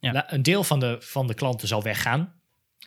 [0.00, 0.32] Ja.
[0.32, 2.40] Een deel van de, van de klanten zal weggaan.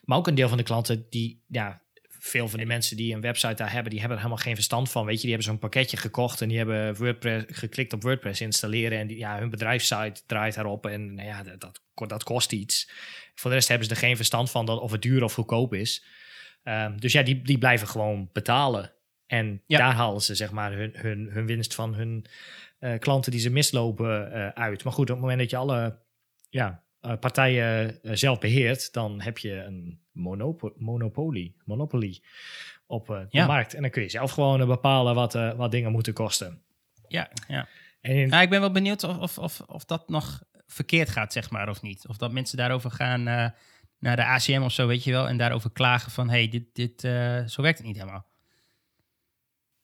[0.03, 3.22] Maar ook een deel van de klanten die, ja, veel van de mensen die een
[3.22, 5.05] website daar hebben, die hebben er helemaal geen verstand van.
[5.05, 8.99] Weet je, die hebben zo'n pakketje gekocht en die hebben WordPress geklikt op WordPress installeren.
[8.99, 12.91] En die, ja, hun bedrijfssite draait daarop en nou ja, dat, dat, dat kost iets.
[13.36, 15.74] Voor de rest hebben ze er geen verstand van dat, of het duur of goedkoop
[15.74, 16.05] is.
[16.63, 18.92] Ehm, dus ja, die, die blijven gewoon betalen.
[19.28, 19.78] En Ja.
[19.78, 22.25] daar halen ze zeg maar hun, hun, hun winst van hun
[22.79, 24.83] eh, klanten die ze mislopen eh, uit.
[24.83, 25.97] Maar goed, op het moment dat je alle
[26.50, 32.24] ja, eh, partijen zelf beheert, dan heb je een monopo monopolie, monopolie
[32.86, 33.46] op de Ja.
[33.46, 33.74] markt.
[33.74, 36.62] En dan kun je zelf gewoon bepalen wat, wat dingen moeten kosten.
[37.08, 37.67] Ja, ja.
[38.01, 41.33] En in- Ja, ik ben wel benieuwd of, of, of, of dat nog verkeerd gaat,
[41.33, 42.08] zeg maar, of niet.
[42.08, 43.54] Of dat mensen daarover gaan
[44.01, 47.03] naar de ACM of zo, weet je wel, en daarover klagen van, hey, dit, dit,
[47.03, 48.29] eh, zo werkt het niet helemaal.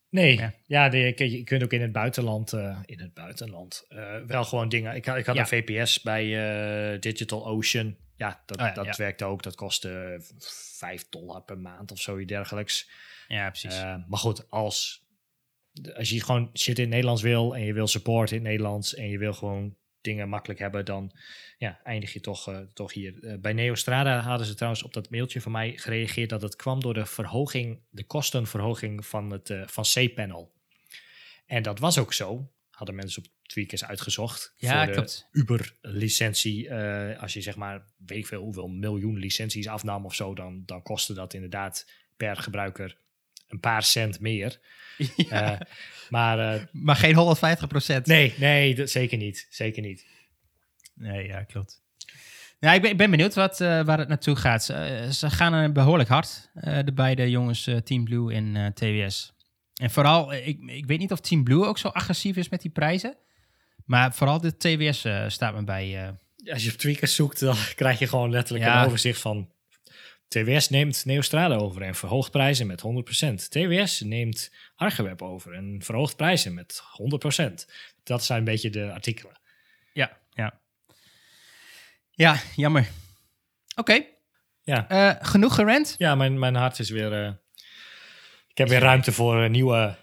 [0.09, 0.53] Nee, Ja.
[0.65, 4.43] ja, de, je, je kunt ook in het buitenland, eh, in het buitenland eh, wel
[4.43, 4.95] gewoon dingen.
[4.95, 5.41] Ik, had- ik had Ja.
[5.41, 7.95] een VPS bij Digital Ocean.
[8.15, 9.43] Ja, dat, Oh ja, dat werkte ook.
[9.43, 10.17] Dat kostte
[10.77, 12.89] 5 dollar per maand of zoiets dergelijks.
[13.27, 13.81] Ja, precies.
[13.81, 15.05] Maar goed, als,
[15.95, 18.95] als je gewoon shit in het Nederlands wil en je wil support in het Nederlands
[18.95, 19.75] en je wil gewoon
[20.09, 21.11] dingen makkelijk hebben, dan
[21.57, 23.23] ja, eindig je toch, eh, toch hier.
[23.23, 26.81] Eh, bij Neostrada hadden ze trouwens op dat mailtje van mij gereageerd dat het kwam
[26.81, 30.51] door de verhoging, de kostenverhoging van het eh, van C-panel.
[31.45, 32.51] En dat was ook zo.
[32.69, 34.53] Hadden mensen op Tweakers uitgezocht.
[34.57, 35.23] Ja, voor de.
[35.31, 36.73] Uber-licentie.
[37.19, 40.81] als je zeg maar, weet ik veel hoeveel miljoen licenties afnam of zo, dan, dan
[40.81, 42.97] kostte dat inderdaad per gebruiker
[43.47, 44.59] een paar cent meer.
[45.15, 45.59] Ja, Eh,
[46.09, 48.05] maar eh, maar geen 150 procent.
[48.05, 49.47] nee, nee, dat, zeker niet.
[49.49, 50.05] Zeker niet.
[50.95, 51.81] Nee, ja, klopt.
[52.59, 54.63] Ja, ik, ben, ik ben benieuwd wat, eh, waar het naartoe gaat.
[54.63, 58.65] Ze, ze gaan er behoorlijk hard, eh, de beide jongens eh, Team Blue en eh,
[59.05, 59.33] TWS.
[59.81, 62.71] En vooral, ik, ik weet niet of Team Blue ook zo agressief is met die
[62.71, 63.17] prijzen.
[63.85, 66.03] Maar vooral de TWS eh, staat me bij.
[66.05, 68.79] eh, Als je op tweakers zoekt, dan krijg je gewoon letterlijk Ja.
[68.81, 69.51] een overzicht van...
[70.27, 73.47] TWS neemt Neostrada over en verhoogt prijzen met 100%.
[73.49, 77.53] TWS neemt Archeweb over en verhoogt prijzen met 100%.
[78.03, 79.39] Dat zijn een beetje de artikelen.
[79.93, 80.59] ja, ja.
[82.11, 82.87] Ja, jammer.
[83.75, 84.05] Oké,
[84.63, 85.95] Ja, eh, genoeg gerend.
[85.97, 87.23] ja mijn, mijn hart is weer...
[87.25, 87.31] eh,
[88.47, 89.95] ik heb weer ruimte voor eh, nieuwe,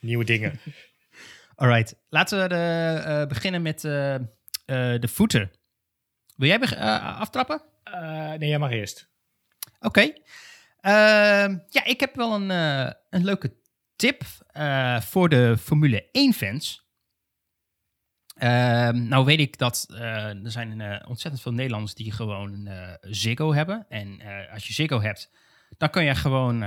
[0.00, 0.60] nieuwe dingen.
[1.54, 5.50] Alright, laten we de, beginnen met de voeten.
[6.36, 7.62] Wil jij aftrappen?
[8.38, 9.11] Nee, jij mag eerst.
[9.82, 10.12] Oké.
[10.80, 13.56] Ehm, ja, ik heb wel een, eh, een leuke
[13.96, 16.90] tip eh, voor de Formule 1-fans.
[18.34, 22.68] Ehm, nou weet ik dat eh, er zijn ontzettend veel Nederlanders die gewoon
[23.00, 23.86] Ziggo hebben.
[23.88, 24.20] En
[24.52, 25.30] als je Ziggo hebt,
[25.76, 26.62] dan kun je gewoon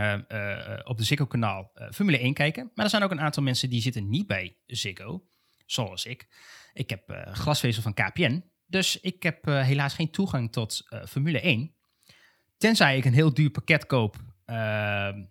[0.83, 2.71] op de Ziggo-kanaal Formule 1 kijken.
[2.73, 5.27] Maar er zijn ook een aantal mensen die zitten niet bij Ziggo,
[5.65, 6.27] zoals ik.
[6.73, 11.74] Ik heb glasvezel van KPN, dus ik heb helaas geen toegang tot Formule 1.
[12.57, 14.15] Tenzij ik een heel duur pakket koop,
[14.45, 15.23] ehm,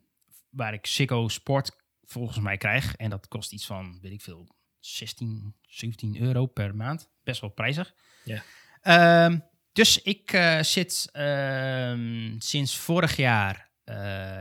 [0.51, 2.94] waar ik Ziggo Sport volgens mij krijg.
[2.96, 4.48] En dat kost iets van, weet ik veel,
[4.80, 7.10] 16, 17 euro per maand.
[7.22, 7.94] Best wel prijzig.
[8.24, 8.42] Ja.
[8.80, 9.38] Ehm,
[9.72, 13.96] dus ik eh, zit ehm, sinds vorig jaar eh,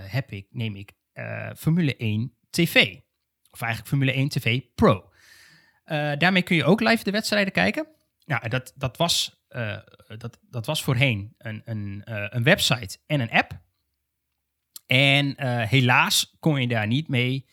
[0.05, 2.75] heb ik, neem ik eh, Formule 1 TV.
[3.51, 5.11] Of eigenlijk Formule 1 TV Pro.
[5.83, 7.87] Eh, daarmee kun je ook live de wedstrijden kijken.
[8.17, 13.19] Ja, dat, dat, was, eh, dat, dat was voorheen een, een, eh, een website en
[13.19, 13.61] een app.
[14.87, 17.45] En eh, helaas kon je daar niet mee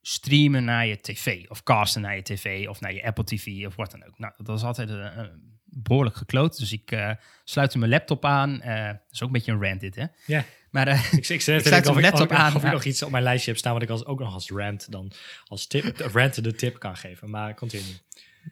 [0.00, 1.48] streamen naar je tv.
[1.48, 4.18] Of casten naar je tv of naar je Apple TV of wat dan ook.
[4.18, 6.58] Nou, dat was altijd een, behoorlijk gekloot.
[6.58, 7.10] Dus ik eh
[7.44, 8.60] sluit mijn laptop aan.
[8.60, 10.06] Eh, dat is ook een beetje een rant dit, hè?
[10.26, 10.44] Ja.
[10.70, 12.56] Maar Ik, ik, Ik sluit mijn laptop of, aan.
[12.56, 14.50] Of ik nog iets op mijn lijstje heb staan wat ik als, ook nog als
[14.50, 15.12] rant dan
[15.44, 17.30] als tip, rant de tip kan geven.
[17.30, 18.00] Maar continue.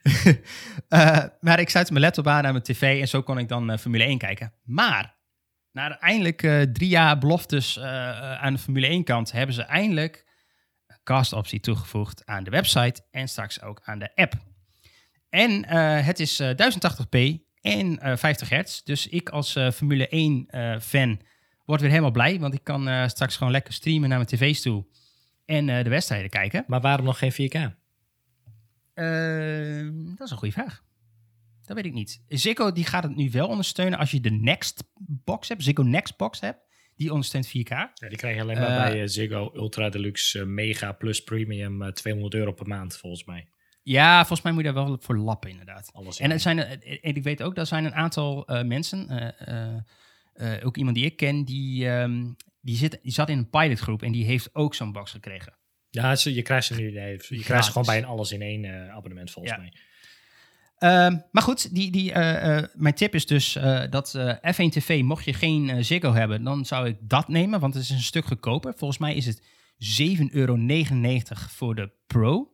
[0.89, 3.71] Eh, maar ik sluit mijn laptop aan aan mijn tv en zo kon ik dan
[3.71, 4.53] eh, Formule 1 kijken.
[4.63, 5.17] Maar
[5.73, 10.25] na eindelijk eh, drie jaar beloftes aan de Formule 1 kant hebben ze eindelijk
[10.87, 14.35] een cast-optie toegevoegd aan de website en straks ook aan de app.
[15.29, 15.69] En
[16.05, 18.83] het is eh, 1080p en eh 50 hertz.
[18.83, 21.21] Dus ik als Formule 1 eh, fan
[21.65, 24.87] word weer helemaal blij, want ik kan straks gewoon lekker streamen naar mijn tv's toe
[25.45, 26.65] en de wedstrijden kijken.
[26.67, 27.80] Maar waarom nog geen 4K?
[29.01, 30.83] Eh, dat is een goede vraag.
[31.63, 32.23] Dat weet ik niet.
[32.29, 35.63] Ziggo die gaat het nu wel ondersteunen als je de Next box hebt.
[35.63, 36.59] Ziggo Next box hebt.
[36.97, 37.69] Die ondersteunt 4K.
[37.69, 41.23] Ja, die krijg je alleen maar Eh, bij eh, Ziggo Ultra Deluxe eh, Mega Plus
[41.23, 43.49] Premium eh, 200 euro per maand volgens mij.
[43.83, 45.91] Ja, volgens mij moet je daar wel voor lappen inderdaad.
[45.93, 49.49] Alles En, het zijn, en ik weet ook, dat zijn een aantal eh, mensen, eh,
[49.69, 49.77] eh,
[50.33, 52.27] eh, ook iemand die ik ken, die, ehm,
[52.61, 55.53] die, zit, die zat in een pilotgroep en die heeft ook zo'n box gekregen.
[55.91, 56.91] Ja, je krijgt ze nu.
[56.91, 59.61] Nee, je krijgt ze gewoon bij een alles in één eh, abonnement volgens Ja.
[59.61, 59.73] mij.
[60.81, 63.53] Ehm, maar goed, die, die, eh, eh, mijn tip is dus
[63.91, 67.75] dat eh, F1 TV, mocht je geen Ziggo hebben, dan zou ik dat nemen, want
[67.75, 68.75] het is een stuk goedkoper.
[68.77, 69.43] Volgens mij is het
[69.79, 70.57] 7,99 euro
[71.49, 72.53] voor de Pro.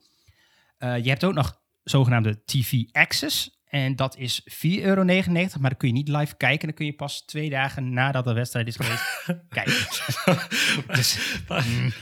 [0.78, 3.60] Je hebt ook nog zogenaamde TV Access.
[3.66, 6.66] En dat is 4,99 euro, maar dan kun je niet live kijken.
[6.66, 9.02] Dan kun je pas twee dagen nadat de wedstrijd is geweest
[9.48, 9.86] kijken.
[10.96, 11.92] Dus, mm.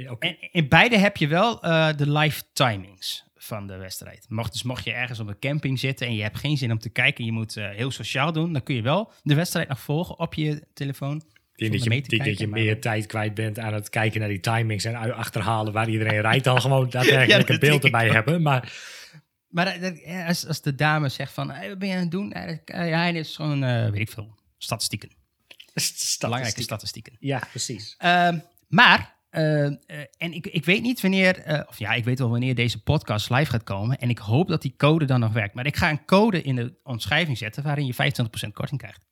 [0.00, 0.16] Ja.
[0.18, 4.26] En in beide heb je wel eh, de live timings van de wedstrijd.
[4.28, 6.78] Mocht, dus mocht je ergens op een camping zitten en je hebt geen zin om
[6.78, 9.80] te kijken, je moet eh, heel sociaal doen, dan kun je wel de wedstrijd nog
[9.80, 11.16] volgen op je telefoon.
[11.54, 14.40] Ik denk dat je, dat maar- meer tijd kwijt bent aan het kijken naar die
[14.40, 18.42] timings en achterhalen waar iedereen rijdt dan gewoon daadwerkelijk Ja, een beeld erbij hebben.
[18.42, 18.72] Maar
[19.48, 22.28] Maar eh, als, als de dame zegt van, hey, wat ben je aan het doen?
[22.64, 25.10] Ja, hij is gewoon, eh, weet ik veel, statistieken.
[26.18, 27.16] Belangrijke statistieken.
[27.18, 27.94] Ja, precies.
[27.98, 29.72] Ehm, maar, eh, eh,
[30.16, 33.30] en ik, ik weet niet wanneer, eh, of ja, ik weet wel wanneer deze podcast
[33.30, 33.98] live gaat komen.
[33.98, 35.54] En ik hoop dat die code dan nog werkt.
[35.54, 39.06] Maar ik ga een code in de omschrijving zetten waarin je 25% korting krijgt.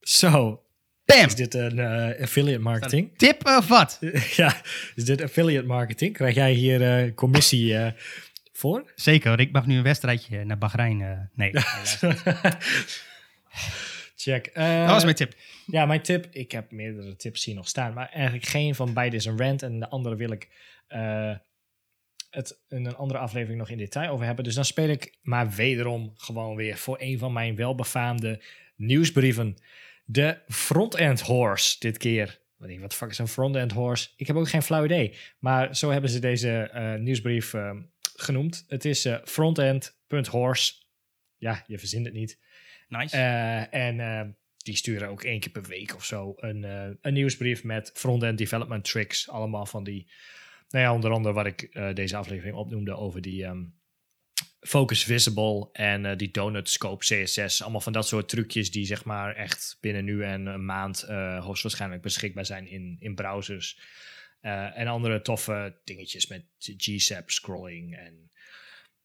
[0.00, 0.62] Zo,
[1.04, 1.26] Bam!
[1.26, 3.18] is dit een eh, affiliate marketing?
[3.18, 3.98] Tip of wat?
[4.36, 4.56] ja,
[4.94, 6.14] is dit affiliate marketing?
[6.14, 7.92] Krijg jij hier commissie
[8.52, 8.92] Voor?
[8.94, 11.30] Zeker, ik mag nu een wedstrijdje naar Bahrein.
[11.34, 11.52] nee.
[14.16, 14.50] Check.
[14.54, 15.34] Dat was mijn tip.
[15.70, 16.26] Ja, mijn tip.
[16.30, 17.94] Ik heb meerdere tips hier nog staan.
[17.94, 19.62] Maar eigenlijk geen van beide is een rant.
[19.62, 20.48] En de andere wil ik
[20.86, 21.34] eh,
[22.30, 24.44] het in een andere aflevering nog in detail over hebben.
[24.44, 28.42] Dus dan speel ik maar wederom gewoon weer voor een van mijn welbefaamde
[28.76, 29.56] nieuwsbrieven.
[30.04, 32.40] De Frontend Horse dit keer.
[32.56, 34.08] Wat de fuck is een Frontend Horse?
[34.16, 35.16] Ik heb ook geen flauw idee.
[35.38, 37.70] Maar zo hebben ze deze eh, nieuwsbrief eh,
[38.20, 38.64] genoemd.
[38.68, 40.74] Het is eh, frontend.horse.
[41.36, 42.38] Ja, je verzint het niet.
[42.88, 43.16] Nice.
[43.70, 44.20] En eh,
[44.70, 48.38] die sturen ook één keer per week of zo een, eh, een nieuwsbrief met front-end
[48.38, 49.28] development tricks.
[49.28, 50.06] Allemaal van die,
[50.68, 53.64] nou ja, onder andere wat ik eh, deze aflevering opnoemde over die ehm,
[54.60, 57.62] Focus Visible en eh, die Donut Scope CSS.
[57.62, 61.02] Allemaal van dat soort trucjes die zeg maar echt binnen nu en een maand
[61.40, 63.80] hoogstwaarschijnlijk beschikbaar zijn in, in browsers.
[64.74, 68.30] En andere toffe dingetjes met GSAP scrolling en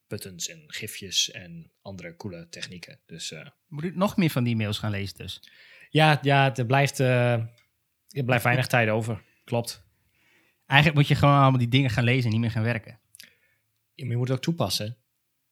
[0.07, 2.99] buttons en gifjes en andere coole technieken.
[3.05, 5.41] Dus eh, Moet ik nog meer van die mails gaan lezen dus?
[5.89, 7.31] ja, ja er, blijft, eh,
[8.09, 9.23] er blijft weinig tijd over.
[9.43, 9.83] Klopt.
[10.65, 12.99] Eigenlijk moet je gewoon allemaal die dingen gaan lezen en niet meer gaan werken.
[13.93, 14.97] Ja, maar je moet het ook toepassen.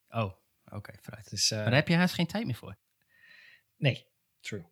[0.10, 0.34] Oh,
[0.72, 1.30] oké, vooruit.
[1.30, 2.78] Dus, eh, Maar daar heb je haast geen tijd meer voor.
[3.78, 4.08] nee,
[4.40, 4.66] true.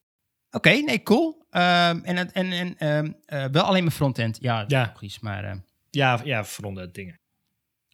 [0.51, 1.45] Oké, nee, cool.
[1.49, 4.37] Ehm, en en, en ehm, eh, wel alleen maar frontend.
[4.41, 4.85] Ja, Ja.
[4.93, 5.19] logisch.
[5.19, 5.59] Maar ehm,
[5.89, 7.19] Ja, ja verronde dingen.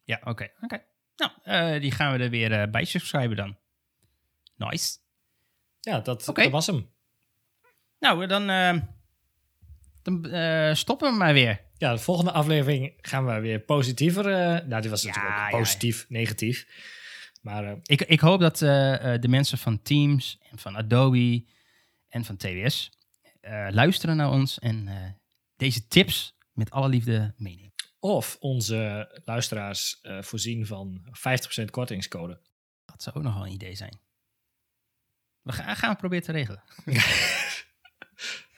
[0.03, 0.51] ja, oké.
[0.61, 0.83] oké.
[1.17, 3.57] Nou, eh, die gaan we er weer eh, bij subscriben dan.
[4.55, 4.97] Nice.
[5.79, 6.89] Ja, dat, dat was hem.
[7.99, 8.79] Nou, dan, ehm,
[10.01, 11.65] dan eh, stoppen we maar weer.
[11.77, 14.25] Ja, de volgende aflevering gaan we weer positiever.
[14.31, 16.67] eh, nou, dit was Ja, natuurlijk ook ja, positief, negatief.
[17.41, 21.45] Maar eh, Ik, ik hoop dat eh, eh, de mensen van Teams en van Adobe
[22.09, 22.91] en van TWS
[23.41, 24.95] eh, luisteren naar ons en eh,
[25.57, 27.73] deze tips met alle liefde meenemen.
[27.99, 31.01] Of onze luisteraars eh, voorzien van
[31.61, 32.41] 50% kortingscode.
[32.85, 33.99] Dat zou ook nog wel een idee zijn.
[35.41, 36.63] We gaan, gaan we proberen te regelen.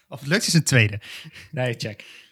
[0.07, 1.01] of het lukt is een tweede.
[1.51, 2.27] Nee, check.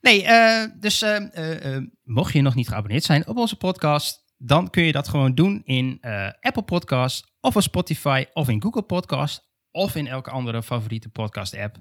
[0.00, 4.82] Nee, eh, dus eh, mocht je nog niet geabonneerd zijn op onze podcast, dan kun
[4.82, 5.98] je dat gewoon doen in
[6.40, 11.56] Apple Podcast of op Spotify of in Google Podcast of in elke andere favoriete podcast
[11.56, 11.76] app.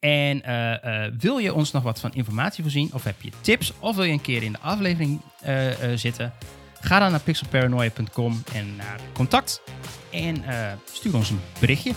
[0.00, 3.72] En eh, eh, wil je ons nog wat van informatie voorzien of heb je tips
[3.78, 6.32] of wil je een keer in de aflevering eh, zitten?
[6.80, 9.62] Ga dan naar pixelparanoia.com en naar contact
[10.10, 10.44] en
[10.92, 11.92] stuur ons een berichtje.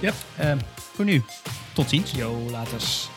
[0.00, 0.14] Yep.
[0.74, 1.22] Voor nu,
[1.72, 2.10] tot ziens.
[2.10, 3.08] Yo, laters.